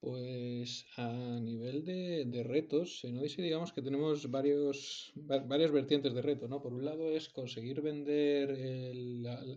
Pues 0.00 0.86
a 0.96 1.12
nivel 1.40 1.84
de, 1.84 2.24
de 2.24 2.42
retos, 2.42 3.04
en 3.04 3.18
Odyssey 3.18 3.44
digamos 3.44 3.74
que 3.74 3.82
tenemos 3.82 4.30
varios, 4.30 5.12
varias 5.14 5.70
vertientes 5.72 6.14
de 6.14 6.22
reto, 6.22 6.48
¿no? 6.48 6.62
Por 6.62 6.72
un 6.72 6.86
lado 6.86 7.10
es 7.10 7.28
conseguir 7.28 7.82
vender 7.82 8.56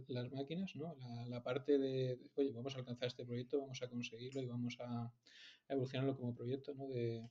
las 0.10 0.32
máquinas, 0.34 0.76
¿no? 0.76 0.98
La, 1.30 1.42
parte 1.42 1.78
de, 1.78 2.20
oye, 2.36 2.52
vamos 2.52 2.76
a 2.76 2.80
alcanzar 2.80 3.08
este 3.08 3.24
proyecto, 3.26 3.62
vamos 3.62 3.82
a 3.82 3.88
conseguirlo 3.88 4.42
y 4.42 4.46
vamos 4.48 4.78
a, 4.82 5.14
evolucionarlo 5.70 6.18
como 6.18 6.36
proyecto, 6.36 6.74
¿no? 6.74 6.90
De, 6.90 7.26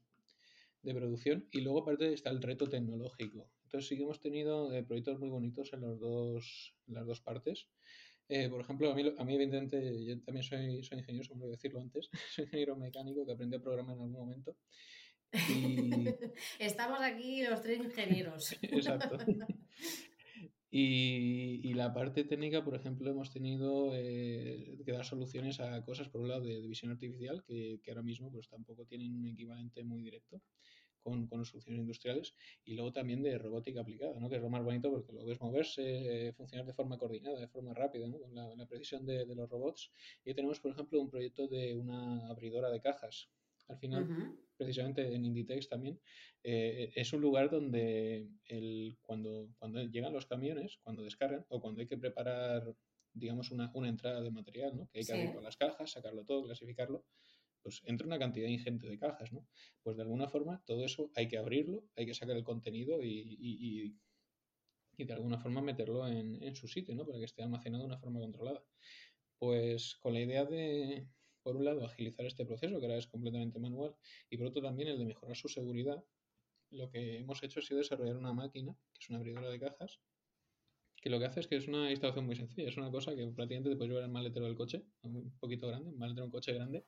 de 0.82 0.94
producción. 0.94 1.46
Y 1.50 1.60
luego 1.60 1.80
aparte 1.80 2.14
está 2.14 2.30
el 2.30 2.40
reto 2.40 2.66
tecnológico. 2.66 3.46
Entonces 3.64 3.88
sí 3.88 3.96
que 3.96 4.04
hemos 4.04 4.20
tenido 4.20 4.72
eh, 4.72 4.84
proyectos 4.84 5.18
muy 5.18 5.28
bonitos 5.28 5.72
en, 5.74 5.82
los 5.82 6.00
dos, 6.00 6.74
en 6.88 6.94
las 6.94 7.06
dos 7.06 7.20
partes. 7.20 7.68
Eh, 8.28 8.48
por 8.48 8.60
ejemplo, 8.60 8.90
a 8.90 8.94
mí, 8.94 9.12
a 9.16 9.24
mí 9.24 9.34
evidentemente, 9.34 10.04
yo 10.04 10.20
también 10.22 10.42
soy, 10.42 10.82
soy 10.82 10.98
ingeniero, 10.98 11.28
como 11.28 11.48
decirlo 11.48 11.80
antes, 11.80 12.08
soy 12.34 12.44
ingeniero 12.44 12.76
mecánico 12.76 13.26
que 13.26 13.32
aprendió 13.32 13.58
a 13.58 13.62
programar 13.62 13.96
en 13.96 14.02
algún 14.02 14.18
momento. 14.18 14.56
Y... 15.48 16.06
Estamos 16.58 17.00
aquí 17.00 17.42
los 17.42 17.62
tres 17.62 17.78
ingenieros. 17.78 18.52
Exacto. 18.62 19.18
Y, 20.70 21.60
y, 21.62 21.74
la 21.74 21.92
parte 21.92 22.24
técnica, 22.24 22.64
por 22.64 22.74
ejemplo, 22.74 23.10
hemos 23.10 23.30
tenido 23.30 23.90
eh, 23.94 24.78
que 24.82 24.92
dar 24.92 25.04
soluciones 25.04 25.60
a 25.60 25.84
cosas, 25.84 26.08
por 26.08 26.22
un 26.22 26.28
lado, 26.28 26.40
de, 26.40 26.66
visión 26.66 26.90
artificial, 26.90 27.44
que, 27.44 27.80
que, 27.82 27.90
ahora 27.90 28.02
mismo 28.02 28.32
pues 28.32 28.48
tampoco 28.48 28.86
tienen 28.86 29.14
un 29.14 29.26
equivalente 29.26 29.84
muy 29.84 30.00
directo 30.00 30.40
con, 31.02 31.26
con 31.26 31.44
soluciones 31.44 31.80
industriales 31.80 32.34
y 32.64 32.74
luego 32.74 32.92
también 32.92 33.22
de 33.22 33.38
robótica 33.38 33.80
aplicada, 33.80 34.18
¿no? 34.18 34.28
que 34.28 34.36
es 34.36 34.42
lo 34.42 34.50
más 34.50 34.62
bonito 34.62 34.90
porque 34.90 35.12
lo 35.12 35.24
ves 35.24 35.40
moverse, 35.40 36.28
eh, 36.28 36.32
funcionar 36.32 36.66
de 36.66 36.72
forma 36.72 36.98
coordinada, 36.98 37.38
de 37.38 37.48
forma 37.48 37.74
rápida, 37.74 38.06
¿no? 38.08 38.18
con 38.18 38.34
la, 38.34 38.66
precisión 38.66 39.04
de, 39.04 39.26
de, 39.26 39.34
los 39.34 39.48
robots. 39.50 39.92
Y 40.24 40.34
tenemos, 40.34 40.60
por 40.60 40.72
ejemplo, 40.72 41.00
un 41.00 41.10
proyecto 41.10 41.48
de 41.48 41.74
una 41.74 42.28
abridora 42.28 42.70
de 42.70 42.80
cajas. 42.80 43.28
Al 43.68 43.78
final, 43.78 44.36
precisamente 44.56 45.14
en 45.14 45.24
Inditex 45.24 45.68
también, 45.68 46.00
eh, 46.42 46.92
es 46.94 47.12
un 47.12 47.20
lugar 47.20 47.50
donde 47.50 48.28
el, 48.46 48.98
cuando, 49.00 49.48
cuando 49.58 49.82
llegan 49.84 50.12
los 50.12 50.26
camiones, 50.26 50.78
cuando 50.82 51.02
descargan 51.02 51.44
o 51.48 51.60
cuando 51.60 51.80
hay 51.80 51.86
que 51.86 51.96
preparar 51.96 52.74
digamos, 53.14 53.50
una, 53.50 53.70
una 53.74 53.88
entrada 53.88 54.20
de 54.20 54.30
material, 54.30 54.76
¿no? 54.76 54.88
Que 54.88 55.00
hay 55.00 55.04
que 55.04 55.12
abrir 55.12 55.30
todas 55.30 55.44
las 55.44 55.56
cajas, 55.56 55.90
sacarlo 55.90 56.24
todo, 56.24 56.44
clasificarlo 56.44 57.04
pues 57.62 57.82
entra 57.84 58.06
una 58.06 58.18
cantidad 58.18 58.48
ingente 58.48 58.88
de 58.88 58.98
cajas, 58.98 59.32
¿no? 59.32 59.46
Pues 59.82 59.96
de 59.96 60.02
alguna 60.02 60.28
forma 60.28 60.62
todo 60.66 60.84
eso 60.84 61.10
hay 61.14 61.28
que 61.28 61.38
abrirlo, 61.38 61.84
hay 61.96 62.06
que 62.06 62.14
sacar 62.14 62.36
el 62.36 62.44
contenido 62.44 63.02
y, 63.02 63.36
y, 63.40 63.96
y, 64.96 65.04
de 65.04 65.12
alguna 65.14 65.38
forma 65.38 65.62
meterlo 65.62 66.06
en, 66.06 66.42
en, 66.42 66.54
su 66.54 66.68
sitio, 66.68 66.94
¿no? 66.94 67.04
Para 67.06 67.18
que 67.18 67.24
esté 67.24 67.42
almacenado 67.42 67.84
de 67.84 67.88
una 67.88 67.98
forma 67.98 68.20
controlada. 68.20 68.62
Pues 69.38 69.96
con 69.96 70.12
la 70.12 70.20
idea 70.20 70.44
de, 70.44 71.08
por 71.42 71.56
un 71.56 71.64
lado, 71.64 71.84
agilizar 71.84 72.24
este 72.26 72.44
proceso, 72.44 72.78
que 72.78 72.86
ahora 72.86 72.98
es 72.98 73.06
completamente 73.06 73.58
manual, 73.58 73.96
y 74.30 74.36
por 74.36 74.46
otro 74.46 74.62
también 74.62 74.88
el 74.88 74.98
de 74.98 75.06
mejorar 75.06 75.36
su 75.36 75.48
seguridad, 75.48 76.04
lo 76.70 76.90
que 76.90 77.18
hemos 77.18 77.42
hecho 77.42 77.60
ha 77.60 77.62
sido 77.62 77.78
desarrollar 77.78 78.16
una 78.16 78.32
máquina, 78.32 78.76
que 78.92 79.00
es 79.00 79.10
una 79.10 79.18
abridora 79.18 79.50
de 79.50 79.58
cajas, 79.58 80.00
que 81.02 81.10
lo 81.10 81.18
que 81.18 81.26
hace 81.26 81.40
es 81.40 81.48
que 81.48 81.56
es 81.56 81.66
una 81.66 81.90
instalación 81.90 82.26
muy 82.26 82.36
sencilla, 82.36 82.68
es 82.68 82.76
una 82.76 82.90
cosa 82.90 83.14
que 83.16 83.26
prácticamente 83.26 83.70
te 83.70 83.76
puedes 83.76 83.90
llevar 83.90 84.04
el 84.04 84.10
maletero 84.12 84.46
del 84.46 84.54
coche, 84.54 84.84
un 85.02 85.36
poquito 85.38 85.66
grande, 85.66 85.90
un 85.90 85.98
maletero 85.98 86.22
de 86.22 86.26
un 86.26 86.32
coche 86.32 86.52
grande, 86.52 86.86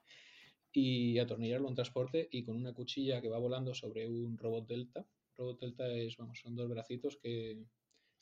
y 0.75 1.19
atornillarlo 1.19 1.69
en 1.69 1.75
transporte 1.75 2.29
y 2.31 2.45
con 2.45 2.57
una 2.57 2.75
cuchilla 2.75 3.21
que 3.21 3.29
va 3.29 3.39
volando 3.39 3.75
sobre 3.75 4.09
un 4.09 4.37
robot 4.37 4.67
delta. 4.67 5.07
Robot 5.37 5.61
delta 5.61 5.89
es, 5.89 6.17
vamos, 6.17 6.41
son 6.41 6.57
dos 6.57 6.69
bracitos 6.69 7.17
que, 7.17 7.65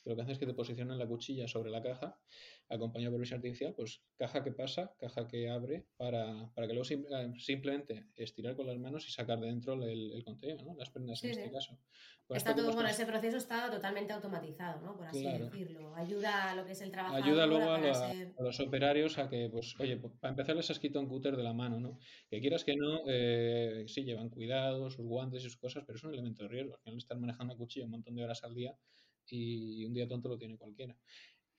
lo 0.05 0.15
que 0.15 0.21
hace 0.21 0.33
es 0.33 0.39
que 0.39 0.45
te 0.45 0.53
posicionan 0.53 0.97
la 0.97 1.07
cuchilla 1.07 1.47
sobre 1.47 1.71
la 1.71 1.81
caja, 1.81 2.17
acompañado 2.69 3.11
por 3.13 3.21
visión 3.21 3.37
artificial, 3.37 3.73
pues 3.75 4.01
caja 4.17 4.43
que 4.43 4.51
pasa, 4.51 4.93
caja 4.99 5.27
que 5.27 5.49
abre, 5.49 5.85
para, 5.97 6.49
para 6.53 6.67
que 6.67 6.73
luego 6.73 6.87
eh, 6.89 7.33
simplemente 7.37 8.07
estirar 8.15 8.55
con 8.55 8.67
las 8.67 8.77
manos 8.77 9.07
y 9.07 9.11
sacar 9.11 9.39
de 9.39 9.47
dentro 9.47 9.73
el, 9.73 10.11
el 10.11 10.23
contenido, 10.23 10.63
¿no? 10.63 10.75
las 10.75 10.89
prendas 10.89 11.23
en 11.23 11.31
este 11.31 11.51
caso. 11.51 11.77
está 12.29 12.55
todo, 12.55 12.73
bueno, 12.73 12.89
ese 12.89 13.05
proceso 13.05 13.37
está 13.37 13.69
totalmente 13.69 14.11
automatizado, 14.13 14.81
¿no? 14.81 14.97
por 14.97 15.07
así 15.07 15.25
decirlo. 15.25 15.95
Ayuda 15.95 16.51
a 16.51 16.55
lo 16.55 16.65
que 16.65 16.73
es 16.73 16.81
el 16.81 16.91
trabajo. 16.91 17.15
Ayuda 17.15 17.45
luego 17.45 17.71
a, 17.71 17.79
los 18.39 18.59
operarios 18.59 19.17
a 19.17 19.29
que, 19.29 19.49
pues, 19.49 19.79
oye, 19.79 19.97
pues, 19.97 20.13
para 20.19 20.31
empezar 20.31 20.55
les 20.55 20.69
has 20.69 20.79
quitado 20.79 21.01
un 21.01 21.07
cúter 21.09 21.37
de 21.37 21.43
la 21.43 21.53
mano, 21.53 21.79
¿no? 21.79 21.99
Que 22.29 22.41
quieras 22.41 22.63
que 22.63 22.75
no, 22.75 23.01
eh, 23.07 23.85
sí 23.87 24.03
llevan 24.03 24.29
cuidado, 24.29 24.89
sus 24.89 25.05
guantes 25.05 25.41
y 25.41 25.45
sus 25.45 25.57
cosas, 25.57 25.83
pero 25.85 25.97
es 25.97 26.03
un 26.03 26.13
elemento 26.13 26.43
de 26.43 26.49
riesgo. 26.49 26.73
Al 26.75 26.81
final 26.81 26.97
están 26.97 27.21
manejando 27.21 27.53
una 27.53 27.57
cuchilla 27.57 27.85
un 27.85 27.91
montón 27.91 28.15
de 28.15 28.23
horas 28.23 28.43
al 28.43 28.53
día 28.53 28.75
y 29.29 29.85
un 29.85 29.93
día 29.93 30.07
tonto 30.07 30.29
lo 30.29 30.37
tiene 30.37 30.57
cualquiera. 30.57 30.97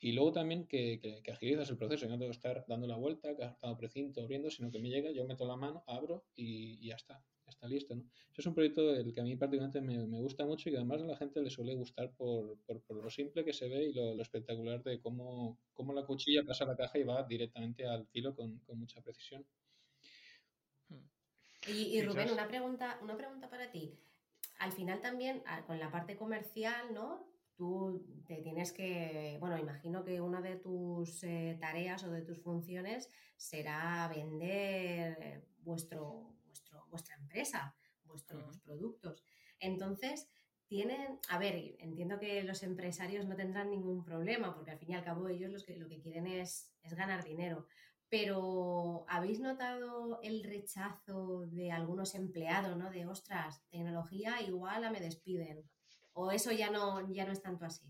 Y 0.05 0.13
luego 0.13 0.33
también 0.33 0.67
que, 0.67 1.01
que, 1.01 1.33
agilizas 1.33 1.71
el 1.71 1.79
proceso, 1.79 2.07
no 2.07 2.19
tengo 2.19 2.31
que 2.31 2.37
estar 2.37 2.63
dando 2.69 2.87
la 2.87 2.97
vuelta, 2.97 3.31
estado 3.31 3.75
precinto, 3.75 4.21
abriendo, 4.21 4.51
sino 4.51 4.71
que 4.71 4.79
me 4.79 4.91
llega, 4.91 5.11
yo 5.11 5.25
meto 5.25 5.47
la 5.47 5.57
mano, 5.57 5.83
abro 5.87 6.27
y, 6.37 6.87
ya 6.87 6.97
está, 6.97 7.25
ya 7.47 7.51
está 7.51 7.67
listo. 7.67 7.95
¿no? 7.95 8.03
Eso 8.03 8.43
es 8.43 8.47
un 8.47 8.55
proyecto 8.55 8.93
del 8.93 9.15
que 9.15 9.23
a 9.23 9.25
mí 9.25 9.35
particularmente 9.37 9.81
me, 9.81 10.07
me, 10.07 10.21
gusta 10.21 10.45
mucho 10.45 10.69
y 10.69 10.73
que 10.73 10.77
además 10.77 11.01
a 11.01 11.07
la 11.07 11.17
gente 11.17 11.41
le 11.41 11.49
suele 11.49 11.75
gustar 11.75 12.13
por, 12.17 12.59
por, 12.67 12.83
por 12.83 13.03
lo 13.03 13.09
simple 13.09 13.47
que 13.47 13.55
se 13.55 13.67
ve 13.67 13.85
y 13.87 13.93
lo, 13.95 14.21
espectacular 14.21 14.83
de 14.83 15.01
cómo, 15.01 15.59
cómo, 15.73 15.95
la 15.95 16.05
cuchilla 16.05 16.45
pasa 16.45 16.65
a 16.65 16.67
la 16.67 16.77
caja 16.77 16.99
y 16.99 17.05
va 17.05 17.23
directamente 17.23 17.87
al 17.87 18.07
filo 18.09 18.35
con, 18.35 18.59
con 18.59 18.79
mucha 18.79 19.01
precisión. 19.01 19.47
Y, 21.67 21.97
y 21.97 22.03
Rubén, 22.03 22.31
una 22.31 22.47
pregunta, 22.47 22.99
una 23.01 23.17
pregunta 23.17 23.49
para 23.49 23.71
ti. 23.71 23.99
Al 24.59 24.73
final 24.73 25.01
también, 25.01 25.43
con 25.67 25.79
la 25.79 25.91
parte 25.91 26.15
comercial, 26.15 26.93
¿no? 26.93 27.34
Tú 27.57 28.05
te 28.27 28.37
tienes 28.43 28.73
que, 28.73 29.37
bueno, 29.41 29.59
imagino 29.59 30.05
que 30.05 30.21
una 30.21 30.41
de 30.41 30.57
tus 30.57 31.23
eh, 31.25 31.57
tareas 31.61 32.05
o 32.05 32.11
de 32.11 32.23
tus 32.23 32.41
funciones 32.41 33.09
será 33.37 34.09
vender 34.15 35.47
vuestro, 35.59 36.35
vuestro, 36.47 36.87
vuestra 36.91 37.17
empresa, 37.17 37.75
vuestros 38.05 38.59
productos. 38.61 39.23
Entonces, 39.61 40.29
tienen, 40.67 41.19
a 41.29 41.39
ver, 41.39 41.77
entiendo 41.79 42.19
que 42.19 42.43
los 42.43 42.63
empresarios 42.63 43.27
no 43.27 43.37
tendrán 43.37 43.71
ningún 43.71 44.03
problema, 44.05 44.55
porque 44.55 44.71
al 44.71 44.79
fin 44.79 44.91
y 44.91 44.95
al 44.95 45.05
cabo 45.05 45.29
ellos 45.29 45.51
los 45.51 45.65
que, 45.65 45.77
lo 45.77 45.89
que 45.89 46.01
quieren 46.01 46.27
es, 46.27 46.73
es 46.83 46.95
ganar 46.95 47.25
dinero. 47.25 47.67
Pero, 48.09 49.05
¿habéis 49.09 49.41
notado 49.41 50.21
el 50.23 50.45
rechazo 50.45 51.47
de 51.47 51.73
algunos 51.73 52.15
empleados, 52.15 52.77
¿no? 52.77 52.91
De, 52.91 53.07
ostras, 53.07 53.63
tecnología 53.71 54.41
igual 54.43 54.85
a 54.85 54.91
me 54.91 55.01
despiden 55.01 55.69
¿O 56.15 56.31
eso 56.31 56.53
ya 56.53 56.71
no, 56.71 57.07
ya 57.13 57.25
no 57.25 57.33
es 57.33 57.43
tanto 57.43 57.65
así? 57.65 57.85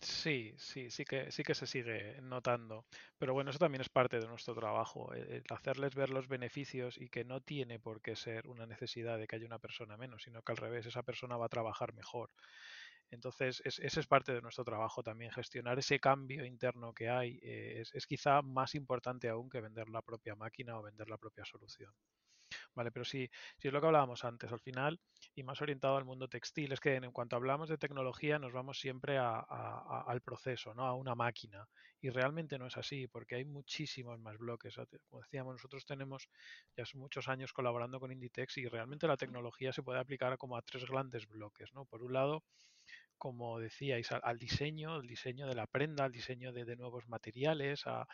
Sí, 0.00 0.54
sí, 0.58 0.90
sí 0.90 1.04
que, 1.04 1.32
sí 1.32 1.42
que 1.42 1.54
se 1.54 1.66
sigue 1.66 2.20
notando. 2.20 2.84
Pero 3.16 3.32
bueno, 3.32 3.50
eso 3.50 3.58
también 3.58 3.80
es 3.80 3.88
parte 3.88 4.18
de 4.18 4.26
nuestro 4.26 4.54
trabajo, 4.54 5.10
hacerles 5.48 5.94
ver 5.94 6.10
los 6.10 6.28
beneficios 6.28 6.98
y 6.98 7.08
que 7.08 7.24
no 7.24 7.40
tiene 7.40 7.78
por 7.78 8.02
qué 8.02 8.14
ser 8.14 8.46
una 8.48 8.66
necesidad 8.66 9.18
de 9.18 9.26
que 9.26 9.36
haya 9.36 9.46
una 9.46 9.58
persona 9.58 9.96
menos, 9.96 10.22
sino 10.24 10.42
que 10.42 10.52
al 10.52 10.58
revés, 10.58 10.84
esa 10.84 11.02
persona 11.02 11.38
va 11.38 11.46
a 11.46 11.48
trabajar 11.48 11.94
mejor. 11.94 12.30
Entonces, 13.10 13.62
ese 13.64 14.00
es 14.00 14.06
parte 14.06 14.34
de 14.34 14.42
nuestro 14.42 14.64
trabajo 14.64 15.02
también, 15.02 15.30
gestionar 15.30 15.78
ese 15.78 16.00
cambio 16.00 16.44
interno 16.44 16.92
que 16.92 17.08
hay 17.08 17.38
eh, 17.42 17.80
es, 17.80 17.94
es, 17.94 18.06
quizá 18.06 18.42
más 18.42 18.74
importante 18.74 19.28
aún 19.28 19.48
que 19.48 19.60
vender 19.60 19.88
la 19.88 20.02
propia 20.02 20.34
máquina 20.34 20.78
o 20.78 20.82
vender 20.82 21.08
la 21.08 21.16
propia 21.16 21.44
solución. 21.44 21.92
Vale, 22.74 22.90
pero 22.90 23.04
sí, 23.04 23.28
sí 23.58 23.68
es 23.68 23.74
lo 23.74 23.80
que 23.80 23.86
hablábamos 23.86 24.24
antes, 24.24 24.50
al 24.52 24.60
final, 24.60 25.00
y 25.34 25.42
más 25.42 25.60
orientado 25.62 25.96
al 25.96 26.04
mundo 26.04 26.28
textil, 26.28 26.72
es 26.72 26.80
que 26.80 26.94
en, 26.94 27.10
cuanto 27.12 27.36
hablamos 27.36 27.68
de 27.68 27.78
tecnología 27.78 28.38
nos 28.38 28.52
vamos 28.52 28.78
siempre 28.78 29.18
al 29.18 30.20
proceso, 30.22 30.74
¿no? 30.74 30.86
A 30.86 30.94
una 30.94 31.14
máquina. 31.14 31.66
Y 32.00 32.10
realmente 32.10 32.58
no 32.58 32.66
es 32.66 32.76
así, 32.76 33.06
porque 33.08 33.36
hay 33.36 33.44
muchísimos 33.44 34.18
más 34.20 34.38
bloques. 34.38 34.76
Como 35.08 35.22
decíamos, 35.22 35.54
nosotros 35.54 35.84
tenemos 35.86 36.28
ya 36.76 36.84
muchos 36.94 37.28
años 37.28 37.52
colaborando 37.52 37.98
con 37.98 38.12
Inditex 38.12 38.58
y 38.58 38.66
realmente 38.66 39.06
la 39.06 39.16
tecnología 39.16 39.72
se 39.72 39.82
puede 39.82 40.00
aplicar 40.00 40.36
como 40.38 40.56
a 40.56 40.62
tres 40.62 40.84
grandes 40.84 41.26
bloques, 41.26 41.72
¿no? 41.72 41.84
Por 41.86 42.02
un 42.02 42.12
lado, 42.12 42.44
como 43.24 43.58
decíais, 43.58 44.12
al, 44.12 44.38
diseño, 44.38 44.92
al 44.92 45.06
diseño 45.06 45.46
de 45.46 45.54
la 45.54 45.66
prenda, 45.66 46.04
al 46.04 46.12
diseño 46.12 46.52
de, 46.52 46.76
nuevos 46.76 47.08
materiales, 47.08 47.86
a, 47.86 48.06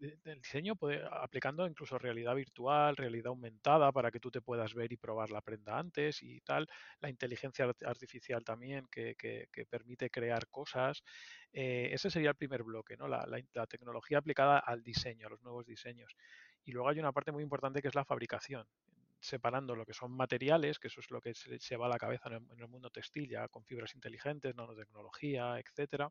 el 0.00 0.40
diseño 0.40 0.72
aplicando 1.10 1.66
incluso 1.66 1.98
realidad 1.98 2.34
virtual, 2.34 2.96
realidad 2.96 3.26
aumentada 3.26 3.92
para 3.92 4.10
que 4.10 4.20
tú 4.20 4.30
te 4.30 4.40
puedas 4.40 4.72
ver 4.72 4.90
y 4.90 4.96
probar 4.96 5.28
la 5.30 5.42
prenda 5.42 5.78
antes 5.78 6.22
y 6.22 6.40
tal, 6.40 6.66
la 7.00 7.10
inteligencia 7.10 7.70
artificial 7.84 8.42
también 8.42 8.86
que, 8.90 9.14
permite 9.68 10.08
crear 10.08 10.48
cosas. 10.48 11.02
Eh, 11.52 11.90
ese 11.92 12.08
sería 12.08 12.30
el 12.30 12.36
primer 12.36 12.62
bloque, 12.62 12.96
¿no? 12.96 13.06
La, 13.06 13.26
la, 13.52 13.66
tecnología 13.66 14.16
aplicada 14.16 14.60
al 14.60 14.82
diseño, 14.82 15.26
a 15.26 15.30
los 15.30 15.42
nuevos 15.42 15.66
diseños. 15.66 16.16
Y 16.64 16.72
luego 16.72 16.88
hay 16.88 17.00
una 17.00 17.12
parte 17.12 17.32
muy 17.32 17.42
importante 17.42 17.82
que 17.82 17.88
es 17.88 17.94
la 17.94 18.06
fabricación 18.06 18.66
separando 19.20 19.74
lo 19.74 19.84
que 19.84 19.94
son 19.94 20.12
materiales, 20.12 20.78
que 20.78 20.88
eso 20.88 21.00
es 21.00 21.10
lo 21.10 21.20
que 21.20 21.34
se, 21.34 21.76
va 21.76 21.86
a 21.86 21.88
la 21.88 21.98
cabeza 21.98 22.28
en 22.28 22.60
el, 22.60 22.68
mundo 22.68 22.90
textil, 22.90 23.28
ya 23.28 23.48
con 23.48 23.64
fibras 23.64 23.94
inteligentes, 23.94 24.54
nanotecnología, 24.54 25.58
etcétera, 25.58 26.10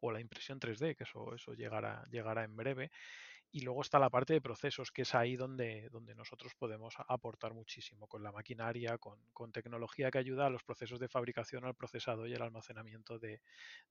o 0.00 0.10
la 0.10 0.20
impresión 0.20 0.58
3D, 0.58 0.96
que 0.96 1.04
eso, 1.04 1.34
eso 1.34 1.54
llegará, 1.54 2.04
llegará 2.10 2.44
en 2.44 2.56
breve. 2.56 2.90
Y 3.54 3.60
luego 3.60 3.82
está 3.82 3.98
la 3.98 4.08
parte 4.08 4.32
de 4.32 4.40
procesos, 4.40 4.90
que 4.90 5.02
es 5.02 5.14
ahí 5.14 5.36
donde, 5.36 5.90
donde 5.90 6.14
nosotros 6.14 6.54
podemos 6.54 6.94
aportar 7.06 7.52
muchísimo, 7.52 8.06
con 8.06 8.22
la 8.22 8.32
maquinaria, 8.32 8.96
con, 8.96 9.18
con 9.34 9.52
tecnología 9.52 10.10
que 10.10 10.16
ayuda 10.16 10.46
a 10.46 10.50
los 10.50 10.64
procesos 10.64 10.98
de 10.98 11.08
fabricación, 11.08 11.66
al 11.66 11.74
procesado 11.74 12.26
y 12.26 12.32
el 12.32 12.40
almacenamiento 12.40 13.18
de, 13.18 13.42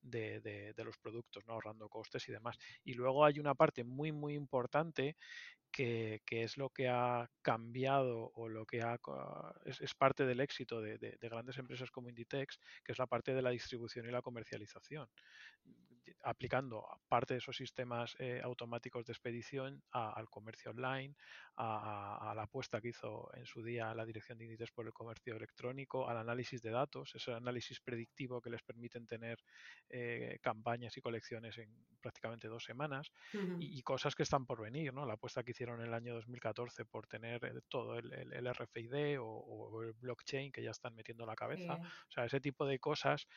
de, 0.02 0.74
los 0.84 0.98
productos, 0.98 1.46
¿no? 1.46 1.54
ahorrando 1.54 1.90
costes 1.90 2.28
y 2.28 2.32
demás. 2.32 2.58
Y 2.84 2.96
luego 2.96 3.24
hay 3.24 3.38
una 3.38 3.54
parte 3.54 3.84
muy, 3.84 4.12
muy 4.12 4.34
importante 4.34 5.16
que, 5.72 6.22
es 6.28 6.58
lo 6.58 6.72
que 6.72 6.90
ha 6.90 7.30
cambiado 7.44 8.32
o 8.34 8.50
lo 8.50 8.66
que 8.66 8.82
ha, 8.82 9.00
es, 9.66 9.94
parte 9.94 10.26
del 10.26 10.40
éxito 10.40 10.82
de, 10.82 10.98
de, 10.98 11.30
grandes 11.30 11.60
empresas 11.60 11.92
como 11.92 12.10
Inditex, 12.10 12.60
que 12.84 12.94
es 12.94 12.98
la 12.98 13.06
parte 13.06 13.36
de 13.36 13.44
la 13.44 13.52
distribución 13.52 14.08
y 14.08 14.12
la 14.12 14.24
comercialización 14.24 15.08
aplicando 16.24 16.86
parte 17.08 17.34
de 17.34 17.40
esos 17.40 17.56
sistemas 17.56 18.16
eh, 18.20 18.42
automáticos 18.44 19.06
de 19.06 19.14
expedición 19.14 19.84
al 19.92 20.30
comercio 20.30 20.72
online, 20.72 21.16
a, 21.58 22.34
la 22.36 22.44
apuesta 22.44 22.82
que 22.82 22.90
hizo 22.90 23.30
en 23.36 23.46
su 23.46 23.62
día 23.62 23.94
la 23.94 24.06
dirección 24.06 24.38
de 24.38 24.46
índices 24.46 24.72
por 24.72 24.86
el 24.86 24.94
comercio 24.94 25.36
electrónico, 25.36 26.08
al 26.08 26.18
análisis 26.18 26.62
de 26.62 26.72
datos, 26.72 27.14
ese 27.14 27.34
análisis 27.34 27.80
predictivo 27.80 28.42
que 28.42 28.50
les 28.50 28.64
permiten 28.64 29.06
tener 29.06 29.40
eh, 29.90 30.40
campañas 30.42 30.98
y 30.98 31.02
colecciones 31.02 31.58
en 31.58 31.70
prácticamente 32.02 32.48
dos 32.48 32.64
semanas 32.64 33.12
y, 33.60 33.82
cosas 33.84 34.16
que 34.16 34.24
están 34.24 34.46
por 34.46 34.62
venir, 34.62 34.94
¿no? 34.94 35.06
La 35.06 35.14
apuesta 35.14 35.44
que 35.44 35.52
hicieron 35.52 35.82
en 35.82 35.88
el 35.88 35.94
año 35.94 36.14
2014 36.14 36.86
por 36.86 37.08
tener 37.08 37.44
eh, 37.46 37.62
todo 37.68 37.98
el, 37.98 38.54
RFID 38.54 39.20
o, 39.20 39.84
el 39.84 39.94
blockchain 39.94 40.52
que 40.52 40.64
ya 40.64 40.72
están 40.72 40.96
metiendo 40.96 41.26
la 41.26 41.36
cabeza. 41.36 41.76
O 41.76 42.12
sea, 42.12 42.26
ese 42.26 42.40
tipo 42.40 42.66
de 42.66 42.80
cosas, 42.80 43.28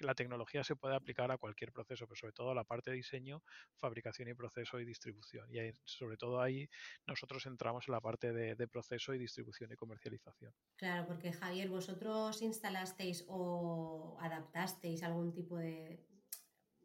la 0.00 0.14
tecnología 0.14 0.62
se 0.64 0.76
puede 0.76 0.94
aplicar 0.94 1.30
a 1.30 1.38
cualquier 1.38 1.72
proceso, 1.76 2.06
pero 2.06 2.16
sobre 2.16 2.32
todo 2.32 2.54
la 2.54 2.64
parte 2.64 2.90
de 2.90 2.96
diseño, 2.96 3.42
fabricación 3.76 4.28
y 4.28 4.34
proceso 4.34 4.80
y 4.80 4.84
distribución. 4.84 5.46
Y 5.50 5.58
sobre 5.84 6.16
todo 6.16 6.40
ahí 6.40 6.68
nosotros 7.06 7.44
entramos 7.46 7.86
en 7.88 7.92
la 7.92 8.00
parte 8.00 8.32
de, 8.32 8.68
proceso 8.68 9.14
y 9.14 9.18
distribución 9.18 9.70
y 9.72 9.76
comercialización. 9.76 10.52
Claro, 10.76 11.06
porque 11.06 11.32
Javier, 11.32 11.68
vosotros 11.68 12.42
instalasteis 12.42 13.24
o 13.28 14.18
adaptasteis 14.20 15.02
algún 15.02 15.32
tipo 15.32 15.56
de, 15.56 16.04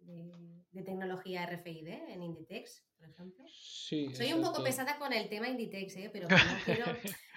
de, 0.01 0.83
tecnología 0.83 1.45
RFID 1.45 1.87
en 1.87 2.21
Inditex, 2.21 2.83
por 2.97 3.09
ejemplo. 3.09 3.45
Sí, 3.49 4.13
Soy 4.13 4.33
un 4.33 4.41
poco 4.41 4.63
pesada 4.63 4.97
con 4.97 5.11
el 5.13 5.27
tema 5.29 5.47
Inditex, 5.47 5.95
¿eh? 5.97 6.09
pero 6.11 6.27
no 6.27 6.35
quiero... 6.65 6.85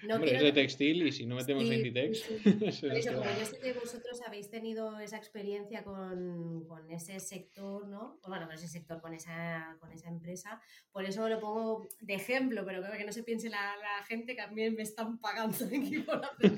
No 0.06 0.20
quiero... 0.20 0.38
Es 0.38 0.42
de 0.42 0.52
textil 0.52 1.06
y 1.06 1.12
si 1.12 1.26
no 1.26 1.36
metemos 1.36 1.64
Inditex... 1.64 2.22
Por 2.80 2.96
eso, 2.96 3.12
como 3.14 3.24
yo 3.24 3.44
sé 3.44 3.58
que 3.58 3.72
vosotros 3.72 4.20
habéis 4.26 4.50
tenido 4.50 4.98
esa 5.00 5.16
experiencia 5.16 5.82
con, 5.84 6.64
con, 6.66 6.90
ese 6.90 7.20
sector, 7.20 7.86
¿no? 7.88 8.20
Bueno, 8.26 8.46
con 8.46 8.54
ese 8.54 8.68
sector, 8.68 9.00
con 9.00 9.14
esa, 9.14 9.76
con 9.80 9.92
esa 9.92 10.08
empresa, 10.08 10.60
por 10.92 11.04
eso 11.04 11.28
lo 11.28 11.40
pongo 11.40 11.88
de 12.00 12.14
ejemplo, 12.14 12.64
pero 12.64 12.82
que 12.96 13.04
no 13.04 13.12
se 13.12 13.22
piense 13.22 13.48
la, 13.48 13.76
la 13.76 14.04
gente 14.04 14.34
que 14.34 14.42
también 14.42 14.74
me 14.74 14.82
están 14.82 15.18
pagando 15.18 15.56
aquí 15.64 15.98
por 16.00 16.22
hacer 16.24 16.52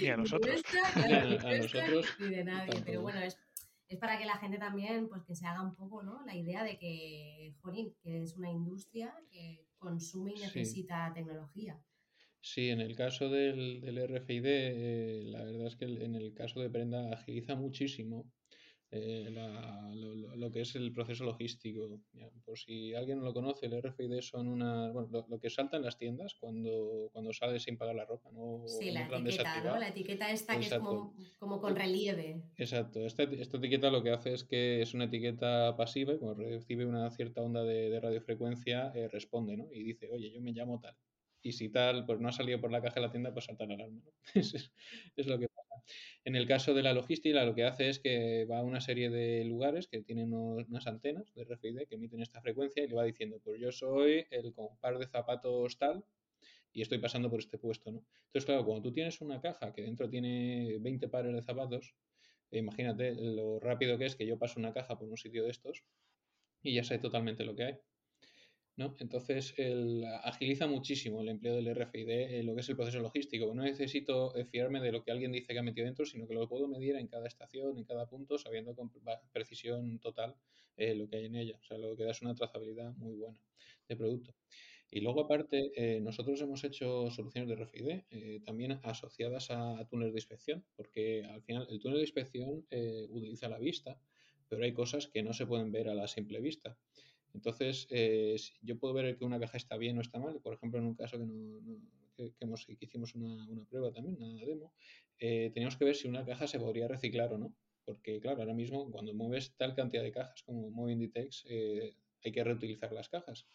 ni, 0.00 0.08
a, 0.08 0.16
nosotros. 0.16 0.62
Ni 0.96 1.12
a, 1.12 1.24
nosotros. 1.24 2.06
Ni 2.18 2.28
de 2.30 2.44
nadie, 2.44 2.82
pero 2.84 3.02
bueno, 3.02 3.20
es 3.20 3.38
es 3.88 3.98
para 3.98 4.18
que 4.18 4.26
la 4.26 4.36
gente 4.36 4.58
también, 4.58 5.08
pues 5.08 5.22
que 5.24 5.34
se 5.34 5.46
haga 5.46 5.62
un 5.62 5.74
poco, 5.74 6.02
¿no? 6.02 6.22
La 6.26 6.36
idea 6.36 6.62
de 6.62 6.78
que, 6.78 7.54
jolín, 7.62 7.94
que 8.02 8.22
es 8.22 8.36
una 8.36 8.50
industria 8.50 9.14
que 9.30 9.66
consume 9.78 10.32
y 10.32 10.40
necesita 10.40 11.10
tecnología. 11.14 11.80
Sí, 12.40 12.70
en 12.70 12.80
el 12.80 12.94
caso 12.94 13.28
del, 13.28 13.82
RFID, 13.82 14.44
eh, 14.46 15.22
la 15.24 15.44
verdad 15.44 15.66
es 15.66 15.76
que 15.76 15.84
en 15.84 16.14
el 16.14 16.34
caso 16.34 16.60
de 16.60 16.70
prenda 16.70 17.12
agiliza 17.12 17.56
muchísimo 17.56 18.30
eh, 18.90 19.28
lo, 19.30 20.50
que 20.50 20.62
es 20.62 20.74
el 20.74 20.92
proceso 20.92 21.24
logístico. 21.24 22.00
por 22.44 22.58
si 22.58 22.94
alguien 22.94 23.18
no 23.18 23.24
lo 23.24 23.34
conoce, 23.34 23.66
el 23.66 23.82
RFID 23.82 24.20
son 24.22 24.48
una, 24.48 24.90
bueno, 24.90 25.26
lo, 25.28 25.38
que 25.38 25.50
salta 25.50 25.76
en 25.76 25.82
las 25.82 25.98
tiendas 25.98 26.34
cuando, 26.40 27.10
cuando 27.12 27.32
sales 27.34 27.62
sin 27.64 27.76
pagar 27.76 27.96
la 27.96 28.06
ropa. 28.06 28.30
¿no? 28.32 28.66
Sí, 28.66 28.90
la 28.90 29.02
etiqueta, 29.02 29.62
¿no? 29.62 29.78
La 29.78 29.88
etiqueta 29.88 30.30
esta 30.30 30.58
que 30.58 30.66
es 30.66 30.74
como, 30.74 31.14
como, 31.38 31.60
con 31.60 31.76
relieve. 31.76 32.42
Exacto. 32.56 33.04
Esta, 33.04 33.24
esta, 33.24 33.58
etiqueta 33.58 33.90
lo 33.90 34.02
que 34.02 34.10
hace 34.10 34.32
es 34.32 34.44
que 34.44 34.80
es 34.80 34.94
una 34.94 35.04
etiqueta 35.04 35.76
pasiva 35.76 36.14
y 36.14 36.18
cuando 36.18 36.44
recibe 36.44 36.86
una 36.86 37.10
cierta 37.10 37.42
onda 37.42 37.64
de, 37.64 37.90
de 37.90 38.00
radiofrecuencia 38.00 38.90
eh, 38.94 39.08
responde 39.08 39.56
¿no? 39.58 39.68
y 39.70 39.82
dice, 39.82 40.08
oye, 40.10 40.32
yo 40.32 40.40
me 40.40 40.52
llamo 40.52 40.80
tal. 40.80 40.96
Y 41.42 41.52
si 41.52 41.68
tal, 41.70 42.04
pues 42.06 42.20
no 42.20 42.28
ha 42.28 42.32
salido 42.32 42.60
por 42.60 42.70
la 42.72 42.82
caja 42.82 42.96
de 42.96 43.02
la 43.02 43.10
tienda, 43.10 43.32
pues 43.32 43.46
salta 43.46 43.66
la 43.66 43.74
alarma. 43.74 44.02
¿no? 44.04 44.12
es, 44.34 44.72
es 45.16 45.26
lo 45.26 45.38
que 45.38 45.48
pasa. 45.48 45.68
En 46.24 46.36
el 46.36 46.46
caso 46.46 46.74
de 46.74 46.82
la 46.82 46.92
logística, 46.92 47.44
lo 47.44 47.54
que 47.54 47.64
hace 47.64 47.88
es 47.88 47.98
que 48.00 48.44
va 48.46 48.58
a 48.58 48.62
una 48.62 48.80
serie 48.80 49.10
de 49.10 49.44
lugares 49.44 49.88
que 49.88 50.02
tienen 50.02 50.32
unas 50.34 50.86
antenas 50.86 51.32
de 51.34 51.44
RFID 51.44 51.86
que 51.88 51.94
emiten 51.94 52.20
esta 52.20 52.40
frecuencia 52.40 52.82
y 52.84 52.88
le 52.88 52.94
va 52.94 53.04
diciendo, 53.04 53.40
pues 53.42 53.60
yo 53.60 53.72
soy 53.72 54.26
el 54.30 54.52
con 54.52 54.76
par 54.78 54.98
de 54.98 55.06
zapatos 55.06 55.78
tal 55.78 56.04
y 56.72 56.82
estoy 56.82 56.98
pasando 56.98 57.30
por 57.30 57.40
este 57.40 57.58
puesto, 57.58 57.90
¿no? 57.90 58.04
Entonces, 58.26 58.44
claro, 58.44 58.64
cuando 58.64 58.82
tú 58.82 58.92
tienes 58.92 59.20
una 59.20 59.40
caja 59.40 59.72
que 59.72 59.82
dentro 59.82 60.08
tiene 60.08 60.78
20 60.80 61.08
pares 61.08 61.34
de 61.34 61.42
zapatos, 61.42 61.94
imagínate 62.50 63.14
lo 63.14 63.60
rápido 63.60 63.98
que 63.98 64.06
es 64.06 64.16
que 64.16 64.26
yo 64.26 64.38
paso 64.38 64.60
una 64.60 64.72
caja 64.72 64.98
por 64.98 65.08
un 65.08 65.16
sitio 65.16 65.44
de 65.44 65.50
estos 65.50 65.84
y 66.62 66.74
ya 66.74 66.84
sé 66.84 66.98
totalmente 66.98 67.44
lo 67.44 67.56
que 67.56 67.64
hay. 67.64 67.78
Entonces, 68.78 69.54
el, 69.56 70.04
agiliza 70.22 70.68
muchísimo 70.68 71.20
el 71.20 71.28
empleo 71.28 71.56
del 71.56 71.74
RFID 71.74 72.08
en 72.10 72.46
lo 72.46 72.54
que 72.54 72.60
es 72.60 72.68
el 72.68 72.76
proceso 72.76 73.00
logístico. 73.00 73.52
No 73.52 73.64
necesito 73.64 74.36
eh, 74.36 74.44
fiarme 74.44 74.80
de 74.80 74.92
lo 74.92 75.02
que 75.02 75.10
alguien 75.10 75.32
dice 75.32 75.52
que 75.52 75.58
ha 75.58 75.64
metido 75.64 75.86
dentro, 75.86 76.06
sino 76.06 76.28
que 76.28 76.34
lo 76.34 76.48
puedo 76.48 76.68
medir 76.68 76.94
en 76.94 77.08
cada 77.08 77.26
estación, 77.26 77.76
en 77.76 77.84
cada 77.84 78.06
punto, 78.06 78.38
sabiendo 78.38 78.76
con 78.76 78.92
precisión 79.32 79.98
total 79.98 80.36
eh, 80.76 80.94
lo 80.94 81.08
que 81.08 81.16
hay 81.16 81.24
en 81.26 81.34
ella. 81.34 81.56
O 81.60 81.64
sea, 81.64 81.76
lo 81.76 81.96
que 81.96 82.04
da 82.04 82.12
es 82.12 82.22
una 82.22 82.36
trazabilidad 82.36 82.94
muy 82.94 83.16
buena 83.16 83.36
de 83.88 83.96
producto. 83.96 84.32
Y 84.90 85.00
luego, 85.00 85.22
aparte, 85.22 85.72
eh, 85.74 86.00
nosotros 86.00 86.40
hemos 86.40 86.62
hecho 86.62 87.10
soluciones 87.10 87.48
de 87.48 87.56
RFID 87.56 88.44
también 88.44 88.78
asociadas 88.84 89.50
a, 89.50 89.86
túneles 89.88 90.14
de 90.14 90.20
inspección, 90.20 90.64
porque 90.76 91.24
al 91.24 91.42
final 91.42 91.66
el 91.68 91.80
túnel 91.80 91.98
de 91.98 92.04
inspección 92.04 92.64
utiliza 93.10 93.48
la 93.48 93.58
vista, 93.58 94.00
pero 94.48 94.64
hay 94.64 94.72
cosas 94.72 95.08
que 95.08 95.22
no 95.22 95.32
se 95.32 95.46
pueden 95.46 95.72
ver 95.72 95.88
a 95.88 95.94
la 95.94 96.06
simple 96.06 96.40
vista. 96.40 96.78
Entonces, 97.34 97.86
eh, 97.90 98.36
yo 98.62 98.78
puedo 98.78 98.94
ver 98.94 99.16
que 99.16 99.24
una 99.24 99.38
caja 99.38 99.56
está 99.56 99.76
bien 99.76 99.98
o 99.98 100.00
está 100.00 100.18
mal. 100.18 100.40
Por 100.40 100.54
ejemplo, 100.54 100.78
en 100.78 100.86
un 100.86 100.94
caso 100.94 101.18
que, 101.18 101.24
no, 101.24 102.54
hicimos 102.80 103.14
una, 103.14 103.64
prueba 103.68 103.92
también, 103.92 104.16
una 104.20 104.44
demo, 104.44 104.72
eh, 105.18 105.50
teníamos 105.52 105.76
que 105.76 105.84
ver 105.84 105.96
si 105.96 106.08
una 106.08 106.24
caja 106.24 106.46
se 106.46 106.58
podría 106.58 106.88
reciclar 106.88 107.32
o 107.32 107.38
no. 107.38 107.54
Porque, 107.84 108.20
claro, 108.20 108.40
ahora 108.40 108.54
mismo 108.54 108.90
cuando 108.90 109.14
mueves 109.14 109.54
tal 109.56 109.74
cantidad 109.74 110.02
de 110.02 110.12
cajas 110.12 110.42
como 110.42 110.70
mueve 110.70 110.92
Inditex, 110.92 111.44
eh, 111.48 111.94
hay 112.24 112.32
que 112.32 112.44
reutilizar 112.44 112.92
las 112.92 113.08
cajas. 113.08 113.46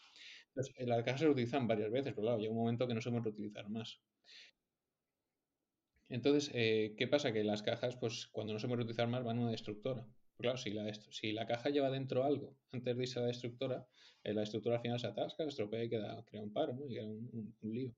Entonces, 0.50 0.88
las 0.88 1.04
cajas 1.04 1.20
se 1.22 1.26
reutilizan 1.26 1.68
varias 1.68 1.92
veces, 1.92 2.14
pero 2.14 2.24
claro, 2.24 2.40
llega 2.40 2.52
un 2.52 2.60
momento 2.60 2.88
que 2.88 2.94
no 2.94 3.02
se 3.02 3.10
pueden 3.10 3.24
reutilizar 3.26 3.70
más. 3.70 4.00
Entonces, 6.10 6.50
¿qué 6.52 7.08
pasa? 7.10 7.34
Que 7.34 7.44
las 7.44 7.64
cajas, 7.64 7.96
pues 7.96 8.28
cuando 8.28 8.54
no 8.54 8.60
se 8.60 8.68
pueden 8.68 8.80
reutilizar 8.80 9.08
más, 9.08 9.24
van 9.24 9.40
a 9.40 9.42
una 9.42 9.52
destructora. 9.52 10.08
Claro, 10.44 10.58
si 10.58 11.32
la, 11.32 11.48
caja 11.48 11.70
lleva 11.70 11.90
dentro 11.90 12.26
algo 12.26 12.54
antes 12.74 12.98
de 12.98 13.02
irse 13.02 13.18
a 13.18 13.22
la 13.22 13.30
destructora, 13.30 13.88
eh, 14.26 14.34
la 14.34 14.42
destructora 14.42 14.76
al 14.76 14.82
final 14.82 15.00
se 15.00 15.08
atasca, 15.08 15.44
se 15.44 15.50
estropea 15.52 15.86
y 15.86 15.90
queda, 15.90 16.22
crea 16.26 16.42
un 16.42 16.52
paro, 16.52 16.74
¿no? 16.74 16.86
y 16.86 16.96
queda 16.96 17.06
un, 17.06 17.56
lío. 17.62 17.96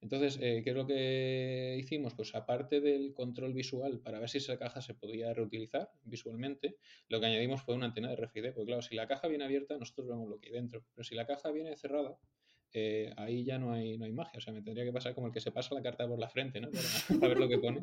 Entonces, 0.00 0.36
eh, 0.42 0.62
¿qué 0.64 0.70
es 0.70 0.76
lo 0.76 0.84
que 0.84 1.76
hicimos? 1.78 2.12
Pues 2.14 2.34
aparte 2.34 2.80
del 2.80 3.14
control 3.14 3.54
visual 3.54 4.00
para 4.00 4.18
ver 4.18 4.28
si 4.28 4.38
esa 4.38 4.58
caja 4.58 4.80
se 4.80 4.94
podía 4.94 5.32
reutilizar 5.32 5.88
visualmente, 6.02 6.76
lo 7.08 7.20
que 7.20 7.26
añadimos 7.26 7.62
fue 7.62 7.76
una 7.76 7.86
antena 7.86 8.08
de 8.08 8.16
RFID. 8.16 8.46
Porque 8.46 8.66
claro, 8.66 8.82
si 8.82 8.96
la 8.96 9.06
caja 9.06 9.28
viene 9.28 9.44
abierta, 9.44 9.78
nosotros 9.78 10.08
vemos 10.08 10.28
lo 10.28 10.40
que 10.40 10.48
hay 10.48 10.54
dentro. 10.54 10.84
Pero 10.92 11.04
si 11.04 11.14
la 11.14 11.24
caja 11.24 11.52
viene 11.52 11.76
cerrada, 11.76 12.18
eh, 12.78 13.10
ahí 13.16 13.42
ya 13.42 13.58
no 13.58 13.72
hay, 13.72 13.96
no 13.96 14.04
hay 14.04 14.12
magia. 14.12 14.36
O 14.36 14.40
sea, 14.42 14.52
me 14.52 14.60
tendría 14.60 14.84
que 14.84 14.92
pasar 14.92 15.14
como 15.14 15.28
el 15.28 15.32
que 15.32 15.40
se 15.40 15.50
pasa 15.50 15.74
la 15.74 15.80
carta 15.80 16.06
por 16.06 16.18
la 16.18 16.28
frente, 16.28 16.60
¿no? 16.60 16.68
Para, 17.20 17.28
ver 17.28 17.38
lo 17.38 17.48
que 17.48 17.56
pone. 17.56 17.80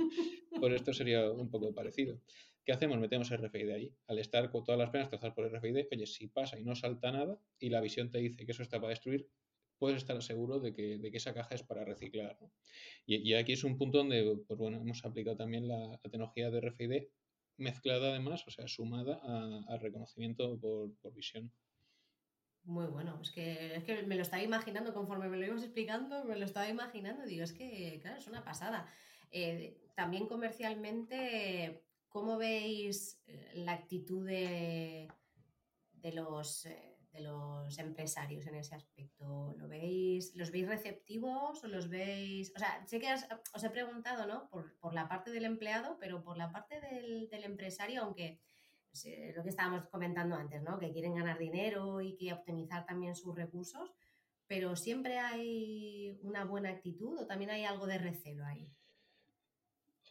Pues 0.59 0.75
esto 0.75 0.93
sería 0.93 1.31
un 1.31 1.49
poco 1.49 1.73
parecido. 1.73 2.21
¿Qué 2.63 2.73
hacemos? 2.73 2.99
Metemos 2.99 3.35
RFID 3.35 3.71
ahí. 3.71 3.91
Al 4.05 4.19
estar 4.19 4.51
con 4.51 4.63
todas 4.63 4.77
las 4.77 4.91
penas 4.91 5.09
trazadas 5.09 5.33
por 5.33 5.51
RFID, 5.51 5.87
oye, 5.91 6.05
si 6.05 6.27
pasa 6.27 6.59
y 6.59 6.63
no 6.63 6.75
salta 6.75 7.11
nada 7.11 7.39
y 7.59 7.69
la 7.69 7.81
visión 7.81 8.11
te 8.11 8.19
dice 8.19 8.45
que 8.45 8.51
eso 8.51 8.61
está 8.61 8.79
para 8.79 8.89
destruir, 8.89 9.27
puedes 9.79 9.97
estar 9.97 10.21
seguro 10.21 10.59
de 10.59 10.75
que, 10.75 10.99
de 10.99 11.09
que 11.09 11.17
esa 11.17 11.33
caja 11.33 11.55
es 11.55 11.63
para 11.63 11.83
reciclar. 11.83 12.37
Y, 13.07 13.33
aquí 13.33 13.53
es 13.53 13.63
un 13.63 13.79
punto 13.79 13.97
donde, 13.97 14.43
pues 14.47 14.59
bueno, 14.59 14.79
hemos 14.79 15.03
aplicado 15.05 15.37
también 15.37 15.67
la, 15.67 15.97
tecnología 16.03 16.51
de 16.51 16.61
RFID 16.61 17.07
mezclada 17.57 18.09
además, 18.11 18.43
o 18.45 18.51
sea, 18.51 18.67
sumada 18.67 19.19
al 19.67 19.79
reconocimiento 19.79 20.59
por, 20.59 20.95
por 21.01 21.15
visión. 21.15 21.51
Muy 22.65 22.85
bueno, 22.85 23.19
es 23.21 23.31
que, 23.31 23.75
es 23.75 23.83
que 23.83 24.03
me 24.03 24.15
lo 24.15 24.21
estaba 24.21 24.41
imaginando 24.41 24.93
conforme 24.93 25.27
me 25.27 25.37
lo 25.37 25.45
ibas 25.45 25.63
explicando, 25.63 26.23
me 26.23 26.37
lo 26.37 26.45
estaba 26.45 26.69
imaginando, 26.69 27.25
digo, 27.25 27.43
es 27.43 27.51
que, 27.51 27.99
claro, 28.01 28.17
es 28.17 28.27
una 28.27 28.43
pasada. 28.43 28.87
Eh, 29.31 29.91
también 29.95 30.27
comercialmente, 30.27 31.83
¿cómo 32.07 32.37
veis 32.37 33.21
eh, 33.27 33.51
la 33.55 33.73
actitud 33.73 34.25
de, 34.25 35.09
los, 36.13 36.65
eh, 36.65 36.97
de 37.11 37.19
los 37.19 37.77
empresarios 37.79 38.47
en 38.47 38.55
ese 38.55 38.75
aspecto? 38.75 39.53
¿Lo 39.57 39.67
veis, 39.67 40.33
¿Los 40.33 40.49
veis 40.51 40.67
receptivos 40.67 41.61
o 41.65 41.67
los 41.67 41.89
veis...? 41.89 42.53
O 42.55 42.59
sea, 42.59 42.85
sé 42.87 42.99
que 42.99 43.13
os 43.53 43.63
he 43.63 43.69
preguntado, 43.71 44.25
¿no? 44.25 44.49
Por, 44.49 44.79
por, 44.79 44.93
la 44.93 45.09
parte 45.09 45.31
del 45.31 45.43
empleado, 45.43 45.97
pero 45.99 46.23
por 46.23 46.37
la 46.37 46.49
parte 46.49 46.79
del, 46.79 47.27
del 47.29 47.43
empresario, 47.43 48.03
aunque 48.03 48.39
pues, 48.93 49.05
eh, 49.07 49.33
lo 49.35 49.41
que 49.41 49.49
estábamos 49.49 49.87
comentando 49.89 50.35
antes, 50.35 50.61
¿no? 50.61 50.77
Que 50.77 50.91
quieren 50.93 51.15
ganar 51.15 51.39
dinero 51.39 51.99
y 51.99 52.15
que 52.15 52.31
optimizar 52.31 52.85
también 52.85 53.15
sus 53.15 53.35
recursos, 53.35 53.91
pero 54.45 54.75
siempre 54.75 55.17
hay 55.17 56.15
una 56.21 56.45
buena 56.45 56.69
actitud 56.69 57.19
o 57.19 57.25
también 57.25 57.49
hay 57.49 57.63
algo 57.63 57.87
de 57.87 57.97
recelo 57.97 58.45
ahí. 58.45 58.69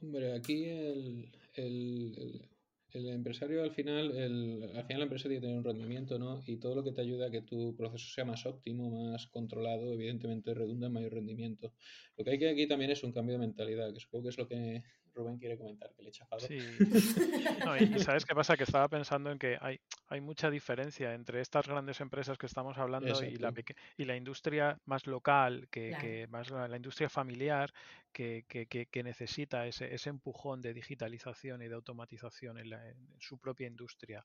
Hombre, 0.01 0.33
aquí 0.33 0.65
el, 0.65 1.31
el 1.55 3.09
empresario 3.09 3.63
al 3.63 3.71
final, 3.71 4.17
el, 4.17 4.65
al 4.75 4.85
final 4.85 4.99
la 4.99 5.05
empresa 5.05 5.29
tiene 5.29 5.37
que 5.37 5.47
tener 5.47 5.59
un 5.59 5.65
rendimiento, 5.65 6.19
¿no? 6.19 6.43
Y 6.45 6.57
todo 6.57 6.75
lo 6.75 6.83
que 6.83 6.91
te 6.91 7.03
ayuda 7.03 7.29
a 7.29 7.31
que 7.31 7.43
tu 7.43 7.77
proceso 7.77 8.13
sea 8.13 8.25
más 8.25 8.45
óptimo, 8.47 8.91
más 9.13 9.29
controlado, 9.29 9.93
evidentemente 9.93 10.55
redunda 10.55 10.89
en 10.89 10.93
mayor 10.93 11.15
rendimiento. 11.15 11.73
Lo 12.17 12.25
que 12.25 12.31
hay 12.33 12.39
que 12.41 12.51
aquí 12.51 12.67
también 12.67 12.91
es 12.91 13.05
un 13.05 13.13
cambio 13.13 13.35
de 13.35 13.47
mentalidad, 13.47 13.95
que 13.95 14.01
supongo 14.01 14.25
que 14.25 14.31
es 14.31 14.39
lo 14.39 14.49
que 14.49 14.83
Rubén 15.15 15.39
quiere 15.39 15.57
comentar, 15.59 15.93
que 15.95 16.03
le 16.03 16.09
he 16.09 16.13
chafado. 16.13 16.47
Sí. 16.47 16.59
y, 17.81 17.99
sabes 17.99 18.25
qué 18.25 18.35
pasa, 18.35 18.57
que 18.57 18.65
estaba 18.65 18.89
pensando 18.89 19.31
en 19.31 19.39
que 19.39 19.59
hay, 19.61 19.81
hay 20.09 20.21
mucha 20.21 20.51
diferencia 20.51 21.15
entre 21.15 21.41
estas 21.41 21.67
grandes 21.67 22.01
empresas 22.01 22.39
que 22.39 22.47
estamos 22.47 22.79
hablando 22.79 23.23
y 23.23 23.37
la, 23.37 23.53
y 23.97 24.05
la 24.05 24.17
industria 24.17 24.79
más 24.87 25.07
local, 25.07 25.69
que, 25.71 25.97
que 26.01 26.27
más 26.29 26.51
la, 26.51 26.77
industria 26.77 27.09
familiar, 27.09 27.73
que, 28.13 28.45
que 28.47 29.03
necesita 29.03 29.67
ese, 29.67 29.95
ese 29.95 30.11
empujón 30.11 30.61
de 30.61 30.75
digitalización 30.75 31.63
y 31.63 31.69
de 31.69 31.75
automatización 31.75 32.59
en, 32.59 32.73
su 33.19 33.39
propia 33.39 33.67
industria. 33.67 34.25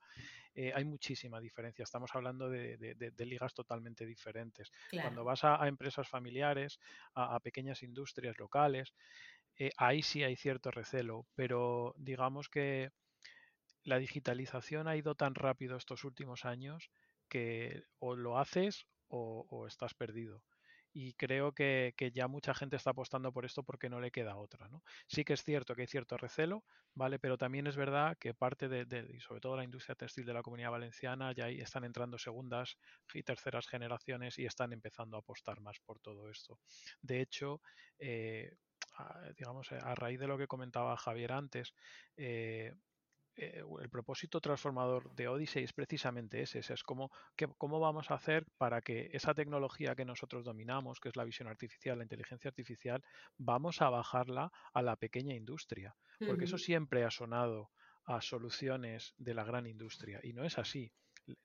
Eh, 0.56 0.72
hay 0.74 0.86
muchísima 0.86 1.40
diferencia. 1.40 1.84
Estamos 1.84 2.12
hablando 2.14 2.50
de, 2.50 3.16
ligas 3.20 3.54
totalmente 3.54 4.06
diferentes. 4.06 4.72
Cuando 4.92 5.24
vas 5.24 5.44
a, 5.44 5.68
empresas 5.68 6.08
familiares, 6.08 6.80
a, 7.14 7.40
pequeñas 7.40 7.84
industrias 7.84 8.38
locales, 8.38 8.94
eh, 9.58 9.72
ahí 9.78 10.02
sí 10.02 10.24
hay 10.24 10.36
cierto 10.36 10.72
recelo, 10.72 11.26
pero 11.36 11.94
digamos 11.98 12.50
que 12.50 12.92
la 13.84 13.98
digitalización 14.00 14.88
ha 14.88 14.98
ido 14.98 15.16
tan 15.16 15.36
rápido 15.36 15.78
estos 15.78 16.04
últimos 16.04 16.46
años 16.46 16.92
que 17.30 17.84
o 18.00 18.16
lo 18.16 18.40
haces 18.40 18.88
o 19.10 19.66
estás 19.68 19.94
perdido 19.94 20.44
y 21.00 21.14
creo 21.14 21.52
que, 21.52 21.94
ya 22.12 22.28
mucha 22.28 22.56
gente 22.56 22.76
está 22.76 22.90
apostando 22.90 23.32
por 23.32 23.46
esto 23.46 23.62
porque 23.62 23.88
no 23.88 24.00
le 24.00 24.10
queda 24.10 24.36
otra. 24.36 24.68
Sí 25.06 25.24
que 25.24 25.34
es 25.34 25.44
cierto 25.44 25.76
que 25.76 25.82
hay 25.82 25.88
cierto 25.88 26.18
recelo, 26.18 26.64
¿vale? 26.96 27.20
Pero 27.20 27.38
también 27.38 27.68
es 27.68 27.76
verdad 27.76 28.18
que 28.20 28.34
parte 28.34 28.68
de, 28.68 29.08
y 29.14 29.20
sobre 29.20 29.40
todo 29.40 29.56
la 29.56 29.64
industria 29.64 29.94
textil 29.94 30.26
de 30.26 30.34
la 30.34 30.42
comunidad 30.42 30.72
valenciana, 30.72 31.34
ya 31.34 31.46
ahí 31.46 31.60
están 31.60 31.84
entrando 31.84 32.18
segundas 32.18 32.80
y 33.14 33.22
terceras 33.22 33.68
generaciones 33.68 34.40
y 34.40 34.46
están 34.46 34.74
empezando 34.74 35.18
a 35.18 35.20
apostar 35.20 35.62
más 35.62 35.80
por 35.82 36.00
todo 36.00 36.32
esto. 36.32 36.60
De 37.02 37.22
hecho, 37.22 37.62
eh, 38.00 38.56
digamos, 39.38 39.72
a 39.72 39.96
raíz 39.96 40.20
de 40.20 40.28
lo 40.28 40.38
que 40.38 40.48
comentaba 40.48 40.98
Javier 40.98 41.32
antes, 41.32 41.74
eh, 42.16 42.74
eh, 43.38 43.62
el 43.82 43.90
propósito 43.90 44.42
transformador 44.42 45.14
de 45.14 45.28
Odyssey 45.28 45.64
es 45.64 45.72
precisamente 45.72 46.42
ese, 46.42 46.60
es 46.60 46.84
como 46.84 47.12
cómo 47.60 47.80
vamos 47.80 48.10
a 48.10 48.16
hacer 48.16 48.48
para 48.58 48.82
que 48.82 49.10
esa 49.14 49.36
tecnología 49.36 49.96
que 49.96 50.06
nosotros 50.06 50.44
dominamos, 50.44 51.00
que 51.00 51.10
es 51.10 51.16
la 51.16 51.24
visión 51.24 51.48
artificial, 51.48 52.00
la 52.00 52.04
inteligencia 52.04 52.50
artificial, 52.50 53.04
vamos 53.38 53.82
a 53.84 53.90
bajarla 53.92 54.52
a 54.74 54.82
la 54.82 54.96
pequeña 54.96 55.36
industria, 55.36 55.96
porque 56.26 56.46
eso 56.46 56.58
siempre 56.58 57.04
ha 57.04 57.12
sonado 57.12 57.70
a 58.06 58.22
soluciones 58.22 59.14
de 59.18 59.36
la 59.36 59.44
gran 59.44 59.68
industria 59.68 60.20
y 60.24 60.34
no 60.34 60.44
es 60.44 60.58
así. 60.58 60.92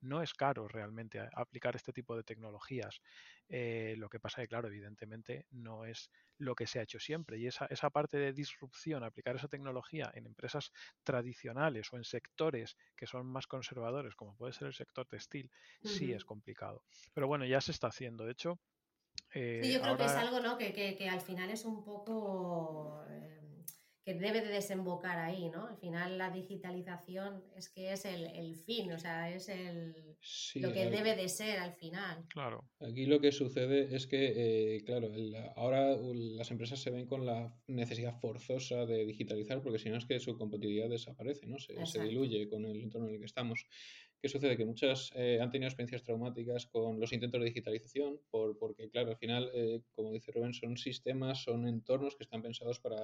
No 0.00 0.22
es 0.22 0.34
caro 0.34 0.68
realmente 0.68 1.20
aplicar 1.34 1.76
este 1.76 1.92
tipo 1.92 2.16
de 2.16 2.22
tecnologías. 2.22 3.00
Eh, 3.48 3.94
lo 3.98 4.08
que 4.08 4.20
pasa 4.20 4.40
es 4.40 4.46
que, 4.46 4.50
claro, 4.50 4.68
evidentemente 4.68 5.46
no 5.50 5.84
es 5.84 6.10
lo 6.38 6.54
que 6.54 6.66
se 6.66 6.78
ha 6.78 6.82
hecho 6.82 6.98
siempre. 6.98 7.38
Y 7.38 7.46
esa, 7.46 7.66
esa 7.66 7.90
parte 7.90 8.18
de 8.18 8.32
disrupción, 8.32 9.04
aplicar 9.04 9.36
esa 9.36 9.48
tecnología 9.48 10.10
en 10.14 10.26
empresas 10.26 10.72
tradicionales 11.02 11.92
o 11.92 11.96
en 11.96 12.04
sectores 12.04 12.76
que 12.96 13.06
son 13.06 13.26
más 13.26 13.46
conservadores, 13.46 14.14
como 14.14 14.36
puede 14.36 14.52
ser 14.52 14.68
el 14.68 14.74
sector 14.74 15.06
textil, 15.06 15.50
sí 15.82 16.12
es 16.12 16.24
complicado. 16.24 16.84
Pero 17.14 17.26
bueno, 17.26 17.44
ya 17.44 17.60
se 17.60 17.72
está 17.72 17.88
haciendo. 17.88 18.24
De 18.24 18.32
hecho, 18.32 18.58
sí, 19.30 19.72
yo 19.72 19.80
creo 19.80 19.96
que 19.96 20.04
es 20.04 20.10
algo 20.12 20.40
¿no? 20.40 20.58
que, 20.58 20.72
que, 20.72 20.96
que, 20.96 21.08
al 21.08 21.20
final 21.20 21.50
es 21.50 21.64
un 21.64 21.84
poco 21.84 23.04
que 24.04 24.14
debe 24.14 24.40
de 24.40 24.48
desembocar 24.48 25.18
ahí, 25.18 25.48
¿no? 25.48 25.66
Al 25.66 25.76
final 25.76 26.18
la 26.18 26.30
digitalización 26.30 27.44
es 27.56 27.68
que 27.68 27.92
es 27.92 28.04
el, 28.04 28.26
el 28.26 28.56
fin, 28.56 28.92
o 28.92 28.98
sea, 28.98 29.30
es 29.32 29.48
el, 29.48 29.94
lo 30.56 30.72
que 30.72 30.90
debe 30.90 31.14
de 31.14 31.28
ser 31.28 31.58
al 31.58 31.72
final. 31.74 32.24
Claro. 32.28 32.64
Aquí 32.80 33.06
lo 33.06 33.20
que 33.20 33.30
sucede 33.30 33.94
es 33.94 34.06
que, 34.06 34.32
eh, 34.76 34.82
claro, 34.84 35.08
ahora 35.54 35.96
las 35.96 36.50
empresas 36.50 36.80
se 36.80 36.90
ven 36.90 37.06
con 37.06 37.24
la 37.24 37.54
necesidad 37.68 38.18
forzosa 38.20 38.86
de 38.86 39.06
digitalizar 39.06 39.62
porque 39.62 39.78
si 39.78 39.88
no 39.88 39.98
es 39.98 40.06
que 40.06 40.18
su 40.18 40.36
competitividad 40.36 40.88
desaparece, 40.88 41.46
¿no? 41.46 41.58
Se, 41.58 41.74
se 41.86 42.02
diluye 42.02 42.48
con 42.48 42.64
el 42.64 42.82
entorno 42.82 43.08
en 43.08 43.14
el 43.14 43.20
que 43.20 43.26
estamos. 43.26 43.66
¿Qué 44.22 44.28
sucede? 44.28 44.56
Que 44.56 44.64
muchas 44.64 45.10
eh, 45.16 45.40
han 45.42 45.50
tenido 45.50 45.66
experiencias 45.66 46.04
traumáticas 46.04 46.66
con 46.66 47.00
los 47.00 47.12
intentos 47.12 47.40
de 47.40 47.46
digitalización, 47.46 48.20
por, 48.30 48.56
porque, 48.56 48.88
claro, 48.88 49.10
al 49.10 49.16
final, 49.16 49.50
eh, 49.52 49.82
como 49.96 50.12
dice 50.12 50.30
Rubén, 50.30 50.54
son 50.54 50.76
sistemas, 50.76 51.42
son 51.42 51.66
entornos 51.66 52.14
que 52.14 52.22
están 52.22 52.40
pensados 52.40 52.78
para, 52.78 53.00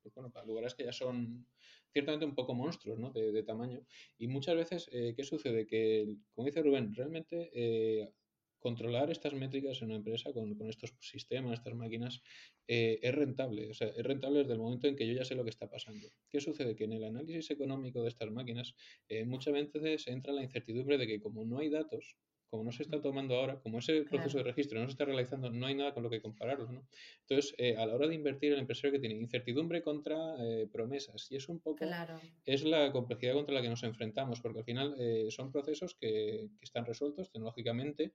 pues, 0.00 0.14
bueno, 0.14 0.30
para 0.30 0.46
lugares 0.46 0.74
que 0.74 0.84
ya 0.84 0.92
son 0.92 1.46
ciertamente 1.92 2.24
un 2.24 2.34
poco 2.34 2.54
monstruos 2.54 2.98
¿no? 2.98 3.10
de, 3.10 3.42
tamaño. 3.42 3.84
Y 4.16 4.28
muchas 4.28 4.56
veces, 4.56 4.88
eh, 4.92 5.12
¿qué 5.14 5.24
sucede? 5.24 5.66
Que, 5.66 6.16
como 6.34 6.46
dice 6.46 6.62
Rubén, 6.62 6.94
realmente 6.94 8.14
controlar 8.62 9.10
estas 9.10 9.34
métricas 9.34 9.82
en 9.82 9.88
una 9.88 9.96
empresa 9.96 10.32
con, 10.32 10.56
estos 10.68 10.94
sistemas, 11.00 11.58
estas 11.58 11.74
máquinas, 11.74 12.22
eh, 12.68 13.00
es 13.02 13.14
rentable. 13.14 13.68
O 13.68 13.74
sea, 13.74 13.88
es 13.88 14.04
rentable 14.04 14.38
desde 14.40 14.52
el 14.52 14.60
momento 14.60 14.86
en 14.86 14.96
que 14.96 15.06
yo 15.06 15.14
ya 15.14 15.24
sé 15.24 15.34
lo 15.34 15.44
que 15.44 15.50
está 15.50 15.68
pasando. 15.68 16.08
¿Qué 16.30 16.40
sucede? 16.40 16.76
Que 16.76 16.84
en 16.84 16.92
el 16.92 17.04
análisis 17.04 17.50
económico 17.50 18.02
de 18.02 18.08
estas 18.08 18.30
máquinas 18.30 18.74
eh, 19.08 19.24
muchas 19.24 19.52
veces 19.52 20.06
entra 20.06 20.32
la 20.32 20.42
incertidumbre 20.42 20.96
de 20.96 21.06
que 21.06 21.20
como 21.20 21.44
no 21.44 21.58
hay 21.58 21.68
datos, 21.68 22.16
como 22.52 22.64
no 22.64 22.72
se 22.72 22.82
está 22.82 23.00
tomando 23.00 23.34
ahora, 23.34 23.58
como 23.60 23.78
ese 23.78 24.02
proceso 24.02 24.36
de 24.36 24.44
registro 24.44 24.78
no 24.78 24.84
se 24.84 24.92
está 24.92 25.06
realizando, 25.06 25.48
no 25.48 25.66
hay 25.66 25.74
nada 25.74 25.94
con 25.94 26.02
lo 26.02 26.10
que 26.10 26.20
compararlo. 26.20 26.70
¿no? 26.70 26.86
Entonces, 27.22 27.54
eh, 27.56 27.78
a 27.78 27.86
la 27.86 27.94
hora 27.94 28.06
de 28.06 28.14
invertir, 28.14 28.52
el 28.52 28.58
empresario 28.58 28.92
que 28.92 28.98
tiene 28.98 29.14
incertidumbre 29.14 29.80
contra 29.80 30.36
eh, 30.38 30.68
promesas, 30.70 31.28
y 31.30 31.36
es 31.36 31.48
un 31.48 31.60
poco, 31.60 31.82
es 32.44 32.64
la 32.64 32.92
complejidad 32.92 33.32
contra 33.32 33.54
la 33.54 33.62
que 33.62 33.70
nos 33.70 33.82
enfrentamos, 33.84 34.42
porque 34.42 34.58
al 34.58 34.64
final 34.66 34.94
eh, 34.98 35.28
son 35.30 35.50
procesos 35.50 35.94
que, 35.94 36.50
están 36.60 36.84
resueltos 36.84 37.32
tecnológicamente. 37.32 38.12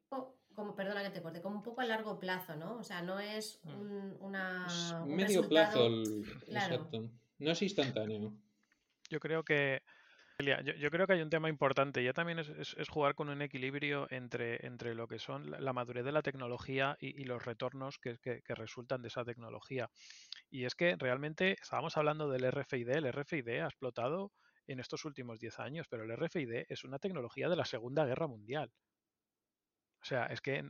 Como, 0.54 0.76
perdona 0.76 1.02
que 1.02 1.10
te 1.10 1.23
corte, 1.23 1.41
como 1.41 1.56
un 1.56 1.63
poco 1.63 1.82
a 1.82 1.86
largo 1.88 2.19
plazo, 2.19 2.56
¿no? 2.56 2.78
O 2.78 2.84
sea, 2.84 3.02
no 3.02 3.19
es 3.19 3.60
mm. 3.63 3.82
un, 3.82 4.17
una... 4.19 4.67
medio 5.08 5.50
plazo, 5.50 5.88
exacto. 6.45 7.10
No 7.39 7.52
es 7.52 7.62
instantáneo. 7.63 8.38
Yo 9.10 9.19
creo 9.19 9.43
que 9.43 9.82
yo, 10.39 10.91
creo 10.91 11.08
que 11.08 11.13
hay 11.13 11.21
un 11.21 11.32
tema 11.32 11.50
importante, 11.50 12.04
ya 12.04 12.13
también 12.13 12.38
es, 12.38 12.76
jugar 12.89 13.15
con 13.15 13.30
un 13.30 13.41
equilibrio 13.41 14.06
entre, 14.12 14.63
entre 14.67 14.93
lo 14.93 15.08
que 15.08 15.17
son 15.17 15.50
la, 15.50 15.73
madurez 15.73 16.06
de 16.06 16.12
la 16.12 16.21
tecnología 16.21 16.95
y, 17.00 17.23
los 17.23 17.43
retornos 17.43 17.97
que, 17.97 18.19
resultan 18.50 19.02
de 19.02 19.08
esa 19.08 19.26
tecnología. 19.26 19.89
Y 20.52 20.65
es 20.65 20.76
que 20.76 20.95
realmente 20.95 21.56
estábamos 21.60 21.97
hablando 21.97 22.30
del 22.30 22.52
RFID, 22.52 22.89
el 22.89 23.12
RFID 23.12 23.47
ha 23.62 23.65
explotado 23.65 24.32
en 24.67 24.80
estos 24.80 25.06
últimos 25.06 25.39
10 25.39 25.60
años, 25.60 25.88
pero 25.89 26.04
el 26.04 26.15
RFID 26.15 26.65
es 26.69 26.84
una 26.84 27.00
tecnología 27.00 27.50
de 27.50 27.56
la 27.56 27.65
Segunda 27.65 28.06
Guerra 28.06 28.28
Mundial. 28.28 28.71
O 30.00 30.06
sea, 30.06 30.28
es 30.28 30.39
que 30.41 30.63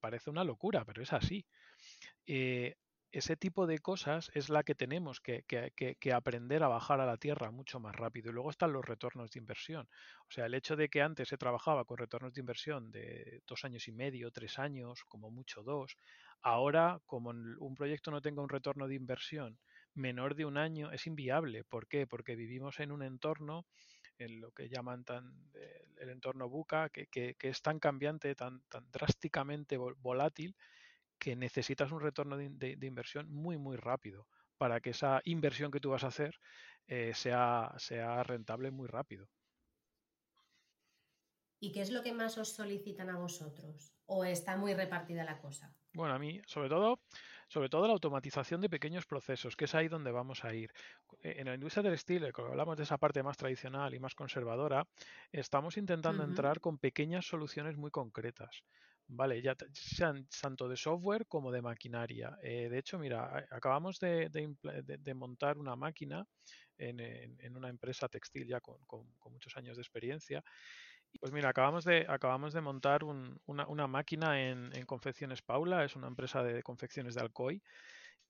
parece 0.00 0.30
una 0.30 0.44
locura, 0.44 0.84
pero 0.84 1.02
es 1.02 1.12
así. 1.12 1.44
Eh, 2.24 2.76
ese 3.18 3.36
tipo 3.36 3.66
de 3.66 3.78
cosas 3.78 4.30
es 4.34 4.50
la 4.50 4.62
que 4.62 4.74
tenemos 4.74 5.20
que, 5.20 5.42
aprender 6.12 6.62
a 6.62 6.68
bajar 6.68 7.00
a 7.00 7.06
la 7.06 7.16
tierra 7.16 7.50
mucho 7.50 7.80
más 7.80 7.96
rápido. 7.96 8.30
Y 8.30 8.34
luego 8.34 8.50
están 8.50 8.72
los 8.72 8.84
retornos 8.84 9.30
de 9.30 9.38
inversión. 9.38 9.88
O 10.28 10.30
sea, 10.30 10.46
el 10.46 10.54
hecho 10.54 10.76
de 10.76 10.90
que 10.90 11.00
antes 11.00 11.28
se 11.28 11.38
trabajaba 11.38 11.86
con 11.86 11.96
retornos 11.96 12.34
de 12.34 12.40
inversión 12.40 12.90
de 12.90 13.40
dos 13.46 13.64
años 13.64 13.88
y 13.88 13.92
medio, 13.92 14.30
tres 14.30 14.58
años, 14.58 15.02
como 15.04 15.30
mucho 15.30 15.62
dos, 15.62 15.96
ahora 16.42 17.00
como 17.06 17.30
un 17.30 17.74
proyecto 17.74 18.10
no 18.10 18.20
tenga 18.20 18.42
un 18.42 18.50
retorno 18.50 18.86
de 18.86 18.96
inversión 18.96 19.58
menor 19.94 20.34
de 20.34 20.44
un 20.44 20.58
año, 20.58 20.92
es 20.92 21.06
inviable. 21.06 21.64
¿Por 21.64 21.88
qué? 21.88 22.06
Porque 22.06 22.36
vivimos 22.36 22.80
en 22.80 22.92
un 22.92 23.02
entorno 23.02 23.64
en 24.18 24.40
lo 24.40 24.52
que 24.52 24.68
llaman 24.68 25.04
tan, 25.04 25.32
el 25.98 26.10
entorno 26.10 26.50
buca, 26.50 26.90
que, 26.90 27.36
es 27.40 27.62
tan 27.62 27.78
cambiante, 27.78 28.34
tan, 28.34 28.60
tan 28.68 28.90
drásticamente 28.90 29.78
volátil, 29.78 30.54
que 31.18 31.36
necesitas 31.36 31.92
un 31.92 32.00
retorno 32.00 32.36
de, 32.36 32.78
inversión 32.82 33.30
muy, 33.30 33.58
muy 33.58 33.76
rápido 33.76 34.26
para 34.58 34.80
que 34.80 34.90
esa 34.90 35.20
inversión 35.24 35.70
que 35.70 35.80
tú 35.80 35.90
vas 35.90 36.04
a 36.04 36.08
hacer 36.08 36.38
eh, 36.86 37.12
sea, 37.14 37.74
sea 37.78 38.22
rentable 38.22 38.70
muy 38.70 38.88
rápido. 38.88 39.28
¿Y 41.58 41.72
qué 41.72 41.80
es 41.80 41.90
lo 41.90 42.02
que 42.02 42.12
más 42.12 42.36
os 42.38 42.52
solicitan 42.52 43.08
a 43.10 43.18
vosotros? 43.18 43.94
¿O 44.06 44.24
está 44.24 44.56
muy 44.56 44.74
repartida 44.74 45.24
la 45.24 45.38
cosa? 45.38 45.74
Bueno, 45.94 46.14
a 46.14 46.18
mí, 46.18 46.40
sobre 46.46 46.68
todo, 46.68 47.00
sobre 47.48 47.70
todo 47.70 47.86
la 47.86 47.94
automatización 47.94 48.60
de 48.60 48.68
pequeños 48.68 49.06
procesos, 49.06 49.56
que 49.56 49.64
es 49.64 49.74
ahí 49.74 49.88
donde 49.88 50.12
vamos 50.12 50.44
a 50.44 50.54
ir. 50.54 50.70
Eh, 51.22 51.36
en 51.38 51.46
la 51.46 51.54
industria 51.54 51.82
del 51.82 51.94
estilo, 51.94 52.30
cuando 52.32 52.52
hablamos 52.52 52.76
de 52.76 52.82
esa 52.82 52.98
parte 52.98 53.22
más 53.22 53.38
tradicional 53.38 53.94
y 53.94 53.98
más 53.98 54.14
conservadora, 54.14 54.86
estamos 55.32 55.78
intentando 55.78 56.22
entrar 56.22 56.60
con 56.60 56.78
pequeñas 56.78 57.26
soluciones 57.26 57.76
muy 57.76 57.90
concretas. 57.90 58.62
Vale, 59.08 59.40
ya 59.40 59.54
sean 59.72 60.26
tanto 60.42 60.68
de 60.68 60.76
software 60.76 61.26
como 61.26 61.52
de 61.52 61.62
maquinaria. 61.62 62.36
Eh, 62.42 62.68
de 62.68 62.78
hecho, 62.78 62.98
mira, 62.98 63.46
acabamos 63.50 64.00
de, 64.00 64.28
montar 65.14 65.58
una 65.58 65.76
máquina 65.76 66.26
en, 66.76 67.56
una 67.56 67.68
empresa 67.68 68.08
textil 68.08 68.48
ya 68.48 68.60
con, 68.60 68.78
muchos 69.30 69.56
años 69.56 69.76
de 69.76 69.82
experiencia. 69.82 70.42
Pues 71.20 71.32
mira, 71.32 71.50
acabamos 71.50 71.84
de, 71.84 72.04
acabamos 72.08 72.52
de 72.52 72.60
montar 72.60 73.04
una, 73.04 73.86
máquina 73.86 74.42
en, 74.50 74.70
Confecciones 74.86 75.40
Paula, 75.40 75.84
es 75.84 75.94
una 75.94 76.08
empresa 76.08 76.42
de 76.42 76.62
confecciones 76.62 77.14
de 77.14 77.20
Alcoy, 77.20 77.62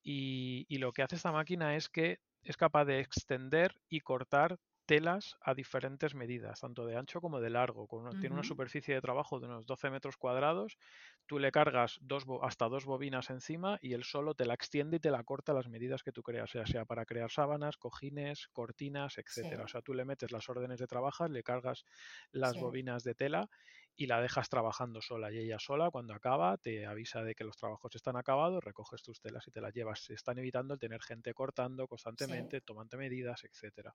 y, 0.03 0.67
y 0.69 0.79
lo 0.79 0.93
que 0.93 1.03
hace 1.03 1.17
esta 1.17 1.33
máquina 1.33 1.75
es 1.75 1.89
que 1.89 2.21
es 2.43 2.57
capaz 2.57 2.85
de 2.85 3.01
extender 3.01 3.75
y 3.89 4.01
cortar 4.01 4.59
telas 4.87 5.37
a 5.43 5.55
diferentes 5.55 6.15
medidas, 6.15 6.61
tanto 6.61 6.87
de 6.87 6.97
ancho 6.97 7.21
como 7.21 7.41
de 7.41 7.51
largo. 7.51 7.89
Tiene 8.19 8.35
una 8.35 8.45
superficie 8.45 8.95
de 8.95 9.01
trabajo 9.01 9.41
de 9.41 9.47
unos 9.47 9.67
12 9.67 9.91
metros 9.91 10.17
cuadrados. 10.17 10.79
Tú 11.27 11.39
le 11.39 11.51
cargas 11.51 11.99
dos, 12.01 12.25
hasta 12.43 12.69
dos 12.69 12.85
bobinas 12.85 13.31
encima 13.31 13.79
y 13.83 13.95
él 13.95 14.05
solo 14.05 14.35
te 14.35 14.47
la 14.47 14.55
extiende 14.55 14.99
y 14.99 15.01
te 15.01 15.11
la 15.11 15.25
corta 15.25 15.53
las 15.53 15.69
medidas 15.69 16.03
que 16.03 16.13
tú 16.13 16.23
creas, 16.23 16.51
sea, 16.51 16.67
sea 16.67 16.85
para 16.85 17.05
crear 17.05 17.31
sábanas, 17.31 17.77
cojines, 17.77 18.49
cortinas, 18.53 19.19
etcétera. 19.19 19.65
O 19.65 19.69
sea, 19.69 19.83
tú 19.83 19.93
le 19.93 20.05
metes 20.05 20.33
las 20.33 20.49
órdenes 20.49 20.79
de 20.79 20.87
trabajo, 20.87 21.27
le 21.29 21.43
cargas 21.43 21.85
las 22.31 22.57
bobinas 22.59 23.03
de 23.03 23.15
tela 23.15 23.51
y 23.97 24.07
la 24.07 24.21
dejas 24.21 24.49
trabajando 24.49 25.01
sola. 25.01 25.33
Y 25.33 25.39
ella 25.39 25.59
sola, 25.59 25.91
cuando 25.91 26.15
acaba, 26.15 26.59
te 26.59 26.87
avisa 26.87 27.23
de 27.23 27.35
que 27.35 27.45
los 27.45 27.57
trabajos 27.57 27.95
están 27.95 28.17
acabados, 28.17 28.63
recoges 28.63 29.03
tus 29.03 29.21
telas 29.21 29.47
y 29.49 29.51
te 29.51 29.61
las 29.61 29.73
llevas. 29.73 30.01
Se 30.01 30.15
están 30.15 30.39
evitando 30.39 30.75
el 30.75 30.81
tener 30.81 31.03
gente 31.03 31.33
cortando 31.33 31.89
constantemente, 31.89 32.61
tomando 32.61 32.99
medidas, 32.99 33.45
etcétera. 33.45 33.95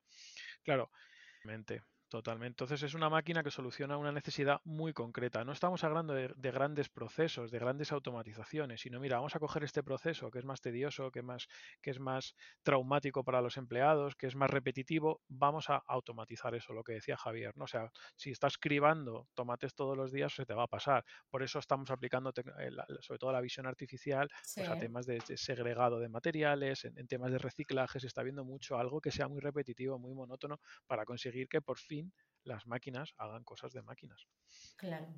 Claro, 0.63 0.91
mente. 1.43 1.83
Totalmente. 2.11 2.55
Entonces 2.55 2.83
es 2.83 2.93
una 2.93 3.09
máquina 3.09 3.41
que 3.41 3.51
soluciona 3.51 3.95
una 3.95 4.11
necesidad 4.11 4.59
muy 4.65 4.91
concreta. 4.91 5.45
No 5.45 5.53
estamos 5.53 5.85
hablando 5.85 6.13
de, 6.13 6.51
grandes 6.51 6.89
procesos, 6.89 7.51
de 7.51 7.57
grandes 7.57 7.93
automatizaciones, 7.93 8.81
sino 8.81 8.99
mira, 8.99 9.15
vamos 9.15 9.33
a 9.37 9.39
coger 9.39 9.63
este 9.63 9.81
proceso 9.81 10.29
que 10.29 10.39
es 10.39 10.43
más 10.43 10.59
tedioso, 10.59 11.09
que, 11.09 11.21
más, 11.21 11.47
que 11.81 11.89
es 11.89 12.01
más 12.01 12.35
traumático 12.63 13.23
para 13.23 13.39
los 13.39 13.55
empleados, 13.55 14.17
que 14.17 14.27
es 14.27 14.35
más 14.35 14.49
repetitivo, 14.49 15.21
vamos 15.29 15.69
a 15.69 15.77
automatizar 15.87 16.53
eso, 16.53 16.73
lo 16.73 16.83
que 16.83 16.91
decía 16.91 17.15
Javier. 17.15 17.55
¿no? 17.55 17.63
O 17.63 17.67
sea, 17.67 17.89
si 18.17 18.31
estás 18.31 18.57
cribando 18.57 19.29
tomates 19.33 19.73
todos 19.73 19.95
los 19.95 20.11
días, 20.11 20.33
se 20.33 20.45
te 20.45 20.53
va 20.53 20.63
a 20.63 20.67
pasar. 20.67 21.05
Por 21.29 21.43
eso 21.43 21.59
estamos 21.59 21.91
aplicando 21.91 22.33
eh, 22.59 22.71
sobre 22.99 23.19
todo 23.19 23.31
la 23.31 23.39
visión 23.39 23.67
artificial 23.67 24.29
pues, 24.53 24.67
a 24.67 24.77
temas 24.77 25.05
de, 25.05 25.21
segregado 25.37 25.97
de 25.99 26.09
materiales, 26.09 26.83
en 26.83 27.07
temas 27.07 27.31
de 27.31 27.37
reciclaje, 27.37 28.01
se 28.01 28.07
está 28.07 28.21
viendo 28.21 28.43
mucho 28.43 28.77
algo 28.77 28.99
que 28.99 29.11
sea 29.11 29.29
muy 29.29 29.39
repetitivo, 29.39 29.97
muy 29.97 30.13
monótono, 30.13 30.59
para 30.87 31.05
conseguir 31.05 31.47
que 31.47 31.61
por 31.61 31.79
fin 31.79 32.00
las 32.43 32.67
máquinas 32.67 33.13
hagan 33.17 33.43
cosas 33.43 33.73
de 33.73 33.81
máquinas. 33.81 34.27
Claro. 34.77 35.13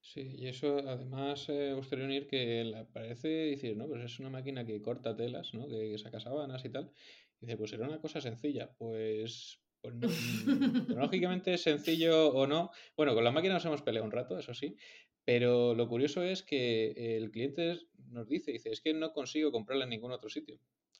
Sí, 0.00 0.36
y 0.38 0.46
eso 0.46 0.78
además 0.78 1.48
eh, 1.48 1.72
gustaría 1.74 2.04
unir 2.04 2.28
que 2.28 2.86
parece 2.92 3.28
decir, 3.28 3.76
¿no? 3.76 3.86
Pues 3.88 4.04
es 4.04 4.20
una 4.20 4.30
máquina 4.30 4.64
que 4.64 4.80
corta 4.80 5.16
telas, 5.16 5.52
¿no? 5.54 5.68
Que 5.68 5.98
saca 5.98 6.20
sábanas 6.20 6.64
y 6.64 6.70
tal. 6.70 6.92
Y 7.40 7.46
dice, 7.46 7.56
pues 7.56 7.72
era 7.72 7.86
una 7.86 8.00
cosa 8.00 8.20
sencilla. 8.20 8.72
Pues, 8.78 9.60
pues 9.80 9.94
no, 9.94 10.08
tecnológicamente 10.86 11.54
es 11.54 11.62
sencillo 11.62 12.28
o 12.28 12.46
no. 12.46 12.70
Bueno, 12.96 13.14
con 13.14 13.24
la 13.24 13.32
máquina 13.32 13.54
nos 13.54 13.64
hemos 13.64 13.82
peleado 13.82 14.06
un 14.06 14.12
rato, 14.12 14.38
eso 14.38 14.54
sí. 14.54 14.76
Pero 15.24 15.74
lo 15.74 15.88
curioso 15.88 16.22
es 16.22 16.42
que 16.42 17.16
el 17.16 17.30
cliente 17.30 17.78
nos 18.06 18.28
dice, 18.28 18.52
dice, 18.52 18.70
es 18.70 18.80
que 18.80 18.94
no 18.94 19.12
consigo 19.12 19.52
comprarla 19.52 19.84
en 19.84 19.90
ningún 19.90 20.12
otro 20.12 20.30
sitio. 20.30 20.58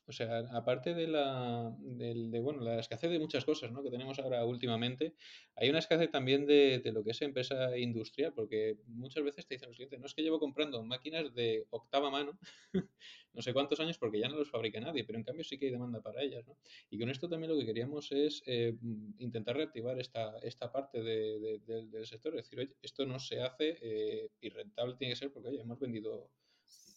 O 0.09 0.11
sea, 0.11 0.39
aparte 0.53 0.95
de 0.95 1.07
la, 1.07 1.71
de, 1.79 2.39
bueno, 2.39 2.61
la 2.61 2.79
escasez 2.79 3.11
de 3.11 3.19
muchas 3.19 3.45
cosas 3.45 3.71
¿no? 3.71 3.83
que 3.83 3.91
tenemos 3.91 4.17
ahora 4.17 4.43
últimamente, 4.43 5.13
hay 5.55 5.69
una 5.69 5.77
escasez 5.77 6.09
también 6.09 6.47
de, 6.47 6.79
de, 6.79 6.91
lo 6.91 7.03
que 7.03 7.11
es 7.11 7.21
empresa 7.21 7.77
industrial, 7.77 8.33
porque 8.33 8.77
muchas 8.87 9.23
veces 9.23 9.45
te 9.45 9.53
dicen 9.53 9.69
los 9.69 9.77
clientes, 9.77 9.99
no 9.99 10.07
es 10.07 10.15
que 10.15 10.23
llevo 10.23 10.39
comprando 10.39 10.83
máquinas 10.83 11.31
de 11.35 11.67
octava 11.69 12.09
mano, 12.09 12.39
no 13.33 13.41
sé 13.43 13.53
cuántos 13.53 13.79
años, 13.79 13.99
porque 13.99 14.19
ya 14.19 14.27
no 14.27 14.35
los 14.35 14.49
fabrica 14.49 14.79
nadie, 14.79 15.03
pero 15.03 15.19
en 15.19 15.23
cambio 15.23 15.43
sí 15.43 15.59
que 15.59 15.67
hay 15.67 15.71
demanda 15.71 16.01
para 16.01 16.23
ellas. 16.23 16.43
¿no? 16.47 16.57
Y 16.89 16.97
con 16.97 17.11
esto 17.11 17.29
también 17.29 17.51
lo 17.51 17.59
que 17.59 17.67
queríamos 17.67 18.11
es 18.11 18.41
eh, 18.47 18.75
intentar 19.19 19.57
reactivar 19.57 19.99
esta, 19.99 20.39
esta 20.39 20.71
parte 20.71 21.03
de, 21.03 21.59
del 21.67 22.07
sector, 22.07 22.35
es 22.35 22.45
decir, 22.45 22.59
oye, 22.59 22.75
esto 22.81 23.05
no 23.05 23.19
se 23.19 23.41
hace 23.41 23.77
eh, 23.79 24.31
y 24.41 24.49
rentable 24.49 24.95
tiene 24.95 25.13
que 25.13 25.19
ser 25.19 25.31
porque, 25.31 25.49
oye, 25.49 25.61
hemos 25.61 25.79
vendido 25.79 26.31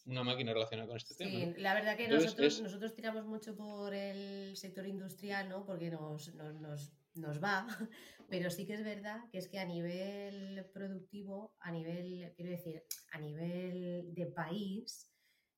una 0.05 0.23
máquina 0.23 0.53
relacionada 0.53 0.87
con 0.87 0.97
este 0.97 1.15
tema. 1.15 1.31
Sí, 1.31 1.61
la 1.61 1.73
verdad 1.73 1.95
que 1.95 2.07
nosotros, 2.07 2.61
nosotros 2.61 2.93
tiramos 2.93 3.25
mucho 3.25 3.55
por 3.55 3.93
el 3.93 4.55
sector 4.57 4.85
industrial, 4.85 5.49
¿no? 5.49 5.65
Porque 5.65 5.89
nos, 5.89 6.33
nos, 6.35 6.55
nos, 6.59 6.93
nos, 7.13 7.43
va, 7.43 7.65
pero 8.29 8.49
sí 8.49 8.65
que 8.65 8.73
es 8.73 8.83
verdad 8.83 9.21
que 9.31 9.37
es 9.37 9.47
que 9.47 9.59
a 9.59 9.65
nivel 9.65 10.65
productivo, 10.73 11.55
a 11.59 11.71
nivel, 11.71 12.33
quiero 12.35 12.51
decir, 12.51 12.83
a 13.11 13.19
nivel 13.19 14.13
de 14.13 14.25
país, 14.27 15.09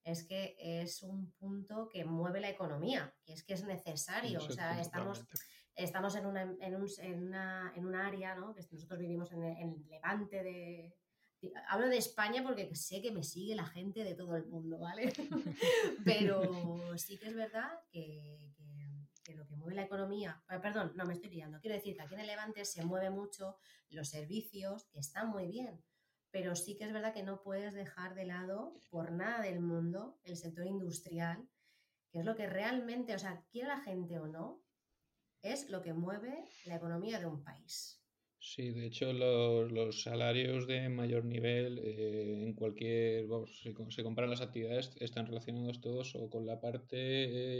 es 0.04 0.24
que 0.28 0.56
es 0.60 1.02
un 1.02 1.32
punto 1.34 1.90
que 1.90 2.06
mueve 2.06 2.40
la 2.40 2.50
economía, 2.50 3.16
que 3.26 3.34
es 3.34 3.44
que 3.44 3.56
es 3.56 3.64
necesario. 3.64 4.38
o 4.38 4.52
sea, 4.52 4.80
estamos, 4.80 5.26
estamos 5.74 6.16
en 6.16 6.28
una, 6.28 6.44
en, 6.44 6.76
un, 6.76 6.88
en, 7.00 7.24
una, 7.24 7.74
en 7.76 7.86
un 7.88 7.96
área, 7.96 8.36
¿no? 8.36 8.54
Que 8.54 8.62
nosotros 8.72 9.00
vivimos 9.00 9.32
en 9.32 9.44
el 9.44 9.88
levante 9.88 10.44
de, 10.44 10.94
hablo 11.68 11.88
de 11.88 11.98
España 11.98 12.44
porque 12.44 12.74
sé 12.76 13.02
que 13.02 13.12
me 13.12 13.24
sigue 13.24 13.56
la 13.56 13.66
gente 13.66 14.04
de 14.04 14.16
todo 14.16 14.36
el 14.36 14.46
mundo, 14.46 14.80
¿vale? 14.80 15.14
Pero 16.06 16.98
sí 16.98 17.18
que 17.18 17.28
es 17.28 17.36
verdad 17.36 17.70
que, 17.92 18.40
lo 19.36 19.46
que 19.48 19.56
mueve 19.56 19.76
la 19.76 19.84
economía, 19.84 20.44
eh, 20.50 20.60
perdón, 20.62 20.94
no 20.96 21.06
me 21.06 21.14
estoy 21.14 21.32
liando, 21.32 21.60
quiero 21.60 21.76
decir 21.76 21.96
que 21.96 22.04
aquí 22.04 22.14
en 22.14 22.22
el 22.22 22.28
Levante 22.28 22.64
se 22.64 22.86
mueve 22.86 23.10
mucho 23.10 23.58
los 23.90 24.10
servicios, 24.10 24.86
que 24.92 25.00
están 25.00 25.30
muy 25.30 25.48
bien, 25.48 25.84
pero 26.32 26.56
sí 26.56 26.76
que 26.76 26.84
es 26.84 26.94
verdad 26.94 27.14
que 27.14 27.24
no 27.24 27.42
puedes 27.42 27.74
dejar 27.74 28.14
de 28.14 28.26
lado 28.26 28.80
por 28.90 29.12
nada 29.12 29.42
del 29.42 29.60
mundo 29.60 30.20
el 30.24 30.38
sector 30.38 30.68
industrial, 30.68 31.50
que 32.12 32.20
es 32.20 32.26
lo 32.26 32.36
que 32.36 32.48
realmente, 32.48 33.16
o 33.16 33.20
sea, 33.20 33.44
quiera 33.52 33.78
la 33.78 33.82
gente 33.82 34.20
o 34.20 34.28
no, 34.28 34.62
es 35.42 35.70
lo 35.70 35.82
que 35.82 35.94
mueve 35.94 36.48
la 36.66 36.76
economía 36.76 37.20
de 37.20 37.26
un 37.26 37.44
país. 37.44 38.05
Sí, 38.48 38.70
de 38.70 38.86
hecho 38.86 39.12
los, 39.12 39.72
los 39.72 40.04
salarios 40.04 40.68
de 40.68 40.88
mayor 40.90 41.26
nivel 41.26 41.80
eh, 41.80 42.44
en 42.44 42.54
cualquier, 42.54 43.26
vamos, 43.26 43.60
si 43.60 43.74
se 43.90 44.04
comparan 44.04 44.30
las 44.30 44.42
actividades, 44.42 44.92
están 45.00 45.26
relacionados 45.26 45.82
todos 45.82 46.14
o 46.14 46.30
con 46.30 46.46
la 46.46 46.62
parte 46.62 46.96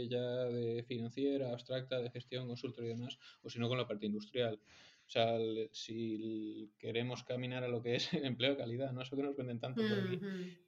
eh, 0.02 0.08
ya 0.08 0.20
de 0.44 0.84
financiera, 0.84 1.50
abstracta, 1.50 2.00
de 2.00 2.10
gestión, 2.10 2.46
consultoría 2.46 2.92
y 2.92 2.94
demás, 2.94 3.18
o 3.42 3.50
si 3.50 3.58
no 3.58 3.68
con 3.68 3.78
la 3.78 3.88
parte 3.88 4.06
industrial. 4.06 4.60
O 5.06 5.10
sea, 5.10 5.38
si 5.70 6.72
queremos 6.78 7.22
caminar 7.22 7.62
a 7.62 7.68
lo 7.68 7.80
que 7.80 7.94
es 7.94 8.12
el 8.12 8.24
empleo 8.26 8.50
de 8.50 8.56
calidad, 8.56 8.92
¿no? 8.92 9.02
Eso 9.02 9.16
que 9.16 9.22
nos 9.22 9.36
venden 9.36 9.60
tanto 9.60 9.82
por 9.82 9.98
aquí. 10.00 10.18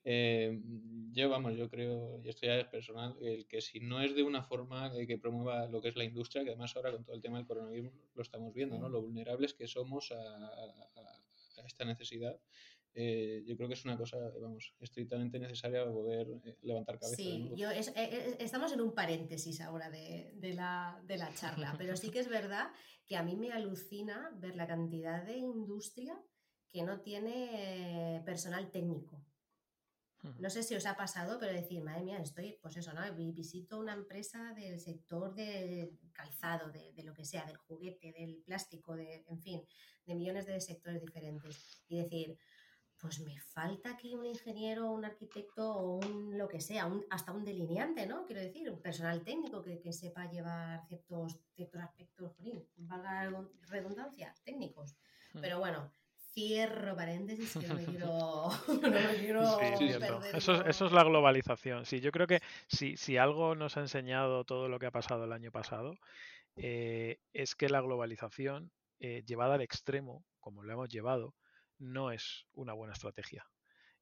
Eh, 0.04 0.60
yo, 1.12 1.28
vamos, 1.28 1.56
yo 1.56 1.68
creo, 1.68 2.20
y 2.22 2.28
esto 2.28 2.46
ya 2.46 2.56
es 2.56 2.66
personal, 2.66 3.16
el 3.20 3.46
que 3.46 3.60
si 3.60 3.80
no 3.80 4.00
es 4.00 4.14
de 4.14 4.22
una 4.22 4.42
forma 4.42 4.92
que 5.06 5.18
promueva 5.18 5.66
lo 5.66 5.82
que 5.82 5.88
es 5.88 5.96
la 5.96 6.04
industria, 6.04 6.44
que 6.44 6.50
además 6.50 6.76
ahora 6.76 6.92
con 6.92 7.04
todo 7.04 7.16
el 7.16 7.22
tema 7.22 7.38
del 7.38 7.46
coronavirus 7.46 7.92
lo 8.14 8.22
estamos 8.22 8.54
viendo, 8.54 8.78
¿no? 8.78 8.88
Lo 8.88 9.02
vulnerables 9.02 9.54
que 9.54 9.66
somos 9.66 10.12
a 10.12 11.66
esta 11.66 11.84
necesidad 11.84 12.38
eh, 13.00 13.44
yo 13.46 13.56
creo 13.56 13.68
que 13.68 13.74
es 13.74 13.84
una 13.84 13.96
cosa, 13.96 14.18
vamos, 14.40 14.74
estrictamente 14.80 15.38
necesaria 15.38 15.82
para 15.82 15.92
poder 15.92 16.26
eh, 16.44 16.56
levantar 16.62 16.98
cabeza. 16.98 17.14
Sí, 17.14 17.48
yo 17.54 17.70
eh, 17.70 18.36
estamos 18.40 18.72
en 18.72 18.80
un 18.80 18.92
paréntesis 18.92 19.60
ahora 19.60 19.88
de, 19.88 20.32
de, 20.34 20.52
la, 20.52 21.00
de, 21.06 21.16
la, 21.16 21.32
charla, 21.32 21.72
pero 21.78 21.96
sí 21.96 22.10
que 22.10 22.18
es 22.18 22.28
verdad 22.28 22.72
que 23.06 23.16
a 23.16 23.22
mí 23.22 23.36
me 23.36 23.52
alucina 23.52 24.32
ver 24.40 24.56
la 24.56 24.66
cantidad 24.66 25.22
de 25.22 25.36
industria 25.36 26.20
que 26.72 26.82
no 26.82 27.00
tiene 27.00 28.20
personal 28.26 28.68
técnico. 28.72 29.24
No 30.40 30.50
sé 30.50 30.64
si 30.64 30.74
os 30.74 30.84
ha 30.84 30.96
pasado, 30.96 31.38
pero 31.38 31.52
decir, 31.52 31.80
madre 31.80 32.02
mía, 32.02 32.18
estoy, 32.18 32.58
pues 32.60 32.76
eso, 32.76 32.92
¿no? 32.92 33.00
Visito 33.14 33.78
una 33.78 33.94
empresa 33.94 34.52
del 34.54 34.80
sector 34.80 35.32
del 35.32 35.96
calzado, 36.12 36.70
de, 36.72 36.92
de, 36.92 37.04
lo 37.04 37.14
que 37.14 37.24
sea, 37.24 37.46
del 37.46 37.56
juguete, 37.56 38.12
del 38.12 38.42
plástico, 38.44 38.96
de, 38.96 39.24
en 39.28 39.40
fin, 39.40 39.62
de 40.04 40.16
millones 40.16 40.46
de 40.46 40.60
sectores 40.60 41.00
diferentes. 41.00 41.84
Y 41.88 42.02
decir, 42.02 42.36
pues 43.00 43.20
me 43.20 43.38
falta 43.40 43.90
aquí 43.90 44.14
un 44.14 44.26
ingeniero, 44.26 44.90
un 44.90 45.04
arquitecto 45.04 45.72
o 45.72 45.96
un 45.96 46.36
lo 46.36 46.48
que 46.48 46.60
sea, 46.60 46.90
hasta 47.10 47.32
un 47.32 47.44
delineante, 47.44 48.06
¿no? 48.06 48.26
Quiero 48.26 48.42
decir, 48.42 48.70
un 48.70 48.80
personal 48.80 49.22
técnico 49.22 49.62
que, 49.62 49.92
sepa 49.92 50.30
llevar 50.30 50.86
ciertos, 50.88 51.38
ciertos 51.54 51.80
aspectos, 51.80 52.32
valga 52.76 53.30
redundancia, 53.68 54.34
técnicos. 54.44 54.96
Hmm. 55.32 55.40
Pero 55.40 55.58
bueno, 55.60 55.92
cierro 56.32 56.96
paréntesis 56.96 57.56
que 57.56 57.66
no 57.68 57.74
me 57.74 57.84
quiero, 57.84 58.48
perder. 58.80 60.36
Eso, 60.36 60.64
eso, 60.64 60.86
es 60.86 60.92
la 60.92 61.04
globalización. 61.04 61.84
Sí, 61.84 62.00
yo 62.00 62.10
creo 62.10 62.26
que 62.26 62.40
si, 62.66 62.96
si 62.96 63.16
algo 63.16 63.54
nos 63.54 63.76
ha 63.76 63.80
enseñado 63.80 64.44
todo 64.44 64.68
lo 64.68 64.78
que 64.78 64.86
ha 64.86 64.90
pasado 64.90 65.24
el 65.24 65.32
año 65.32 65.50
pasado, 65.52 65.96
eh, 66.56 67.18
es 67.32 67.54
que 67.54 67.68
la 67.68 67.80
globalización 67.80 68.72
eh, 69.00 69.22
llevada 69.24 69.54
al 69.54 69.62
extremo, 69.62 70.24
como 70.40 70.62
lo 70.64 70.72
hemos 70.72 70.88
llevado, 70.88 71.34
no 71.78 72.10
es 72.10 72.46
una 72.52 72.72
buena 72.72 72.92
estrategia 72.92 73.46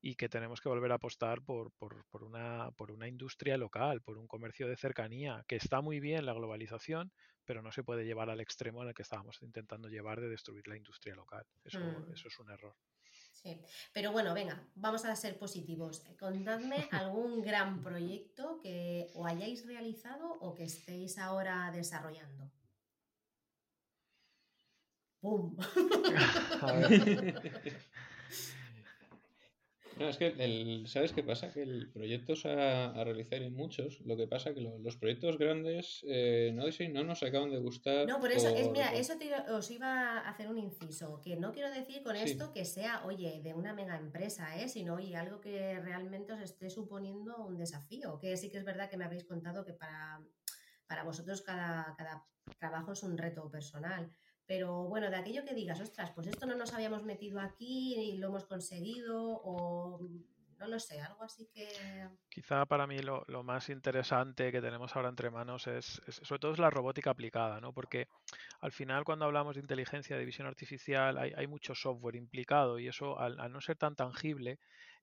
y 0.00 0.14
que 0.14 0.28
tenemos 0.28 0.60
que 0.60 0.68
volver 0.68 0.92
a 0.92 0.96
apostar 0.96 1.42
por, 1.42 1.72
por, 1.72 2.22
una, 2.22 2.70
por 2.76 2.92
una 2.92 3.08
industria 3.08 3.56
local, 3.56 4.02
por 4.02 4.18
un 4.18 4.26
comercio 4.26 4.68
de 4.68 4.76
cercanía, 4.76 5.44
que 5.48 5.56
está 5.56 5.80
muy 5.80 6.00
bien 6.00 6.26
la 6.26 6.32
globalización, 6.32 7.12
pero 7.44 7.62
no 7.62 7.72
se 7.72 7.82
puede 7.82 8.04
llevar 8.04 8.30
al 8.30 8.40
extremo 8.40 8.82
en 8.82 8.88
el 8.88 8.94
que 8.94 9.02
estábamos 9.02 9.42
intentando 9.42 9.88
llevar 9.88 10.20
de 10.20 10.28
destruir 10.28 10.68
la 10.68 10.76
industria 10.76 11.16
local. 11.16 11.44
Eso, 11.64 11.80
mm. 11.80 12.12
eso 12.12 12.28
es 12.28 12.38
un 12.38 12.50
error. 12.50 12.76
Sí, 13.32 13.60
pero 13.92 14.12
bueno, 14.12 14.32
venga, 14.32 14.66
vamos 14.74 15.04
a 15.04 15.16
ser 15.16 15.38
positivos. 15.38 16.04
Contadme 16.18 16.76
algún 16.92 17.42
gran 17.42 17.82
proyecto 17.82 18.58
que 18.62 19.08
o 19.14 19.26
hayáis 19.26 19.66
realizado 19.66 20.32
o 20.40 20.54
que 20.54 20.64
estéis 20.64 21.18
ahora 21.18 21.70
desarrollando. 21.72 22.50
No, 29.98 30.10
es 30.10 30.18
que 30.18 30.26
el, 30.26 30.86
¿sabes 30.88 31.12
qué 31.12 31.22
pasa? 31.22 31.50
Que 31.50 31.62
el 31.62 31.90
proyecto 31.90 32.34
a, 32.44 32.90
a 32.90 33.04
realizar 33.04 33.40
en 33.40 33.54
muchos, 33.54 34.00
lo 34.02 34.16
que 34.16 34.26
pasa 34.26 34.52
que 34.52 34.60
los 34.60 34.96
proyectos 34.98 35.38
grandes 35.38 36.04
eh, 36.06 36.52
no, 36.54 36.64
no 36.92 37.04
nos 37.04 37.22
acaban 37.22 37.50
de 37.50 37.58
gustar. 37.58 38.06
No, 38.06 38.20
por 38.20 38.30
eso, 38.30 38.48
es, 38.48 38.70
mira, 38.70 38.92
eso 38.92 39.14
os 39.54 39.70
iba 39.70 40.18
a 40.18 40.28
hacer 40.28 40.48
un 40.48 40.58
inciso, 40.58 41.22
que 41.22 41.36
no 41.36 41.52
quiero 41.52 41.70
decir 41.70 42.02
con 42.02 42.14
esto 42.14 42.52
que 42.52 42.66
sea, 42.66 43.06
oye, 43.06 43.40
de 43.42 43.54
una 43.54 43.72
mega 43.72 43.96
empresa, 43.96 44.60
¿eh? 44.60 44.68
sino, 44.68 44.96
oye, 44.96 45.16
algo 45.16 45.40
que 45.40 45.80
realmente 45.80 46.34
os 46.34 46.40
esté 46.40 46.68
suponiendo 46.68 47.38
un 47.38 47.56
desafío, 47.56 48.18
que 48.18 48.36
sí 48.36 48.50
que 48.50 48.58
es 48.58 48.64
verdad 48.64 48.90
que 48.90 48.98
me 48.98 49.06
habéis 49.06 49.24
contado 49.24 49.64
que 49.64 49.72
para, 49.72 50.20
para 50.86 51.04
vosotros 51.04 51.40
cada, 51.40 51.94
cada 51.96 52.22
trabajo 52.58 52.92
es 52.92 53.02
un 53.02 53.16
reto 53.16 53.50
personal. 53.50 54.12
Pero 54.47 54.84
bueno, 54.84 55.11
de 55.11 55.16
aquello 55.16 55.44
que 55.44 55.55
digas, 55.55 55.80
ostras, 55.80 56.12
pues 56.14 56.28
esto 56.28 56.47
no 56.47 56.55
nos 56.55 56.72
habíamos 56.72 57.03
metido 57.03 57.40
aquí 57.40 57.94
y 57.97 58.18
lo 58.18 58.28
hemos 58.28 58.44
conseguido, 58.44 59.40
o 59.42 59.99
no 60.59 60.68
lo 60.68 60.78
sé, 60.78 61.01
algo 61.01 61.22
así 61.24 61.49
que... 61.53 61.68
Quizá 62.28 62.64
para 62.64 62.86
mí 62.86 62.99
lo, 63.01 63.24
más 63.42 63.68
interesante 63.68 64.53
que 64.53 64.61
tenemos 64.61 64.94
ahora 64.94 65.09
entre 65.09 65.30
manos 65.30 65.66
es, 65.66 66.01
sobre 66.09 66.38
todo 66.38 66.53
es 66.53 66.59
la 66.59 66.70
robótica 66.70 67.11
aplicada, 67.11 67.61
¿no? 67.61 67.72
Porque 67.72 68.09
al 68.61 68.72
final 68.72 69.05
cuando 69.05 69.24
hablamos 69.24 69.57
de 69.57 69.62
inteligencia, 69.62 70.16
de 70.16 70.24
visión 70.24 70.47
artificial, 70.47 71.18
hay, 71.18 71.32
hay 71.36 71.47
mucho 71.47 71.74
software 71.74 72.16
implicado 72.16 72.78
y 72.78 72.88
eso 72.88 73.18
al, 73.18 73.38
al 73.40 73.53
no 73.53 73.61
ser 73.61 73.76
tan 73.76 73.97
tangible 73.97 74.59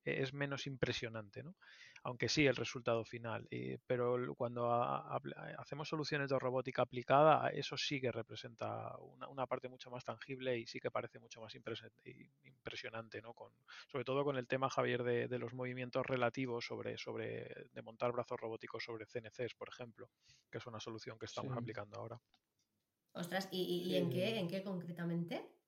e, 0.05 0.21
es 0.21 0.33
menos 0.33 0.67
impresionante, 0.67 1.43
¿no? 1.43 1.55
Aunque 2.03 2.29
sí 2.29 2.45
el 2.45 2.55
resultado 2.55 3.03
final. 3.05 3.47
pero 3.87 4.35
cuando 4.35 4.71
hacemos 5.57 5.87
soluciones 5.87 6.29
de 6.29 6.39
robótica 6.39 6.81
aplicada, 6.81 7.49
eso 7.49 7.77
sí 7.77 8.01
que 8.01 8.11
representa 8.11 8.95
una, 9.29 9.47
parte 9.47 9.69
mucho 9.69 9.89
más 9.89 10.03
tangible 10.03 10.57
y 10.57 10.65
sí 10.65 10.79
que 10.79 10.91
parece 10.91 11.19
mucho 11.19 11.41
más 11.41 11.55
impresionante, 11.55 13.21
¿no? 13.21 13.33
Con, 13.33 13.53
sobre 13.87 14.03
todo 14.03 14.23
con 14.23 14.37
el 14.37 14.47
tema, 14.47 14.69
Javier, 14.69 15.03
de, 15.03 15.39
los 15.39 15.53
movimientos 15.53 16.05
relativos 16.05 16.65
sobre, 16.65 16.97
sobre 16.97 17.67
de 17.71 17.81
montar 17.81 18.11
brazos 18.11 18.39
robóticos 18.39 18.83
sobre 18.83 19.05
CNCs, 19.05 19.55
por 19.55 19.69
ejemplo, 19.69 20.09
que 20.51 20.57
es 20.59 20.65
una 20.65 20.79
solución 20.79 21.17
que 21.17 21.25
estamos 21.25 21.55
aplicando 21.57 21.97
ahora. 21.97 22.19
Ostras, 23.13 23.47
¿y, 23.51 23.95
en 23.95 24.09
qué, 24.09 24.39
en 24.39 24.47
qué 24.47 24.63
concretamente? 24.63 25.62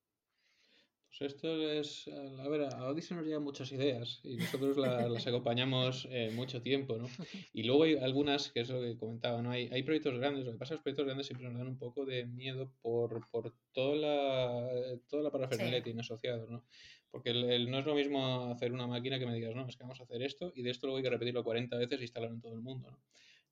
Pues 1.17 1.33
esto 1.33 1.71
es, 1.71 2.09
a 2.09 2.49
ver, 2.49 2.63
a 2.63 2.89
Odyssey 2.89 3.15
nos 3.15 3.25
llegan 3.25 3.41
muchas 3.41 3.71
ideas 3.71 4.19
y 4.23 4.35
nosotros 4.35 4.75
las 4.75 5.25
acompañamos 5.27 6.09
eh, 6.11 6.31
mucho 6.35 6.61
tiempo, 6.61 6.97
¿no? 6.97 7.07
Y 7.53 7.63
luego 7.63 7.83
hay 7.83 7.95
algunas, 7.95 8.51
que 8.51 8.59
es 8.59 8.69
lo 8.69 8.81
que 8.81 8.97
comentaba, 8.97 9.41
¿no? 9.41 9.51
Hay, 9.51 9.69
hay 9.71 9.83
proyectos 9.83 10.17
grandes, 10.17 10.45
lo 10.45 10.51
que 10.51 10.57
pasa 10.57 10.73
es 10.73 10.75
que 10.75 10.75
los 10.75 10.83
proyectos 10.83 11.05
grandes 11.05 11.27
siempre 11.27 11.47
nos 11.47 11.57
dan 11.57 11.67
un 11.67 11.77
poco 11.77 12.05
de 12.05 12.25
miedo 12.25 12.69
por, 12.81 13.25
por 13.29 13.53
toda 13.71 13.95
la, 13.95 14.99
toda 15.07 15.23
la 15.23 15.31
parafernalia 15.31 15.79
que 15.79 15.85
tiene 15.85 16.01
asociado, 16.01 16.47
¿no? 16.49 16.65
Porque 17.11 17.29
el, 17.29 17.71
no 17.71 17.79
es 17.79 17.85
lo 17.85 17.95
mismo 17.95 18.51
hacer 18.51 18.73
una 18.73 18.87
máquina 18.87 19.17
que 19.17 19.25
me 19.25 19.35
digas, 19.35 19.55
no, 19.55 19.69
es 19.69 19.77
que 19.77 19.83
vamos 19.83 20.01
a 20.01 20.03
hacer 20.03 20.21
esto 20.21 20.51
y 20.53 20.63
de 20.63 20.71
esto 20.71 20.87
luego 20.87 20.97
hay 20.97 21.03
que 21.03 21.11
repetirlo 21.11 21.45
40 21.45 21.77
veces 21.77 21.99
e 21.99 22.03
instalarlo 22.03 22.35
en 22.35 22.41
todo 22.41 22.55
el 22.55 22.61
mundo, 22.61 22.91
¿no? 22.91 22.99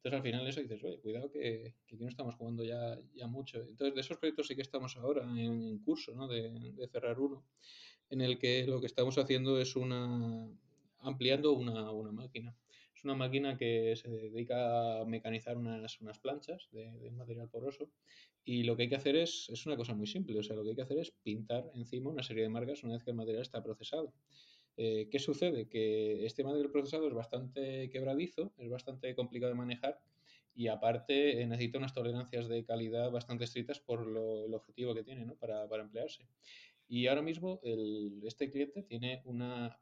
Entonces 0.04 0.18
al 0.18 0.24
final 0.24 0.46
eso 0.46 0.60
dices, 0.60 0.84
oye, 0.84 1.00
cuidado 1.00 1.32
que, 1.32 1.76
aquí 1.86 1.96
no 1.96 2.10
estamos 2.10 2.36
jugando 2.36 2.66
ya, 2.66 3.00
ya 3.16 3.26
mucho. 3.26 3.62
Entonces 3.62 3.96
de 3.96 4.02
esos 4.02 4.18
proyectos 4.18 4.48
sí 4.48 4.56
que 4.56 4.62
estamos 4.62 4.98
ahora 4.98 5.24
en, 5.24 5.80
curso 5.80 6.14
¿no? 6.14 6.28
de, 6.28 6.52
de, 6.52 6.88
cerrar 6.90 7.22
uno, 7.22 7.46
en 8.10 8.20
el 8.20 8.38
que 8.38 8.68
lo 8.68 8.82
que 8.82 8.88
estamos 8.88 9.18
haciendo 9.18 9.62
es 9.62 9.78
una 9.78 10.46
ampliando 11.00 11.54
una, 11.54 11.90
una 11.92 12.12
máquina. 12.12 12.54
Es 12.94 13.06
una 13.06 13.16
máquina 13.16 13.58
que 13.58 13.96
se 13.96 14.10
dedica 14.10 15.00
a 15.00 15.06
mecanizar 15.06 15.58
unas, 15.58 16.02
unas 16.02 16.20
planchas 16.20 16.68
de, 16.74 16.92
de, 17.00 17.10
material 17.12 17.48
poroso 17.48 17.90
y 18.44 18.64
lo 18.64 18.76
que 18.76 18.84
hay 18.84 18.90
que 18.90 18.98
hacer 18.98 19.16
es, 19.16 19.48
es 19.54 19.66
una 19.66 19.78
cosa 19.78 19.94
muy 19.94 20.08
simple, 20.08 20.38
o 20.38 20.44
sea, 20.44 20.58
lo 20.58 20.64
que 20.64 20.72
hay 20.72 20.76
que 20.76 20.82
hacer 20.82 20.98
es 20.98 21.12
pintar 21.24 21.72
encima 21.76 22.10
una 22.10 22.24
serie 22.24 22.44
de 22.44 22.50
marcas 22.50 22.84
una 22.84 22.96
vez 22.96 23.04
que 23.04 23.12
el 23.12 23.16
material 23.16 23.42
está 23.42 23.64
procesado. 23.64 24.14
Eh, 24.76 25.08
¿Qué 25.12 25.20
sucede? 25.20 25.68
Que 25.68 26.26
este 26.26 26.44
material 26.44 26.72
procesado 26.72 27.08
es 27.08 27.14
bastante 27.14 27.90
quebradizo, 27.90 28.54
es 28.58 28.70
bastante 28.70 29.14
complicado 29.16 29.52
de 29.52 29.58
manejar 29.58 30.00
y 30.56 30.68
aparte 30.68 31.42
eh, 31.42 31.48
necesita 31.48 31.78
unas 31.78 31.94
tolerancias 31.94 32.48
de 32.48 32.64
calidad 32.64 33.12
bastante 33.12 33.44
estrictas 33.44 33.80
por 33.80 34.06
lo, 34.06 34.46
el 34.46 34.54
objetivo 34.54 34.94
que 34.94 35.04
tiene 35.04 35.26
¿no? 35.26 35.36
para, 35.36 35.68
para, 35.68 35.84
emplearse. 35.84 36.28
Y 36.88 37.08
ahora 37.08 37.22
mismo 37.22 37.60
el, 37.64 38.22
este 38.24 38.50
cliente 38.50 38.84
tiene 38.84 39.22
una 39.26 39.80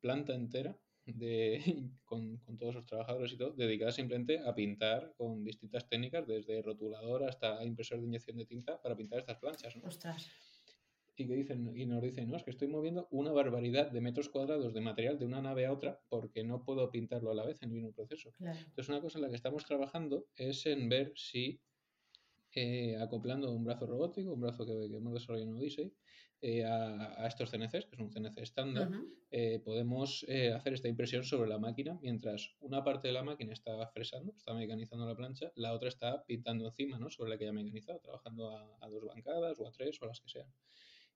planta 0.00 0.34
entera 0.34 0.78
de, 1.06 1.90
con, 2.04 2.38
con, 2.38 2.56
todos 2.56 2.74
sus 2.74 2.86
trabajadores 2.86 3.32
y 3.32 3.36
todo, 3.36 3.50
dedicada 3.52 3.90
simplemente 3.92 4.38
a 4.38 4.54
pintar 4.54 5.12
con 5.16 5.44
distintas 5.44 5.88
técnicas, 5.88 6.26
desde 6.26 6.62
rotulador 6.62 7.24
hasta 7.24 7.64
impresor 7.64 8.00
de 8.00 8.06
inyección 8.06 8.36
de 8.36 8.46
tinta 8.46 8.80
para 8.80 8.96
pintar 8.96 9.18
estas 9.18 9.38
planchas. 9.38 9.76
¿no? 9.76 9.88
Ostras 9.88 10.30
y 11.20 11.26
que 11.26 11.34
dicen 11.34 11.70
y 11.76 11.86
nos 11.86 12.02
dicen, 12.02 12.28
no, 12.30 12.36
es 12.36 12.42
que 12.42 12.50
estoy 12.50 12.68
moviendo 12.68 13.08
una 13.10 13.32
barbaridad 13.32 13.90
de 13.90 14.00
metros 14.00 14.28
cuadrados 14.28 14.72
de 14.72 14.80
material 14.80 15.18
de 15.18 15.26
una 15.26 15.42
nave 15.42 15.66
a 15.66 15.72
otra 15.72 16.00
porque 16.08 16.44
no 16.44 16.64
puedo 16.64 16.90
pintarlo 16.90 17.30
a 17.30 17.34
la 17.34 17.44
vez 17.44 17.62
en 17.62 17.68
el 17.68 17.74
mismo 17.74 17.92
proceso. 17.92 18.32
Entonces, 18.38 18.88
una 18.88 19.00
cosa 19.00 19.18
en 19.18 19.22
la 19.22 19.28
que 19.28 19.36
estamos 19.36 19.64
trabajando 19.64 20.26
es 20.36 20.66
en 20.66 20.88
ver 20.88 21.12
si 21.16 21.60
eh, 22.54 22.96
acoplando 23.00 23.52
un 23.52 23.64
brazo 23.64 23.86
robótico, 23.86 24.32
un 24.32 24.40
brazo 24.40 24.66
que, 24.66 24.72
hemos 24.72 25.12
desarrollado 25.12 25.50
en 25.50 25.56
Odyssey, 25.56 25.92
eh, 26.42 26.64
a, 26.64 27.26
estos 27.28 27.50
CNCs, 27.50 27.86
que 27.86 27.96
es 27.96 28.00
un 28.00 28.10
CNC 28.10 28.38
estándar, 28.38 28.90
eh, 29.30 29.60
podemos 29.62 30.24
hacer 30.56 30.72
esta 30.72 30.88
impresión 30.88 31.22
sobre 31.22 31.48
la 31.48 31.58
máquina 31.58 31.98
mientras 32.02 32.56
una 32.60 32.82
parte 32.82 33.08
de 33.08 33.14
la 33.14 33.22
máquina 33.22 33.52
está 33.52 33.86
fresando, 33.88 34.32
está 34.36 34.54
mecanizando 34.54 35.06
la 35.06 35.14
plancha, 35.14 35.52
la 35.54 35.74
otra 35.74 35.88
está 35.88 36.24
pintando 36.24 36.66
encima, 36.66 36.98
¿no? 36.98 37.10
Sobre 37.10 37.30
la 37.30 37.38
que 37.38 37.44
ya 37.44 37.50
ha 37.50 37.52
mecanizado, 37.52 38.00
trabajando 38.00 38.50
a, 38.50 38.78
a 38.80 38.88
dos 38.88 39.04
bancadas 39.04 39.60
o 39.60 39.68
a 39.68 39.70
tres 39.70 40.00
o 40.00 40.06
a 40.06 40.08
las 40.08 40.20
que 40.20 40.30
sean. 40.30 40.50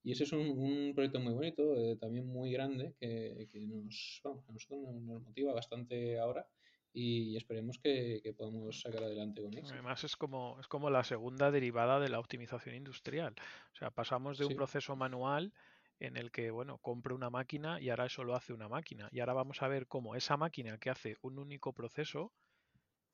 Y 0.05 0.13
ese 0.13 0.25
es 0.25 0.33
un, 0.33 0.47
un 0.47 0.93
proyecto 0.95 1.19
muy 1.19 1.33
bonito, 1.33 1.75
eh, 1.75 1.97
también 1.97 2.27
muy 2.27 2.53
grande, 2.53 2.95
que, 3.01 3.49
que 3.51 3.61
nos, 3.61 4.21
vamos, 4.23 4.45
a 4.49 4.53
nosotros 4.53 4.81
nos, 4.83 5.03
nos, 5.03 5.23
motiva 5.23 5.55
bastante 5.55 6.19
ahora 6.19 6.47
y 6.93 7.37
esperemos 7.37 7.79
que, 7.79 8.21
que, 8.23 8.35
podamos 8.35 8.83
sacar 8.83 9.03
adelante 9.03 9.43
con 9.43 9.57
eso. 9.57 9.73
Además 9.73 10.05
es 10.05 10.15
como, 10.15 10.61
es 10.61 10.69
como 10.69 10.91
la 10.91 11.05
segunda 11.05 11.51
derivada 11.51 11.99
de 12.01 12.11
la 12.11 12.21
optimización 12.21 12.75
industrial. 12.75 13.35
O 13.73 13.77
sea, 13.77 13.91
pasamos 13.91 14.37
de 14.37 14.45
un 14.45 14.51
sí. 14.51 14.57
proceso 14.57 14.95
manual 14.95 15.55
en 15.99 16.19
el 16.19 16.31
que, 16.31 16.51
bueno, 16.51 16.79
compro 16.79 17.15
una 17.15 17.31
máquina 17.31 17.81
y 17.81 17.89
ahora 17.89 18.07
eso 18.07 18.25
lo 18.25 18.37
hace 18.37 18.53
una 18.53 18.69
máquina. 18.69 19.09
Y 19.11 19.21
ahora 19.21 19.33
vamos 19.33 19.63
a 19.63 19.69
ver 19.69 19.87
cómo 19.87 20.15
esa 20.17 20.37
máquina 20.37 20.79
que 20.79 20.91
hace 20.91 21.17
un 21.23 21.39
único 21.39 21.73
proceso, 21.73 22.31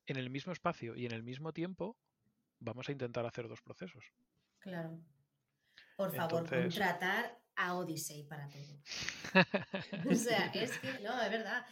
en 0.07 0.17
el 0.17 0.29
mismo 0.29 0.53
espacio 0.53 0.97
y 0.97 1.07
en 1.07 1.13
el 1.13 1.23
mismo 1.23 1.53
tiempo, 1.53 1.97
vamos 2.59 2.89
a 2.89 2.93
intentar 2.93 3.25
hacer 3.27 3.49
dos 3.49 3.63
procesos. 3.63 4.05
Claro. 4.59 4.99
Por 6.01 6.15
favor, 6.15 6.45
Entonces... 6.45 6.75
contratar 6.75 7.39
a 7.57 7.75
Odyssey 7.75 8.25
para 8.25 8.49
todo. 8.49 8.81
o 10.11 10.15
sea, 10.15 10.47
es 10.55 10.79
que, 10.79 10.99
no, 11.01 11.21
es 11.21 11.31
verdad. 11.31 11.63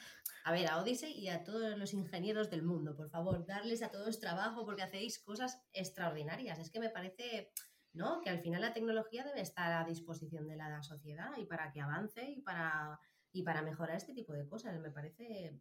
A 0.44 0.52
ver, 0.52 0.68
a 0.68 0.78
Odyssey 0.82 1.14
y 1.14 1.30
a 1.30 1.44
todos 1.44 1.78
los 1.78 1.94
ingenieros 1.94 2.50
del 2.50 2.62
mundo, 2.62 2.94
por 2.94 3.08
favor, 3.08 3.46
darles 3.46 3.82
a 3.82 3.90
todos 3.90 4.20
trabajo 4.20 4.66
porque 4.66 4.82
hacéis 4.82 5.18
cosas 5.18 5.58
extraordinarias. 5.72 6.58
Es 6.58 6.70
que 6.70 6.78
me 6.78 6.90
parece, 6.90 7.52
¿no? 7.94 8.20
Que 8.20 8.28
al 8.28 8.40
final 8.40 8.60
la 8.60 8.74
tecnología 8.74 9.24
debe 9.24 9.40
estar 9.40 9.72
a 9.72 9.86
disposición 9.86 10.46
de 10.46 10.56
la 10.56 10.82
sociedad 10.82 11.30
y 11.38 11.46
para 11.46 11.72
que 11.72 11.80
avance 11.80 12.22
y 12.22 12.42
para, 12.42 13.00
y 13.32 13.44
para 13.44 13.62
mejorar 13.62 13.96
este 13.96 14.12
tipo 14.12 14.34
de 14.34 14.46
cosas. 14.46 14.78
Me 14.78 14.90
parece, 14.90 15.58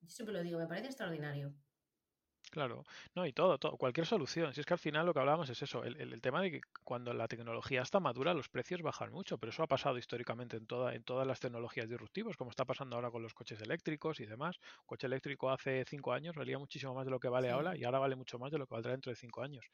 yo 0.00 0.08
siempre 0.08 0.34
lo 0.34 0.42
digo, 0.42 0.58
me 0.58 0.66
parece 0.66 0.86
extraordinario. 0.86 1.54
Claro, 2.50 2.84
no, 3.14 3.26
y 3.26 3.32
todo, 3.32 3.58
todo, 3.58 3.76
cualquier 3.76 4.06
solución. 4.06 4.52
Si 4.52 4.60
es 4.60 4.66
que 4.66 4.74
al 4.74 4.78
final 4.80 5.06
lo 5.06 5.14
que 5.14 5.20
hablábamos 5.20 5.48
es 5.50 5.62
eso, 5.62 5.84
el, 5.84 5.96
el, 6.00 6.12
el, 6.12 6.20
tema 6.20 6.42
de 6.42 6.50
que 6.50 6.60
cuando 6.82 7.14
la 7.14 7.28
tecnología 7.28 7.80
está 7.82 8.00
madura, 8.00 8.34
los 8.34 8.48
precios 8.48 8.82
bajan 8.82 9.12
mucho, 9.12 9.38
pero 9.38 9.50
eso 9.50 9.62
ha 9.62 9.68
pasado 9.68 9.98
históricamente 9.98 10.56
en, 10.56 10.66
toda, 10.66 10.94
en 10.96 11.04
todas 11.04 11.26
las 11.28 11.38
tecnologías 11.38 11.88
disruptivas, 11.88 12.36
como 12.36 12.50
está 12.50 12.64
pasando 12.64 12.96
ahora 12.96 13.12
con 13.12 13.22
los 13.22 13.34
coches 13.34 13.60
eléctricos 13.60 14.18
y 14.18 14.26
demás. 14.26 14.56
Un 14.80 14.86
coche 14.86 15.06
eléctrico 15.06 15.48
hace 15.50 15.84
cinco 15.86 16.12
años 16.12 16.34
valía 16.34 16.58
muchísimo 16.58 16.92
más 16.92 17.04
de 17.04 17.12
lo 17.12 17.20
que 17.20 17.28
vale 17.28 17.48
sí. 17.48 17.52
ahora 17.52 17.76
y 17.76 17.84
ahora 17.84 18.00
vale 18.00 18.16
mucho 18.16 18.38
más 18.40 18.50
de 18.50 18.58
lo 18.58 18.66
que 18.66 18.74
valdrá 18.74 18.92
dentro 18.92 19.10
de 19.10 19.16
cinco 19.16 19.42
años 19.42 19.64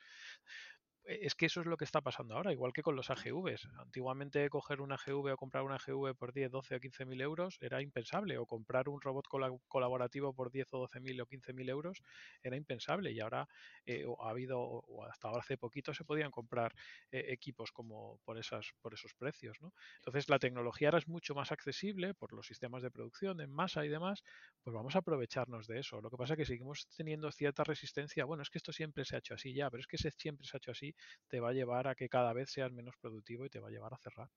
es 1.06 1.34
que 1.34 1.46
eso 1.46 1.60
es 1.60 1.66
lo 1.66 1.76
que 1.76 1.84
está 1.84 2.00
pasando 2.00 2.34
ahora, 2.34 2.52
igual 2.52 2.72
que 2.72 2.82
con 2.82 2.96
los 2.96 3.10
AGVs. 3.10 3.68
Antiguamente 3.78 4.48
coger 4.48 4.80
una 4.80 4.96
AGV 4.96 5.32
o 5.32 5.36
comprar 5.36 5.62
una 5.62 5.76
AGV 5.76 6.14
por 6.16 6.32
10, 6.32 6.50
12 6.50 6.76
o 6.76 6.80
15 6.80 7.04
mil 7.06 7.20
euros 7.20 7.58
era 7.60 7.80
impensable, 7.80 8.38
o 8.38 8.46
comprar 8.46 8.88
un 8.88 9.00
robot 9.00 9.26
colaborativo 9.68 10.34
por 10.34 10.50
10 10.50 10.74
o 10.74 10.78
12 10.80 11.00
mil 11.00 11.20
o 11.20 11.26
15 11.26 11.52
mil 11.52 11.68
euros 11.68 12.02
era 12.42 12.56
impensable, 12.56 13.12
y 13.12 13.20
ahora 13.20 13.48
eh, 13.84 14.04
ha 14.20 14.30
habido, 14.30 14.60
o 14.60 15.04
hasta 15.04 15.28
ahora 15.28 15.40
hace 15.40 15.56
poquito 15.56 15.94
se 15.94 16.04
podían 16.04 16.30
comprar 16.30 16.74
eh, 17.12 17.26
equipos 17.28 17.70
como 17.70 18.18
por, 18.24 18.38
esas, 18.38 18.72
por 18.80 18.94
esos 18.94 19.14
precios. 19.14 19.58
¿no? 19.60 19.72
Entonces 19.98 20.28
la 20.28 20.38
tecnología 20.38 20.88
ahora 20.88 20.98
es 20.98 21.08
mucho 21.08 21.34
más 21.34 21.52
accesible 21.52 22.14
por 22.14 22.32
los 22.32 22.46
sistemas 22.46 22.82
de 22.82 22.90
producción 22.90 23.40
en 23.40 23.50
masa 23.50 23.84
y 23.84 23.88
demás, 23.88 24.22
pues 24.62 24.74
vamos 24.74 24.96
a 24.96 24.98
aprovecharnos 24.98 25.66
de 25.66 25.78
eso. 25.78 26.00
Lo 26.00 26.10
que 26.10 26.16
pasa 26.16 26.34
es 26.34 26.38
que 26.38 26.46
seguimos 26.46 26.88
teniendo 26.96 27.30
cierta 27.30 27.62
resistencia, 27.64 28.24
bueno, 28.24 28.42
es 28.42 28.50
que 28.50 28.58
esto 28.58 28.72
siempre 28.72 29.04
se 29.04 29.16
ha 29.16 29.18
hecho 29.20 29.34
así 29.34 29.54
ya, 29.54 29.70
pero 29.70 29.80
es 29.80 29.86
que 29.86 29.98
siempre 29.98 30.46
se 30.46 30.56
ha 30.56 30.58
hecho 30.58 30.72
así 30.72 30.95
te 31.28 31.40
va 31.40 31.50
a 31.50 31.52
llevar 31.52 31.88
a 31.88 31.94
que 31.94 32.08
cada 32.08 32.32
vez 32.32 32.50
seas 32.50 32.72
menos 32.72 32.96
productivo 33.00 33.44
y 33.44 33.50
te 33.50 33.60
va 33.60 33.68
a 33.68 33.72
llevar 33.72 33.94
a 33.94 33.98
cerrar. 33.98 34.30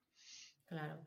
Claro. 0.66 1.06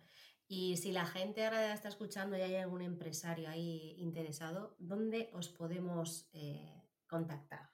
Y 0.48 0.76
si 0.76 0.92
la 0.92 1.06
gente 1.06 1.44
ahora 1.44 1.72
está 1.72 1.88
escuchando 1.88 2.36
y 2.36 2.42
hay 2.42 2.56
algún 2.56 2.82
empresario 2.82 3.48
ahí 3.48 3.94
interesado, 3.98 4.76
¿dónde 4.78 5.30
os 5.32 5.48
podemos 5.48 6.28
eh, 6.34 6.82
contactar? 7.06 7.70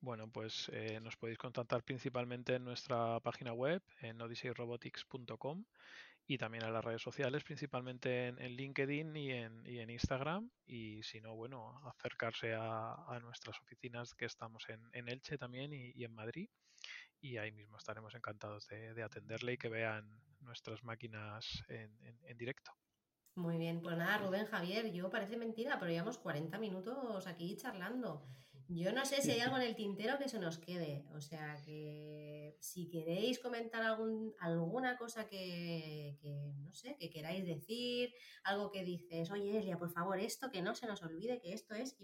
Bueno, 0.00 0.30
pues 0.30 0.70
eh, 0.72 0.98
nos 1.00 1.16
podéis 1.16 1.38
contactar 1.38 1.84
principalmente 1.84 2.54
en 2.54 2.64
nuestra 2.64 3.20
página 3.20 3.52
web, 3.52 3.82
en 4.00 4.20
odysseyrobotics.com 4.20 5.64
y 6.26 6.38
también 6.38 6.64
en 6.64 6.72
las 6.72 6.84
redes 6.84 7.02
sociales, 7.02 7.44
principalmente 7.44 8.26
en, 8.26 8.40
en 8.40 8.52
LinkedIn 8.56 9.16
y 9.16 9.32
en, 9.32 9.66
y 9.66 9.78
en, 9.78 9.90
Instagram. 9.90 10.50
Y 10.66 11.02
si 11.02 11.20
no, 11.20 11.34
bueno, 11.34 11.80
acercarse 11.88 12.54
a, 12.54 12.94
a 12.94 13.20
nuestras 13.20 13.58
oficinas 13.60 14.14
que 14.14 14.26
estamos 14.26 14.68
en, 14.68 14.80
en 14.92 15.08
Elche 15.08 15.38
también 15.38 15.72
y, 15.72 15.92
y 15.94 16.04
en 16.04 16.14
Madrid 16.14 16.48
y 17.20 17.36
ahí 17.36 17.52
mismo 17.52 17.76
estaremos 17.76 18.14
encantados 18.14 18.66
de, 18.68 18.94
de 18.94 19.02
atenderle 19.02 19.54
y 19.54 19.58
que 19.58 19.68
vean 19.68 20.20
nuestras 20.40 20.84
máquinas 20.84 21.62
en, 21.68 21.96
en, 22.02 22.18
en, 22.24 22.38
directo. 22.38 22.72
Muy 23.34 23.58
bien, 23.58 23.80
pues 23.80 23.96
nada, 23.96 24.18
Rubén 24.18 24.46
Javier, 24.46 24.90
yo 24.92 25.10
parece 25.10 25.36
mentira, 25.36 25.78
pero 25.78 25.92
llevamos 25.92 26.18
40 26.18 26.58
minutos 26.58 27.26
aquí 27.26 27.56
charlando. 27.56 28.26
Yo 28.70 28.92
no 28.92 29.06
sé 29.06 29.22
si 29.22 29.30
hay 29.30 29.40
algo 29.40 29.56
en 29.56 29.62
el 29.62 29.74
tintero 29.74 30.18
que 30.18 30.28
se 30.28 30.38
nos 30.38 30.58
quede, 30.58 31.06
o 31.14 31.20
sea 31.22 31.56
que 31.64 32.54
si 32.60 32.90
queréis 32.90 33.38
comentar 33.38 33.82
algún, 33.82 34.34
alguna 34.40 34.98
cosa 34.98 35.26
que, 35.26 36.18
que, 36.20 36.52
no 36.58 36.74
sé, 36.74 36.94
que 36.98 37.08
queráis 37.08 37.46
decir, 37.46 38.12
algo 38.44 38.70
que 38.70 38.84
dices, 38.84 39.30
oye 39.30 39.56
Elia, 39.56 39.78
por 39.78 39.90
favor, 39.90 40.18
esto 40.18 40.50
que 40.50 40.60
no 40.60 40.74
se 40.74 40.86
nos 40.86 41.02
olvide 41.02 41.40
que 41.40 41.54
esto 41.54 41.74
es, 41.74 41.96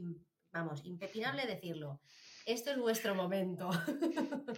vamos, 0.52 0.86
impepinable 0.86 1.46
decirlo. 1.46 2.00
Esto 2.46 2.70
es 2.70 2.78
vuestro 2.78 3.14
momento. 3.14 3.70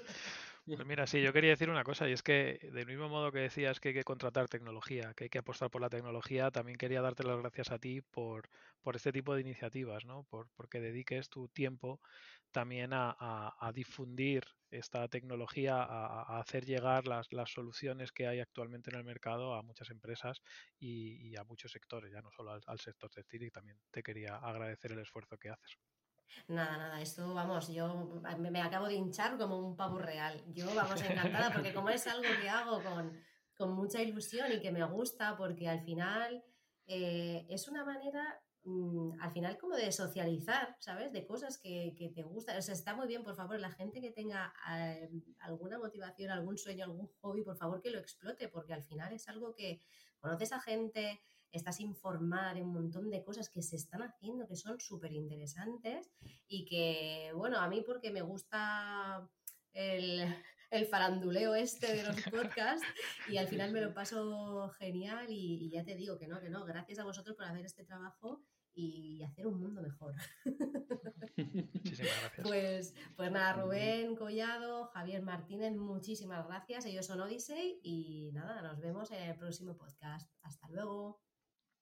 Pues 0.75 0.87
mira, 0.87 1.07
sí, 1.07 1.23
yo 1.23 1.33
quería 1.33 1.51
decir 1.51 1.71
una 1.71 1.85
cosa, 1.85 2.07
y 2.09 2.13
es 2.13 2.23
que 2.23 2.59
del 2.73 2.87
mismo 2.87 3.09
modo 3.09 3.33
que 3.33 3.39
decías 3.39 3.81
que 3.81 3.89
hay 3.89 3.95
que 3.95 4.05
contratar 4.05 4.47
tecnología, 4.49 5.15
que 5.15 5.25
hay 5.25 5.31
que 5.31 5.39
apostar 5.39 5.71
por 5.71 5.81
la 5.81 5.89
tecnología, 5.89 6.51
también 6.51 6.77
quería 6.77 7.01
darte 7.01 7.23
las 7.25 7.39
gracias 7.39 7.71
a 7.71 7.79
ti 7.79 8.03
por, 8.03 8.51
por 8.83 8.95
este 8.95 9.11
tipo 9.11 9.35
de 9.35 9.41
iniciativas, 9.41 10.05
¿no? 10.05 10.25
Por, 10.25 10.51
porque 10.55 10.81
dediques 10.81 11.31
tu 11.31 11.49
tiempo 11.49 12.01
también 12.51 12.93
a, 12.93 13.17
a, 13.19 13.73
difundir 13.73 14.45
esta 14.71 15.09
tecnología, 15.09 15.83
a, 15.83 16.39
hacer 16.41 16.67
llegar 16.67 17.07
las, 17.07 17.33
las 17.33 17.51
soluciones 17.53 18.13
que 18.13 18.27
hay 18.27 18.41
actualmente 18.41 18.91
en 18.91 18.97
el 18.99 19.05
mercado 19.05 19.55
a 19.55 19.63
muchas 19.63 19.89
empresas 19.91 20.43
y, 20.79 21.29
y 21.31 21.37
a 21.37 21.45
muchos 21.45 21.73
sectores, 21.73 22.13
ya 22.13 22.21
no 22.21 22.31
solo 22.31 22.53
al 22.67 22.79
sector 22.81 23.09
textil, 23.11 23.45
y 23.45 23.51
también 23.51 23.79
te 23.91 24.03
quería 24.03 24.37
agradecer 24.37 24.93
el 24.93 24.99
esfuerzo 25.01 25.39
que 25.39 25.49
haces. 25.51 25.79
Nada, 26.49 26.77
nada, 26.77 27.01
esto, 27.01 27.35
vamos, 27.35 27.69
yo 27.69 28.21
me, 28.39 28.61
acabo 28.61 28.87
de 28.87 28.95
hinchar 28.95 29.37
como 29.37 29.59
un 29.59 29.77
pavo 29.77 29.99
real. 29.99 30.45
Yo, 30.53 30.67
vamos, 30.75 31.03
encantada, 31.03 31.53
porque 31.53 31.75
como 31.75 31.91
es 31.91 32.07
algo 32.07 32.29
que 32.41 32.49
hago 32.49 32.83
con, 32.83 33.21
con 33.57 33.73
mucha 33.73 34.01
ilusión 34.03 34.53
y 34.53 34.61
que 34.61 34.71
me 34.71 34.85
gusta, 34.85 35.37
porque 35.37 35.69
al 35.69 35.81
final 35.81 36.45
eh, 36.87 37.47
es 37.49 37.67
una 37.67 37.85
manera, 37.85 38.41
mmm, 38.65 39.21
al 39.21 39.33
final 39.33 39.59
como 39.59 39.75
de 39.75 39.91
socializar, 39.91 40.77
¿sabes? 40.79 41.13
De 41.13 41.27
cosas 41.27 41.59
que, 41.59 41.95
que, 41.99 42.11
te 42.11 42.23
gustan. 42.23 42.59
O 42.59 42.63
sea, 42.63 42.75
está 42.75 42.95
muy 42.95 43.09
bien, 43.09 43.25
por 43.25 43.35
favor, 43.35 43.59
la 43.59 43.73
gente 43.73 44.01
que 44.01 44.13
tenga 44.13 44.55
eh, 44.77 45.11
alguna 45.41 45.79
motivación, 45.79 46.31
algún 46.31 46.59
sueño, 46.59 46.85
algún 46.85 47.09
hobby, 47.21 47.43
por 47.43 47.57
favor, 47.57 47.81
que 47.81 47.91
lo 47.91 47.99
explote, 47.99 48.49
porque 48.49 48.73
al 48.73 48.85
final 48.85 49.13
es 49.13 49.29
algo 49.29 49.55
que 49.55 49.83
conoces 50.21 50.53
a 50.53 50.61
gente 50.61 51.21
estás 51.57 51.81
informada 51.81 52.55
de 52.55 52.63
un 52.63 52.73
montón 52.73 53.11
de 53.11 53.23
cosas 53.25 53.49
que 53.49 53.63
se 53.63 53.77
están 53.77 54.03
haciendo, 54.03 54.47
que 54.47 54.57
son 54.57 54.81
súper 54.81 55.13
interesantes 55.13 56.11
y 56.47 56.65
que, 56.65 57.33
bueno, 57.35 57.59
a 57.59 57.69
mí 57.69 57.83
porque 57.85 58.11
me 58.11 58.23
gusta 58.23 59.29
el, 59.73 60.25
el 60.71 60.87
faranduleo 60.87 61.55
este 61.55 61.95
de 61.95 62.03
los 62.05 62.21
podcasts 62.23 62.87
y 63.29 63.37
al 63.37 63.49
final 63.49 63.73
me 63.73 63.81
lo 63.81 63.95
paso 63.95 64.71
genial 64.79 65.27
y, 65.31 65.67
y, 65.67 65.71
ya 65.71 65.85
te 65.85 65.95
digo 65.95 66.19
que 66.19 66.29
no, 66.29 66.41
que 66.41 66.51
no, 66.51 66.65
gracias 66.65 66.99
a 66.99 67.05
vosotros 67.05 67.37
por 67.37 67.47
hacer 67.47 67.65
este 67.65 67.85
trabajo 67.85 68.43
y 68.77 69.23
hacer 69.23 69.47
un 69.47 69.59
mundo 69.59 69.81
mejor. 69.81 70.15
Muchísimas 71.75 72.21
gracias. 72.21 72.47
Pues, 72.47 72.95
pues 73.17 73.33
nada, 73.33 73.55
Rubén 73.55 74.15
Collado, 74.15 74.85
Javier 74.89 75.23
Martínez, 75.23 75.75
muchísimas 75.75 76.47
gracias. 76.47 76.85
Ellos 76.85 77.07
son 77.07 77.21
Odyssey 77.21 77.81
y 77.83 78.31
nada, 78.33 78.61
nos 78.63 78.79
vemos 78.79 79.11
en 79.11 79.31
el 79.31 79.37
próximo 79.37 79.77
podcast. 79.77 80.31
Hasta 80.43 80.69
luego. 80.69 81.26